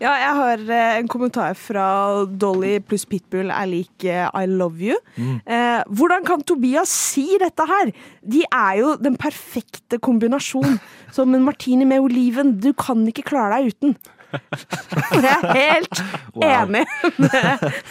Ja, 0.00 0.14
jeg 0.16 0.30
har 0.38 0.62
eh, 0.64 1.00
en 1.02 1.10
kommentar 1.12 1.52
fra 1.60 1.84
Dolly 2.24 2.78
pluss 2.80 3.04
Pitbull 3.04 3.52
er 3.52 3.68
lik 3.68 4.06
eh, 4.08 4.24
I 4.32 4.48
love 4.48 4.80
you. 4.80 4.96
Mm. 5.18 5.36
Eh, 5.44 5.82
hvordan 5.92 6.24
kan 6.24 6.40
Tobias 6.48 6.88
si 7.12 7.26
dette 7.42 7.66
her? 7.68 7.92
De 8.24 8.40
er 8.48 8.80
jo 8.80 8.94
den 8.96 9.20
perfekte 9.20 10.00
kombinasjon. 10.00 10.80
Som 11.16 11.36
en 11.36 11.44
martini 11.44 11.84
med 11.84 12.00
oliven. 12.00 12.56
Du 12.56 12.72
kan 12.72 13.04
ikke 13.12 13.28
klare 13.34 13.60
deg 13.60 13.76
uten. 13.76 13.96
Jeg 14.32 15.32
er 15.32 15.52
helt 15.56 16.02
Wow. 16.32 16.44
enig 16.48 16.80
med, 17.20 17.28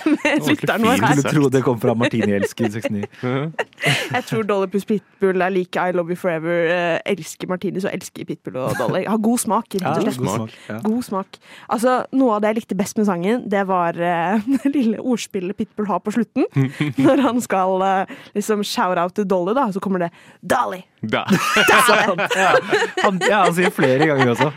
med 0.06 0.48
lytteren 0.50 0.82
vår 0.82 0.96
Skulle 0.98 1.22
her. 1.22 1.34
tro 1.36 1.50
det 1.54 1.60
kom 1.64 1.78
fra 1.82 1.94
Martini 1.94 2.32
Elsker 2.34 2.72
69. 2.74 3.04
Jeg 4.16 4.24
tror 4.26 4.48
Dolly 4.50 4.68
pluss 4.74 4.88
Pitbull 4.90 5.44
er 5.46 5.54
like 5.54 5.78
I 5.78 5.94
love 5.94 6.10
you 6.10 6.18
forever. 6.18 6.64
Eh, 6.74 6.98
elsker 7.14 7.48
Martini, 7.52 7.84
så 7.84 7.92
elsker 7.94 8.26
Pitbull 8.26 8.58
og 8.64 8.74
Dolly. 8.80 9.04
Har 9.06 9.22
god 9.22 9.38
smak, 9.44 9.70
rett 9.78 9.86
Ja, 9.86 9.94
og 9.94 10.18
god 10.18 10.34
smak, 10.34 10.56
ja. 10.72 10.80
God 10.88 11.04
smak. 11.06 11.40
Altså, 11.70 11.96
noe 12.18 12.36
av 12.40 12.42
det 12.42 12.52
jeg 12.56 12.60
likte 12.64 12.80
best 12.82 12.98
med 12.98 13.06
sangen, 13.12 13.46
det 13.52 13.62
var 13.70 13.98
eh, 14.02 14.42
det 14.64 14.74
lille 14.74 14.98
ordspillet 15.02 15.58
Pitbull 15.62 15.88
har 15.92 16.02
på 16.02 16.16
slutten. 16.18 16.50
Når 17.06 17.22
han 17.28 17.42
skal 17.46 17.86
eh, 17.86 18.16
liksom 18.38 18.66
shout 18.66 18.98
out 18.98 19.14
til 19.20 19.30
Dolly, 19.30 19.54
da, 19.58 19.70
så 19.72 19.80
kommer 19.84 20.08
det 20.08 20.12
Dolly! 20.42 20.82
Da. 21.02 21.24
Ja, 21.32 22.50
han, 23.02 23.18
ja, 23.26 23.40
han 23.48 23.54
sier 23.58 23.72
flere 23.74 24.06
ganger 24.06 24.34
også. 24.36 24.52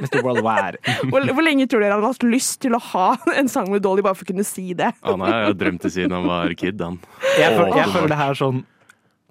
Mr. 0.00 0.18
Worldwide. 0.24 0.80
Hvor, 1.12 1.26
hvor 1.30 1.44
lenge 1.46 1.66
tror 1.70 1.84
dere 1.84 1.94
han 1.94 2.02
har 2.02 2.14
hatt 2.16 2.26
lyst 2.26 2.58
til 2.64 2.74
å 2.74 2.80
ha 2.90 3.08
en 3.38 3.50
sang 3.50 3.70
med 3.70 3.84
Dolly 3.84 4.02
bare 4.02 4.18
for 4.18 4.26
å 4.26 4.30
kunne 4.32 4.46
si 4.46 4.72
det? 4.74 4.90
Han 5.06 5.22
har 5.22 5.50
jo 5.52 5.58
drømt 5.60 5.84
det 5.86 5.92
siden 5.94 6.14
han 6.16 6.26
var 6.26 6.54
kid, 6.58 6.80
han. 6.82 6.98
Jeg, 7.38 7.52
føler, 7.54 7.76
jeg 7.78 7.92
føler 7.94 8.10
det 8.14 8.18
her 8.18 8.40
sånn 8.40 8.64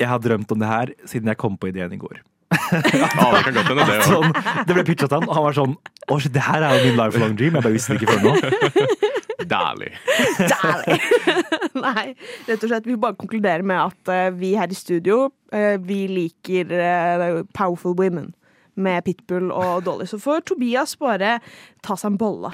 Jeg 0.01 0.09
har 0.13 0.21
drømt 0.23 0.53
om 0.55 0.61
det 0.63 0.69
her 0.69 0.93
siden 1.09 1.33
jeg 1.33 1.41
kom 1.43 1.59
på 1.59 1.69
ideen 1.73 1.91
i 1.97 1.99
går. 1.99 2.21
ah, 2.53 3.33
det 3.33 3.43
kan 3.47 3.55
godt 3.57 3.69
hende, 3.71 3.85
det. 3.89 3.99
Sånn, 4.05 4.33
det 4.69 4.75
ble 4.77 4.83
pitcha 4.87 5.07
til 5.09 5.17
han, 5.19 5.27
og 5.27 5.35
han 5.35 5.45
var 5.47 5.55
sånn 5.57 5.75
Å, 6.07 6.17
det 6.35 6.43
her 6.45 6.63
er 6.67 6.77
jo 6.77 6.87
min 6.87 6.99
lifelong 6.99 7.35
dream. 7.39 7.57
Jeg 7.57 7.65
bare 7.65 7.75
visste 7.75 7.97
det 7.97 8.03
ikke 8.03 8.13
før 8.13 8.23
nå. 8.29 9.22
Dolly. 9.49 9.89
Dæhlig. 10.53 10.99
Nei, 11.85 12.13
rett 12.47 12.63
og 12.63 12.69
slett. 12.69 12.87
Vi 12.87 12.97
bare 12.99 13.17
konkluderer 13.19 13.65
med 13.65 13.79
at 13.89 14.13
eh, 14.13 14.29
vi 14.37 14.53
her 14.59 14.71
i 14.71 14.77
studio, 14.77 15.29
eh, 15.53 15.75
vi 15.81 16.05
liker 16.11 16.73
eh, 16.77 17.41
Powerful 17.53 17.97
Women. 17.99 18.33
Med 18.75 19.03
Pitbull 19.05 19.51
og 19.53 19.83
Dolly. 19.85 20.07
Så 20.09 20.17
får 20.17 20.47
Tobias 20.49 20.95
bare 20.97 21.37
ta 21.85 21.93
seg 21.93 22.15
en 22.15 22.17
bolle. 22.17 22.49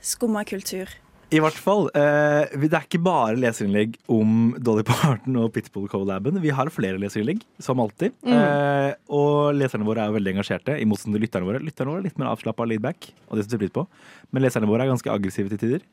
Skumma 0.00 0.46
kultur. 0.48 0.88
I 1.34 1.40
hvert 1.42 1.58
fall. 1.58 1.88
Eh, 1.98 2.52
det 2.54 2.70
er 2.70 2.84
ikke 2.86 3.02
bare 3.02 3.34
leserinnlegg 3.40 3.96
om 4.12 4.52
Dolly 4.62 4.84
Parton 4.86 5.38
og 5.42 5.50
Pitbull 5.56 5.88
Colaben. 5.90 6.38
Vi 6.42 6.52
har 6.54 6.70
flere 6.70 7.00
leserinnlegg, 7.02 7.40
som 7.58 7.82
alltid. 7.82 8.14
Mm. 8.22 8.36
Eh, 8.36 8.92
og 9.10 9.56
leserne 9.58 9.88
våre 9.88 10.04
er 10.04 10.12
jo 10.12 10.18
veldig 10.20 10.36
engasjerte, 10.36 10.76
i 10.78 10.86
motsetning 10.86 11.18
til 11.18 11.26
lytterne 11.26 11.48
våre. 11.48 11.62
Lytterne 11.64 11.90
våre 11.90 12.04
er 12.04 12.06
litt 12.06 12.20
mer 12.22 12.30
avslappa 12.30 12.68
leadback, 12.70 13.10
og 13.26 13.36
det 13.38 13.46
setter 13.46 13.58
vi 13.58 13.66
pris 13.66 13.74
på. 13.74 13.86
Men 14.30 14.46
leserne 14.46 14.70
våre 14.70 14.86
er 14.86 14.92
ganske 14.92 15.12
aggressive 15.16 15.50
til 15.50 15.62
tider. 15.64 15.86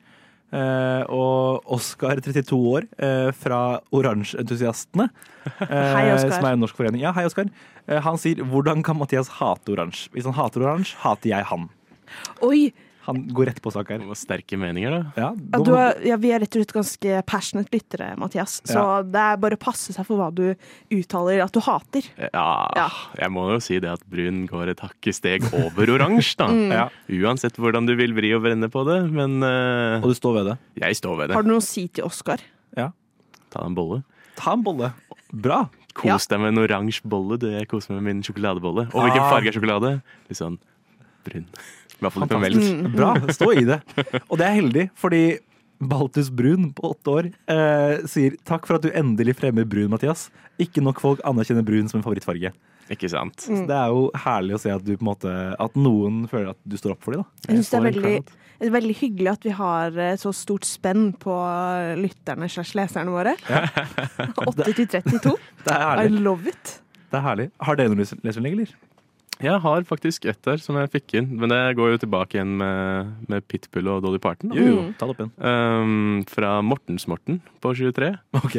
Eh, 0.54 1.04
og 1.10 1.66
Oskar, 1.74 2.22
32 2.22 2.62
år, 2.70 2.86
eh, 3.02 3.32
fra 3.34 3.64
Oransjeentusiastene, 3.90 5.10
eh, 5.66 6.18
som 6.28 6.46
er 6.46 6.52
en 6.54 6.62
norsk 6.62 6.78
forening. 6.78 7.02
Ja, 7.02 7.18
hei, 7.18 7.26
Oskar. 7.26 7.50
Eh, 7.88 8.00
han 8.06 8.22
sier 8.22 8.46
'Hvordan 8.46 8.86
kan 8.86 9.02
Mathias 9.02 9.40
hate 9.42 9.74
oransje?' 9.74 10.14
Hvis 10.14 10.30
han 10.30 10.38
hater 10.38 10.62
oransje, 10.62 10.94
hater 11.02 11.34
jeg 11.34 11.50
han. 11.50 11.70
Oi! 12.46 12.70
Han 13.06 13.28
går 13.36 13.50
rett 13.50 13.62
på 13.62 13.72
sak 13.74 13.90
her. 13.92 14.00
Var 14.08 14.16
sterke 14.16 14.56
meninger, 14.58 14.92
da. 14.92 15.00
Ja, 15.20 15.30
Ja, 15.36 15.60
du 15.60 15.72
er, 15.76 15.98
ja, 16.08 16.16
vi 16.16 16.30
er 16.32 16.40
rett 16.40 16.56
og 16.56 16.62
slett 16.64 16.72
ganske 16.74 17.26
passionate 17.28 17.70
lyttere, 17.76 18.14
Mathias. 18.18 18.62
Så 18.64 18.78
Ja. 18.80 19.02
det 19.04 19.20
er 19.20 19.38
bare 19.38 19.58
å 19.58 19.60
passe 19.60 19.92
seg 19.92 20.06
for 20.08 20.18
hva 20.18 20.30
du 20.34 20.56
uttaler 20.90 21.44
at 21.44 21.52
du 21.52 21.60
hater. 21.60 22.04
Ja, 22.18 22.72
Ja. 22.76 22.88
jeg 23.20 23.30
må 23.30 23.52
jo 23.52 23.60
si 23.60 23.80
det 23.80 23.90
at 23.92 24.04
brun 24.10 24.48
går 24.48 24.70
et 24.70 24.80
hakk 24.80 25.08
i 25.08 25.12
steg 25.12 25.44
over 25.54 25.86
oransje, 25.98 26.38
da. 26.38 26.48
Mm. 26.54 26.72
Ja. 26.72 26.90
Uansett 27.10 27.56
hvordan 27.58 27.86
du 27.88 27.96
vil 27.96 28.14
vri 28.14 28.34
og 28.36 28.44
vrenne 28.44 28.70
på 28.72 28.86
det, 28.86 29.12
men 29.12 29.44
Og 29.44 30.08
du 30.10 30.14
står 30.16 30.34
ved 30.40 30.46
det? 30.52 30.58
Jeg 30.82 30.96
står 30.96 31.18
ved 31.18 31.28
det. 31.30 31.36
Har 31.36 31.44
du 31.44 31.50
noe 31.50 31.58
å 31.60 31.62
si 31.64 31.88
til 31.90 32.06
Oskar? 32.06 32.40
Ja. 32.78 32.92
Ta 33.52 33.66
en 33.66 33.76
bolle. 33.76 34.04
Ta 34.38 34.54
en 34.54 34.64
bolle. 34.64 34.94
Bra. 35.34 35.70
Kos 35.94 36.26
deg 36.28 36.40
med 36.40 36.56
en 36.56 36.64
oransje 36.64 37.02
bolle. 37.06 37.38
Du, 37.38 37.48
jeg 37.52 37.68
koser 37.68 37.94
meg 37.94 38.02
med 38.02 38.16
min 38.16 38.24
sjokoladebolle. 38.24 38.88
Og 38.96 39.02
hvilken 39.04 39.22
Ah. 39.22 39.30
farge 39.30 39.48
er 39.48 39.52
sjokolade? 39.60 40.02
Litt 40.30 40.38
sånn 40.40 40.58
brun. 41.26 41.48
I 41.94 42.04
hvert 42.04 42.14
fall 42.18 42.28
med 42.28 42.44
melk. 42.44 42.94
Bra. 42.98 43.14
Stå 43.34 43.50
i 43.56 43.66
det. 43.68 43.80
Og 44.28 44.38
det 44.42 44.48
er 44.48 44.58
heldig, 44.60 44.86
fordi 45.00 45.24
Baltus 45.84 46.30
Brun 46.32 46.70
på 46.76 46.94
åtte 46.94 47.12
år 47.12 47.28
eh, 47.52 48.04
sier 48.10 48.36
takk 48.48 48.68
for 48.70 48.78
at 48.78 48.86
du 48.86 48.92
endelig 48.96 49.36
fremmer 49.40 49.66
brun, 49.68 49.90
Mathias. 49.92 50.30
Ikke 50.62 50.84
nok 50.84 51.02
folk 51.04 51.24
anerkjenner 51.28 51.66
brun 51.68 51.90
som 51.92 52.00
en 52.00 52.06
favorittfarge. 52.06 52.54
Ikke 52.92 53.08
sant? 53.12 53.40
Så 53.46 53.64
det 53.68 53.76
er 53.76 53.92
jo 53.96 54.06
herlig 54.26 54.58
å 54.58 54.62
se 54.62 54.72
at, 54.74 54.84
du 54.84 54.94
på 54.98 55.04
en 55.06 55.10
måte, 55.14 55.34
at 55.64 55.76
noen 55.80 56.24
føler 56.32 56.52
at 56.52 56.60
du 56.68 56.76
står 56.80 56.96
opp 56.98 57.06
for 57.06 57.16
dem. 57.16 57.24
Da. 57.24 57.48
Jeg 57.50 57.60
syns 57.62 57.72
det 57.72 57.80
er 57.80 57.86
veldig, 57.88 58.14
er 58.68 58.74
veldig 58.76 58.96
hyggelig 59.00 59.32
at 59.34 59.48
vi 59.48 59.56
har 59.60 60.00
eh, 60.08 60.16
så 60.20 60.34
stort 60.36 60.68
spenn 60.68 61.10
på 61.20 61.36
lytterne 62.00 62.50
slash 62.52 62.76
leserne 62.80 63.14
våre. 63.16 63.36
8 64.52 64.70
til 64.72 64.88
32. 64.88 65.36
Det 65.68 65.78
er 65.80 66.04
I 66.04 66.12
love 66.12 66.52
it. 66.52 66.78
Det 67.14 67.20
er 67.20 67.24
herlig. 67.28 67.48
Har 67.62 67.78
dere 67.80 67.92
noen 67.94 68.02
les- 68.04 68.16
leserinnlegg, 68.26 68.60
eller? 68.60 68.76
Jeg 69.44 69.60
har 69.60 69.84
faktisk 69.88 70.26
ett 70.32 70.40
der 70.48 70.62
som 70.64 70.78
jeg 70.80 70.92
fikk 70.94 71.16
inn, 71.20 71.26
men 71.40 71.52
det 71.52 71.60
går 71.76 71.94
jo 71.94 72.02
tilbake 72.06 72.38
igjen 72.38 72.54
med, 72.62 73.10
med 73.32 73.44
Pitbull 73.52 73.90
og 73.92 74.04
Dolly 74.06 74.22
Parton. 74.24 74.54
Jo, 74.56 74.68
jo, 74.70 74.84
ta 74.96 75.08
det 75.10 75.16
opp 75.16 75.24
igjen. 75.24 75.34
Um, 75.44 76.22
fra 76.32 76.54
Mortens-Morten 76.64 77.42
på 77.64 77.74
23. 77.76 78.14
Ok. 78.40 78.56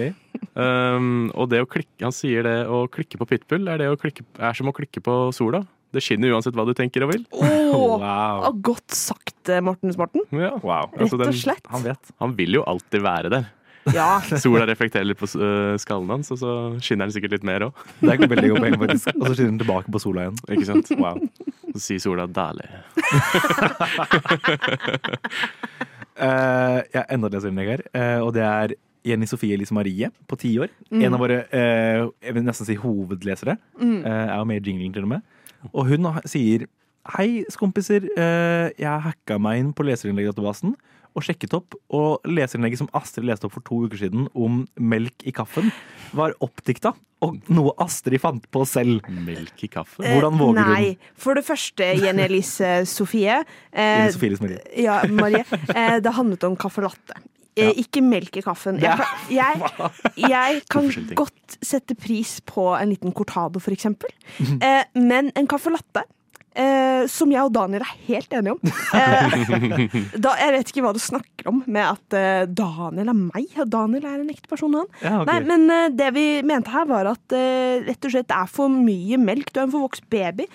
Um, 0.53 1.31
og 1.39 1.49
det 1.53 1.63
å 1.65 1.71
klikke, 1.71 2.03
han 2.05 2.13
sier 2.15 2.45
det 2.45 2.59
å 2.69 2.85
klikke 2.93 3.21
på 3.23 3.31
Pitbull 3.33 3.73
er, 3.73 3.81
det 3.81 3.89
å 3.95 3.97
klikke, 4.01 4.27
er 4.37 4.59
som 4.59 4.69
å 4.69 4.77
klikke 4.77 5.01
på 5.05 5.17
sola. 5.37 5.65
Det 5.95 6.03
skinner 6.03 6.35
uansett 6.35 6.57
hva 6.59 6.67
du 6.67 6.75
tenker 6.77 7.07
og 7.07 7.15
vil. 7.15 7.25
Åh, 7.33 7.51
Wow. 8.05 8.45
Godt 8.63 8.95
sagt, 8.95 9.39
eh, 9.49 9.63
Mortens 9.65 9.97
Morten. 9.99 10.27
Ja. 10.35 10.53
wow. 10.63 10.93
Rett 10.99 11.15
og 11.17 11.37
slett. 11.39 11.65
Han 11.73 11.85
vet. 11.87 12.13
Han 12.23 12.37
vil 12.37 12.59
jo 12.61 12.65
alltid 12.69 13.03
være 13.05 13.33
der. 13.33 13.49
Ja. 13.93 14.21
Sola 14.43 14.65
reflekterer 14.69 15.07
litt 15.09 15.21
på 15.21 15.29
øh, 15.37 15.75
skallen 15.83 16.13
hans, 16.15 16.31
og 16.33 16.39
så 16.41 16.53
skinner 16.81 17.09
den 17.09 17.15
sikkert 17.17 17.35
litt 17.37 17.47
mer 17.47 17.67
òg. 17.69 17.83
Det 18.01 18.15
er 18.15 18.31
veldig 18.31 18.53
godt 18.55 18.65
poeng, 18.65 18.79
faktisk. 18.85 19.11
Og 19.21 19.27
så 19.27 19.35
skinner 19.35 19.53
den 19.53 19.61
tilbake 19.65 19.93
på 19.93 20.03
sola 20.03 20.27
igjen. 20.27 20.39
Ikke 20.57 20.69
sant? 20.71 20.87
Wow. 21.01 21.21
Så 21.75 21.83
sier 21.89 22.01
sola 22.05 22.27
'dæhlig'. 22.31 22.71
uh, 26.25 26.81
jeg 26.81 27.01
har 27.01 27.09
enda 27.11 27.29
et 27.29 27.37
leserinnlegg 27.37 27.69
her, 27.75 27.83
uh, 27.93 28.21
og 28.27 28.35
det 28.37 28.45
er 28.47 28.77
Jenny 29.05 29.27
Sofie 29.29 29.55
Elise 29.55 29.75
Marie 29.75 30.09
på 30.29 30.37
ti 30.41 30.55
år. 30.59 30.73
Mm. 30.91 31.03
En 31.05 31.17
av 31.17 31.21
våre 31.21 31.43
uh, 31.51 32.09
jeg 32.25 32.37
vil 32.37 32.47
nesten 32.47 32.69
si 32.69 32.79
hovedlesere. 32.81 33.59
Mm. 33.81 34.01
Eh, 34.01 34.25
er 34.25 34.39
jo 34.39 34.49
med 34.49 34.63
i 34.63 34.71
jingling, 34.71 34.95
til 34.95 35.05
og 35.05 35.13
med. 35.17 35.21
Og 35.73 35.87
hun 35.93 36.09
sier 36.29 36.67
Hei, 37.05 37.45
skompiser. 37.53 38.07
Eh, 38.17 38.71
jeg 38.81 39.01
hacka 39.05 39.37
meg 39.37 39.59
inn 39.61 39.73
på 39.77 39.85
leserinnlegg-databasen 39.85 40.73
og 41.15 41.25
sjekket 41.27 41.55
opp. 41.57 41.77
Og 41.95 42.25
leserinnlegget 42.27 42.83
som 42.83 42.91
Astrid 42.99 43.27
leste 43.29 43.47
opp 43.49 43.55
for 43.57 43.65
to 43.67 43.85
uker 43.87 44.01
siden 44.05 44.29
om 44.35 44.65
melk 44.81 45.25
i 45.27 45.35
kaffen, 45.35 45.71
var 46.15 46.35
oppdikta. 46.45 46.95
Og 47.25 47.39
noe 47.49 47.73
Astrid 47.81 48.21
fant 48.21 48.45
på 48.53 48.65
selv. 48.69 49.07
Melk 49.25 49.63
i 49.65 49.69
kaffe? 49.73 50.03
Hvordan 50.05 50.35
våger 50.37 50.59
hun? 50.61 50.73
Nei. 50.75 50.91
For 51.17 51.39
det 51.39 51.47
første, 51.47 51.87
Jenny 52.03 52.27
Elise 52.27 52.83
Sofie. 52.91 53.39
eh, 53.73 54.09
Sofie 54.13 54.37
Marie. 54.43 54.61
Ja, 54.77 54.99
Marie. 55.09 55.45
Eh, 55.73 56.01
det 56.05 56.13
handlet 56.19 56.45
om 56.45 56.59
caffè 56.61 56.85
latte. 56.85 57.17
Ja. 57.55 57.69
Ikke 57.79 58.03
melk 58.03 58.35
i 58.37 58.43
kaffen. 58.43 58.81
Jeg, 58.83 58.99
jeg, 59.31 59.61
jeg 60.19 60.63
kan 60.75 60.89
godt 61.21 61.55
sette 61.63 61.95
pris 61.95 62.41
på 62.51 62.65
en 62.75 62.91
liten 62.91 63.15
cortado, 63.15 63.63
for 63.63 63.71
eksempel. 63.73 64.11
Eh, 64.59 64.83
men 64.99 65.31
en 65.39 65.47
caffè 65.49 65.71
latte 65.71 66.03
Eh, 66.55 67.07
som 67.11 67.33
jeg 67.35 67.43
og 67.43 67.51
Daniel 67.51 67.83
er 67.83 67.95
helt 68.07 68.35
enige 68.39 68.55
om. 68.55 68.75
Eh, 68.95 69.35
da, 70.23 70.37
jeg 70.39 70.53
vet 70.55 70.69
ikke 70.71 70.83
hva 70.85 70.93
du 70.95 71.01
snakker 71.03 71.49
om 71.51 71.63
med 71.67 71.83
at 71.83 72.15
eh, 72.15 72.45
Daniel 72.47 73.11
er 73.11 73.17
meg. 73.19 73.49
og 73.59 73.71
Daniel 73.73 74.07
er 74.07 74.21
en 74.23 74.31
ekte 74.31 74.51
person, 74.51 74.77
han. 74.79 74.87
Ja, 75.03 75.17
okay. 75.23 75.31
Nei, 75.33 75.39
men 75.51 75.67
eh, 75.75 75.89
det 75.99 76.13
vi 76.15 76.27
mente 76.47 76.71
her, 76.71 76.87
var 76.91 77.11
at 77.11 77.35
eh, 77.35 77.83
rett 77.89 78.07
og 78.07 78.15
slett 78.15 78.31
det 78.31 78.39
er 78.39 78.53
for 78.55 78.71
mye 78.71 79.19
melk. 79.19 79.51
Du 79.51 79.61
er 79.61 79.67
en 79.67 79.75
forvokst 79.75 80.07
baby. 80.15 80.47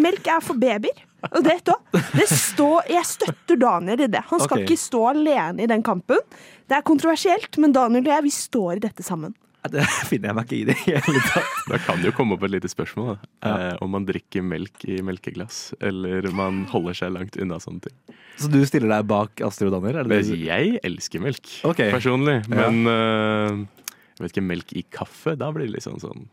Melk 0.00 0.30
er 0.32 0.40
for 0.44 0.56
babyer. 0.62 1.04
Og 1.30 1.44
det, 1.44 1.60
da, 1.68 1.76
det 2.16 2.26
står, 2.32 2.88
jeg 2.90 3.06
støtter 3.06 3.60
Daniel 3.60 4.08
i 4.08 4.10
det. 4.10 4.24
Han 4.32 4.40
skal 4.42 4.56
okay. 4.56 4.66
ikke 4.66 4.84
stå 4.88 5.04
alene 5.12 5.62
i 5.62 5.70
den 5.70 5.84
kampen. 5.86 6.18
Det 6.66 6.80
er 6.80 6.88
kontroversielt, 6.88 7.60
men 7.62 7.76
Daniel 7.76 8.08
og 8.08 8.14
jeg 8.16 8.26
vi 8.26 8.34
står 8.34 8.80
i 8.80 8.84
dette 8.88 9.04
sammen. 9.06 9.36
Det 9.70 9.84
finner 10.10 10.32
jeg 10.32 10.36
meg 10.38 10.48
ikke 10.48 10.58
i 10.58 10.64
det 10.66 10.76
hele 10.82 11.22
tatt. 11.28 11.58
Da 11.70 11.78
kan 11.84 12.00
det 12.02 12.10
jo 12.10 12.14
komme 12.16 12.34
opp 12.36 12.46
et 12.48 12.54
lite 12.56 12.70
spørsmål. 12.70 13.14
Da. 13.14 13.52
Eh, 13.52 13.76
om 13.84 13.92
man 13.94 14.06
drikker 14.08 14.42
melk 14.46 14.82
i 14.88 14.98
melkeglass, 15.04 15.60
eller 15.84 16.26
man 16.34 16.64
holder 16.72 16.98
seg 16.98 17.14
langt 17.14 17.38
unna 17.38 17.60
sånne 17.62 17.86
ting. 17.86 18.16
Så 18.40 18.50
du 18.50 18.58
stiller 18.66 18.90
deg 18.90 19.06
bak 19.10 19.44
Astrid 19.46 19.70
og 19.70 19.78
Daniel? 19.78 20.02
Er 20.02 20.10
det 20.10 20.22
det 20.26 20.40
jeg 20.42 20.80
elsker 20.82 21.22
melk, 21.22 21.46
okay. 21.68 21.92
personlig. 21.94 22.40
Ja. 22.48 22.66
Men 22.66 22.90
eh, 22.90 23.84
jeg 24.16 24.24
vet 24.24 24.34
ikke, 24.34 24.48
melk 24.50 24.74
i 24.74 24.86
kaffe, 24.90 25.36
da 25.38 25.52
blir 25.54 25.68
det 25.68 25.78
litt 25.78 25.86
sånn 25.86 26.02
sånn 26.02 26.26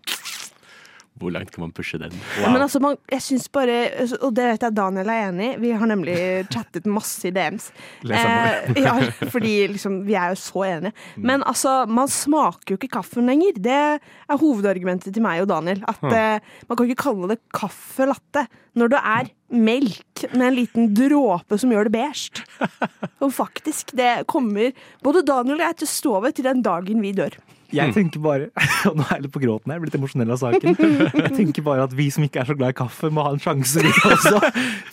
Hvor 1.20 1.34
langt 1.36 1.52
kan 1.52 1.66
man 1.66 1.74
pushe 1.76 2.00
den? 2.02 2.14
Wow. 2.40 2.54
Men 2.54 2.64
altså, 2.66 2.82
man, 2.84 2.98
jeg 3.12 3.24
synes 3.26 3.50
bare, 3.54 3.80
og 4.22 4.34
det 4.38 4.46
vet 4.54 4.66
jeg 4.66 4.78
Daniel 4.78 5.12
er 5.12 5.26
enig 5.30 5.50
i, 5.50 5.58
vi 5.66 5.74
har 5.76 5.90
nemlig 5.90 6.18
chattet 6.54 6.88
masse 6.90 7.28
i 7.28 7.34
DMs. 7.36 7.70
Eh, 8.08 8.80
ja, 8.80 8.96
fordi 9.34 9.56
liksom, 9.76 10.02
vi 10.08 10.16
er 10.20 10.34
jo 10.34 10.40
så 10.40 10.66
enige. 10.70 10.94
Men 11.18 11.44
altså, 11.48 11.84
man 11.90 12.12
smaker 12.12 12.74
jo 12.74 12.80
ikke 12.80 12.94
kaffen 13.00 13.30
lenger. 13.30 13.60
Det 13.60 13.82
er 14.00 14.40
hovedargumentet 14.40 15.14
til 15.16 15.26
meg 15.26 15.44
og 15.44 15.52
Daniel. 15.52 15.84
At 15.90 16.08
eh, 16.08 16.56
man 16.70 16.80
kan 16.80 16.88
ikke 16.88 17.04
kalle 17.04 17.34
det 17.34 17.42
kaffe 17.56 18.08
latte 18.10 18.48
når 18.80 18.94
det 18.94 19.00
er 19.12 19.30
melk 19.50 20.26
med 20.34 20.46
en 20.46 20.58
liten 20.58 20.92
dråpe 20.96 21.58
som 21.60 21.72
gjør 21.74 21.90
det 21.90 21.96
beige. 21.96 22.46
Og 23.24 23.34
faktisk, 23.36 23.96
det 23.98 24.28
kommer 24.30 24.72
både 25.04 25.26
Daniel 25.28 25.60
og 25.60 25.66
jeg 25.66 25.80
til 25.80 25.90
å 25.90 25.96
stå 25.96 26.20
ved 26.24 26.38
til 26.38 26.48
den 26.48 26.62
dagen 26.66 27.02
vi 27.04 27.16
dør. 27.18 27.36
Jeg 27.76 27.94
tenker 27.94 28.22
bare, 28.24 28.50
og 28.90 28.98
nå 28.98 29.06
er 29.06 29.18
jeg 29.18 29.26
litt 29.26 29.34
på 29.36 29.42
gråten 29.44 29.72
her, 29.72 29.80
jeg 29.80 29.86
blitt 29.86 29.98
emosjonell 30.00 30.34
av 30.34 30.42
saken. 30.42 30.78
Jeg 30.80 31.34
tenker 31.36 31.66
bare 31.66 31.86
at 31.86 31.96
vi 31.98 32.08
som 32.14 32.26
ikke 32.26 32.42
er 32.44 32.50
så 32.50 32.56
glad 32.58 32.74
i 32.74 32.78
kaffe, 32.80 33.12
må 33.14 33.26
ha 33.26 33.34
en 33.36 33.44
sjanse 33.44 33.84
vi 33.86 33.92
også 33.92 34.40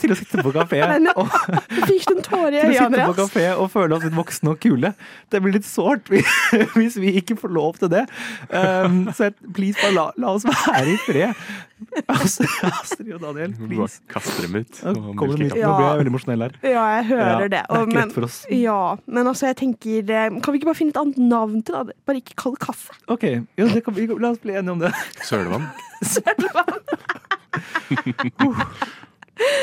til 0.00 0.12
å 0.12 0.18
sitte 0.18 0.44
på 0.44 0.52
kafé 0.54 0.82
og, 0.84 1.36
til 1.86 1.96
å 1.96 2.00
sitte 2.02 3.06
på 3.06 3.16
kafé 3.20 3.46
og 3.54 3.70
føle 3.72 3.96
oss 3.96 4.06
litt 4.06 4.16
voksne 4.16 4.52
og 4.52 4.60
kule. 4.62 4.92
Det 5.32 5.42
blir 5.44 5.56
litt 5.56 5.68
sårt 5.68 6.10
hvis 6.12 6.98
vi 7.02 7.16
ikke 7.22 7.38
får 7.40 7.54
lov 7.56 7.80
til 7.80 7.92
det. 7.92 8.04
Um, 8.50 9.06
så 9.16 9.32
please, 9.56 9.78
bare 9.82 9.96
la, 9.96 10.10
la 10.20 10.36
oss 10.36 10.46
være 10.48 10.92
i 10.92 11.00
fred. 11.06 11.46
Astrid 12.08 13.10
og 13.12 13.20
Daniel, 13.20 13.52
please. 13.58 14.00
kaster 14.08 14.46
dem 14.46 14.54
ut. 14.62 14.78
Nå 14.96 15.26
blir 15.34 15.50
jeg 15.50 15.60
veldig 15.60 16.12
emosjonell 16.12 16.44
her. 16.46 16.54
Ja, 16.64 16.84
jeg 16.96 17.04
hører 17.10 17.26
Ja, 17.28 17.38
det. 17.42 17.50
det 17.52 17.60
er 17.60 17.82
ikke 17.82 17.92
men, 17.92 17.98
lett 18.00 18.14
for 18.16 18.26
oss. 18.28 18.38
Ja, 18.50 18.78
men 19.06 19.28
altså, 19.32 19.50
jeg 19.50 19.58
tenker 19.60 20.12
eh, 20.16 20.38
Kan 20.40 20.54
vi 20.54 20.60
ikke 20.62 20.70
bare 20.70 20.78
finne 20.78 20.94
et 20.94 21.00
annet 21.02 21.18
navn 21.20 21.60
til 21.66 21.76
det? 21.76 21.96
Bare 22.08 22.22
ikke 22.22 22.36
kall 22.40 22.56
det 22.56 22.62
kaffe. 22.64 22.96
Ok, 23.12 23.26
ja, 23.28 23.68
det 23.74 23.82
kan, 23.84 23.96
vi, 23.98 24.06
la 24.08 24.32
oss 24.32 24.40
bli 24.40 24.56
enige 24.56 24.72
om 24.72 24.80
det. 24.86 24.92
Sølevann. 25.28 25.68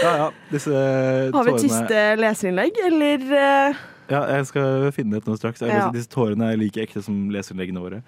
Ja, 0.04 0.12
ja, 0.17 0.28
disse 0.52 0.69
Har 1.34 1.43
vi 1.47 1.49
et 1.49 1.58
tårene- 1.58 1.63
siste 1.65 2.04
leserinnlegg, 2.21 2.78
eller 2.91 3.26
eh, 3.39 3.82
Ja, 4.12 4.21
jeg 4.36 4.45
skal 4.52 4.91
finne 4.93 5.17
et 5.17 5.26
nå 5.26 5.34
straks. 5.39 5.63
Ja. 5.65 5.88
Disse 5.93 6.12
tårene 6.13 6.52
er 6.54 6.60
like 6.62 6.82
ekte 6.84 7.02
som 7.02 7.26
leserinnleggene 7.34 7.82
våre. 7.82 8.02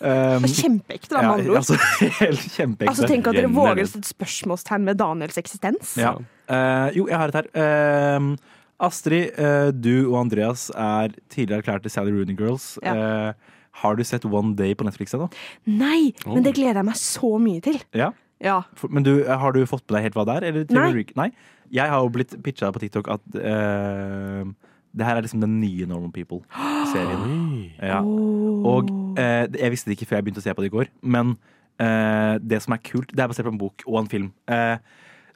Um, 0.00 0.44
Kjempeekte, 0.50 1.10
da, 1.14 1.22
med 1.22 1.30
andre 1.38 1.50
ord. 1.54 1.60
altså, 1.62 1.76
helt 2.20 2.44
kjempeekte. 2.56 2.90
Altså, 2.92 3.08
Tenk 3.10 3.26
at 3.30 3.38
dere 3.38 3.50
våger 3.52 3.82
å 3.84 3.90
sette 3.90 4.10
spørsmålstegn 4.12 4.84
med 4.88 4.98
Daniels 5.00 5.38
eksistens. 5.40 5.94
Ja. 6.00 6.14
Uh, 6.50 6.88
jo, 6.96 7.06
jeg 7.10 7.16
har 7.20 7.32
et 7.32 7.38
her. 7.40 7.50
Uh, 7.56 8.54
Astrid, 8.86 9.32
uh, 9.40 9.70
du 9.72 10.10
og 10.10 10.18
Andreas 10.26 10.66
er 10.76 11.14
tidligere 11.32 11.62
erklærte 11.64 11.88
Sally 11.92 12.12
Rooney 12.12 12.36
Girls. 12.36 12.74
Ja. 12.84 12.92
Eh, 12.92 13.54
har 13.80 13.96
du 13.96 14.04
sett 14.08 14.24
One 14.28 14.54
Day 14.56 14.74
på 14.76 14.84
Netflix 14.84 15.12
ennå? 15.16 15.30
Nei, 15.68 16.12
Oh. 16.26 16.34
men 16.34 16.44
det 16.44 16.54
gleder 16.56 16.80
jeg 16.80 16.88
meg 16.88 16.96
så 17.00 17.30
mye 17.40 17.60
til. 17.64 17.76
Ja. 17.96 18.10
Ja. 18.40 18.58
For, 18.76 18.88
men 18.92 19.04
du, 19.04 19.24
har 19.24 19.52
du 19.56 19.62
fått 19.68 19.84
med 19.88 19.96
deg 19.96 20.06
helt 20.10 20.16
hva 20.18 20.24
det 20.28 20.36
er? 20.36 20.46
Eller 20.50 20.66
Nei. 20.76 21.04
Nei. 21.16 21.30
Jeg 21.72 21.88
har 21.88 22.04
jo 22.04 22.10
blitt 22.12 22.36
pitcha 22.44 22.68
på 22.72 22.80
TikTok 22.84 23.08
at 23.16 23.36
eh, 23.40 24.44
det 24.96 25.04
her 25.06 25.16
er 25.18 25.22
liksom 25.26 25.40
den 25.42 25.58
nye 25.60 25.86
Normal 25.86 26.12
People-serien. 26.16 27.72
Ja. 27.82 27.98
Og 28.00 28.88
eh, 29.20 29.46
jeg 29.52 29.70
visste 29.74 29.90
det 29.90 29.96
ikke 29.98 30.08
før 30.10 30.18
jeg 30.18 30.24
begynte 30.26 30.40
å 30.40 30.46
se 30.46 30.54
på 30.56 30.62
det 30.64 30.70
i 30.70 30.74
går, 30.76 30.88
men 31.02 31.34
eh, 31.82 32.36
det 32.40 32.62
som 32.64 32.72
er 32.76 32.80
kult 32.84 33.12
Det 33.12 33.20
er 33.22 33.28
basert 33.28 33.44
på 33.48 33.52
en 33.52 33.60
bok 33.60 33.84
og 33.86 33.98
en 34.00 34.08
film. 34.10 34.30
Eh, 34.48 34.78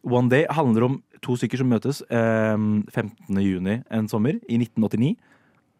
One 0.08 0.30
Day 0.32 0.46
handler 0.48 0.86
om 0.88 0.94
to 1.20 1.36
stykker 1.36 1.60
som 1.60 1.68
møtes 1.68 2.00
eh, 2.08 2.56
15. 2.56 3.36
juni 3.44 3.82
en 3.92 4.08
sommer 4.08 4.38
i 4.48 4.56
1989. 4.62 5.12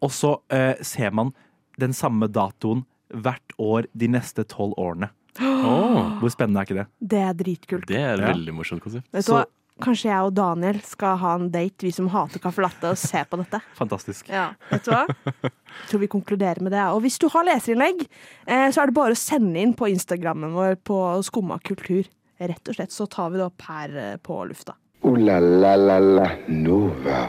Og 0.05 0.13
så 0.13 0.35
eh, 0.53 0.75
ser 0.85 1.13
man 1.17 1.33
den 1.81 1.93
samme 1.97 2.29
datoen 2.29 2.85
hvert 3.11 3.57
år 3.59 3.89
de 3.97 4.09
neste 4.13 4.45
tolv 4.49 4.77
årene. 4.79 5.09
Åh. 5.41 6.19
Hvor 6.21 6.33
spennende 6.33 6.61
er 6.61 6.69
ikke 6.69 6.79
det? 6.83 6.87
Det 7.15 7.21
er 7.25 7.35
dritkult. 7.39 7.87
Det 7.89 7.97
er 7.97 8.13
et 8.19 8.27
Ja. 8.27 8.33
veldig 8.35 8.55
morsomt 8.55 8.83
konsept. 8.85 9.07
Vet 9.15 9.25
du 9.25 9.31
Så 9.33 9.39
hva? 9.41 9.45
Kanskje 9.83 10.11
jeg 10.11 10.29
og 10.29 10.35
Daniel 10.37 10.81
skal 10.87 11.19
ha 11.23 11.35
en 11.39 11.49
date, 11.53 11.87
vi 11.87 11.93
som 11.95 12.11
hater 12.13 12.43
caffè 12.43 12.65
latte, 12.65 12.93
og 12.93 13.01
se 13.01 13.25
på 13.27 13.41
dette. 13.41 13.63
Fantastisk. 13.81 14.31
Ja, 14.33 14.51
vet 14.71 14.87
du 14.87 14.93
hva? 14.95 15.05
Jeg 15.41 15.91
tror 15.91 16.05
vi 16.05 16.11
konkluderer 16.13 16.63
med 16.65 16.75
det. 16.77 16.85
Og 16.95 17.03
hvis 17.05 17.19
du 17.23 17.29
har 17.33 17.47
leserinnlegg, 17.49 18.07
eh, 18.47 18.69
så 18.71 18.83
er 18.83 18.91
det 18.91 18.99
bare 18.99 19.17
å 19.17 19.21
sende 19.21 19.61
inn 19.63 19.77
på 19.79 19.91
Instagrammen 19.93 20.55
vår 20.57 20.81
på 20.87 21.01
Skumma 21.27 21.61
kultur. 21.65 22.09
Rett 22.41 22.73
og 22.73 22.79
slett 22.79 22.95
så 22.95 23.09
tar 23.11 23.33
vi 23.33 23.41
det 23.41 23.49
opp 23.51 23.69
her 23.69 23.97
eh, 23.97 24.15
på 24.23 24.43
lufta. 24.49 24.77
Ooh 25.05 25.17
la 25.17 25.39
la 25.41 25.77
la 25.77 25.99
la 25.99 26.31
Nova. 26.49 27.29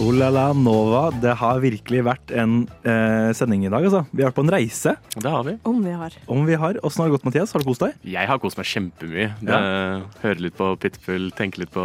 Oh 0.00 0.14
la 0.16 0.30
la 0.32 0.46
Nova, 0.56 1.10
det 1.12 1.34
har 1.36 1.58
virkelig 1.60 2.00
vært 2.06 2.30
en 2.32 2.62
eh, 2.88 3.30
sending 3.36 3.66
i 3.66 3.72
dag, 3.72 3.84
altså. 3.84 4.00
Vi 4.14 4.22
har 4.24 4.30
vært 4.30 4.38
på 4.38 4.44
en 4.46 4.52
reise. 4.54 4.94
Det 5.12 5.28
har 5.28 5.44
vi. 5.44 5.52
Om 5.68 5.82
vi 5.84 5.92
har. 5.92 6.14
Om 6.24 6.46
vi 6.48 6.56
har. 6.62 6.78
Åssen 6.88 7.02
har 7.02 7.10
det 7.10 7.18
gått, 7.18 7.26
Mathias? 7.28 7.52
Har 7.52 7.60
du 7.60 7.68
kost 7.68 7.84
deg? 7.84 7.98
Jeg 8.08 8.30
har 8.30 8.40
kost 8.40 8.56
meg 8.56 8.70
kjempemye. 8.70 9.26
Ja. 9.44 9.58
Høre 10.22 10.46
litt 10.46 10.56
på 10.56 10.70
Pitbull, 10.80 11.28
tenke 11.36 11.60
litt 11.60 11.74
på, 11.76 11.84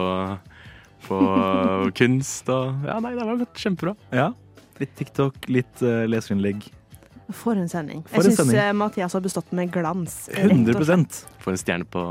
på 1.09 1.19
kunst 1.99 2.47
og 2.55 2.87
Ja, 2.87 3.01
nei, 3.03 3.17
det 3.17 3.27
har 3.27 3.43
gått 3.43 3.59
kjempebra. 3.65 3.97
Ja. 4.15 4.29
Litt 4.79 4.95
TikTok, 4.95 5.51
litt 5.51 5.83
uh, 5.83 6.07
leserinnlegg. 6.07 6.63
For 7.33 7.57
en 7.57 7.69
sending. 7.69 8.03
For 8.09 8.21
jeg 8.21 8.35
en 8.35 8.37
syns. 8.37 8.75
Mathias 8.77 9.13
har 9.17 9.21
bestått 9.25 9.51
med 9.55 9.71
glans. 9.73 10.27
100 10.35 10.75
For 11.41 11.51
en 11.51 11.57
stjerne 11.57 11.85
på 11.89 12.03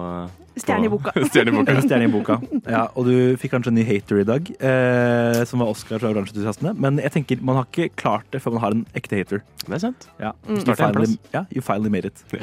Stjerne 0.54 0.86
i 0.86 0.90
boka. 0.90 1.10
Stjerne 1.30 1.50
i 1.50 1.54
boka. 1.56 1.74
Stjerne 1.82 2.06
i 2.06 2.10
boka. 2.12 2.36
Ja, 2.70 2.84
og 2.94 3.08
du 3.08 3.14
fikk 3.42 3.56
kanskje 3.56 3.72
en 3.72 3.78
ny 3.80 3.84
hater 3.88 4.20
i 4.22 4.26
dag, 4.28 4.50
eh, 4.54 5.40
som 5.50 5.58
var 5.64 5.72
Oscar 5.72 5.98
fra 5.98 6.12
Oransjeentusiastene. 6.12 6.76
Men 6.78 7.00
jeg 7.02 7.10
tenker, 7.16 7.42
man 7.42 7.58
har 7.58 7.66
ikke 7.66 7.88
klart 7.98 8.28
det 8.30 8.38
før 8.44 8.54
man 8.54 8.62
har 8.62 8.76
en 8.76 8.84
ekte 8.94 9.18
hater. 9.18 9.42
Det 9.64 9.74
er 9.74 9.82
sant. 9.82 10.06
Ja, 10.22 10.30
Mm. 10.46 10.60
you, 10.62 10.74
finally, 10.76 11.18
yeah, 11.34 11.44
you 11.50 11.62
finally 11.62 11.90
made 11.90 12.04
it. 12.06 12.22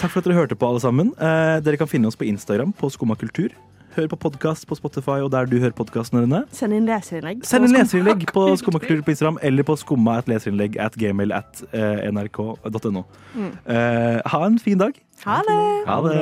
Takk 0.00 0.10
for 0.10 0.20
at 0.20 0.24
dere 0.24 0.38
hørte 0.38 0.56
på, 0.56 0.68
alle 0.68 0.80
sammen. 0.80 1.12
Eh, 1.20 1.60
dere 1.60 1.76
kan 1.76 1.88
finne 1.90 2.08
oss 2.08 2.16
på 2.16 2.24
Instagram 2.28 2.72
på 2.72 2.88
Skumma 2.92 3.16
kultur. 3.20 3.52
Hør 3.96 4.10
på 4.12 4.16
podkast 4.26 4.66
på 4.68 4.76
Spotify 4.76 5.22
og 5.24 5.30
der 5.32 5.46
du 5.48 5.54
hører 5.56 5.72
podkastene 5.72 6.26
dine. 6.26 6.42
Send 6.52 6.76
inn 6.76 6.84
leserinnlegg. 6.84 7.40
Send 7.48 7.64
inn 7.64 7.72
leserinnlegg 7.72 8.26
på 8.28 8.42
Kultur. 8.50 8.58
skummakultur 8.60 9.00
på 9.06 9.14
Instagram 9.14 9.38
eller 9.48 9.64
på 9.64 9.76
skumma 9.80 10.18
et 10.20 10.28
leserinnlegg 10.28 10.76
at 10.84 10.98
gmail 11.00 11.32
at 11.32 11.62
eh, 11.72 12.04
nrk.no. 12.12 13.06
Mm. 13.32 13.48
Uh, 13.64 14.20
ha 14.34 14.42
en 14.44 14.60
fin 14.60 14.84
dag. 14.84 15.00
Ha 15.24 15.40
det! 15.48 15.58
Ha 15.88 15.96
det. 16.04 16.20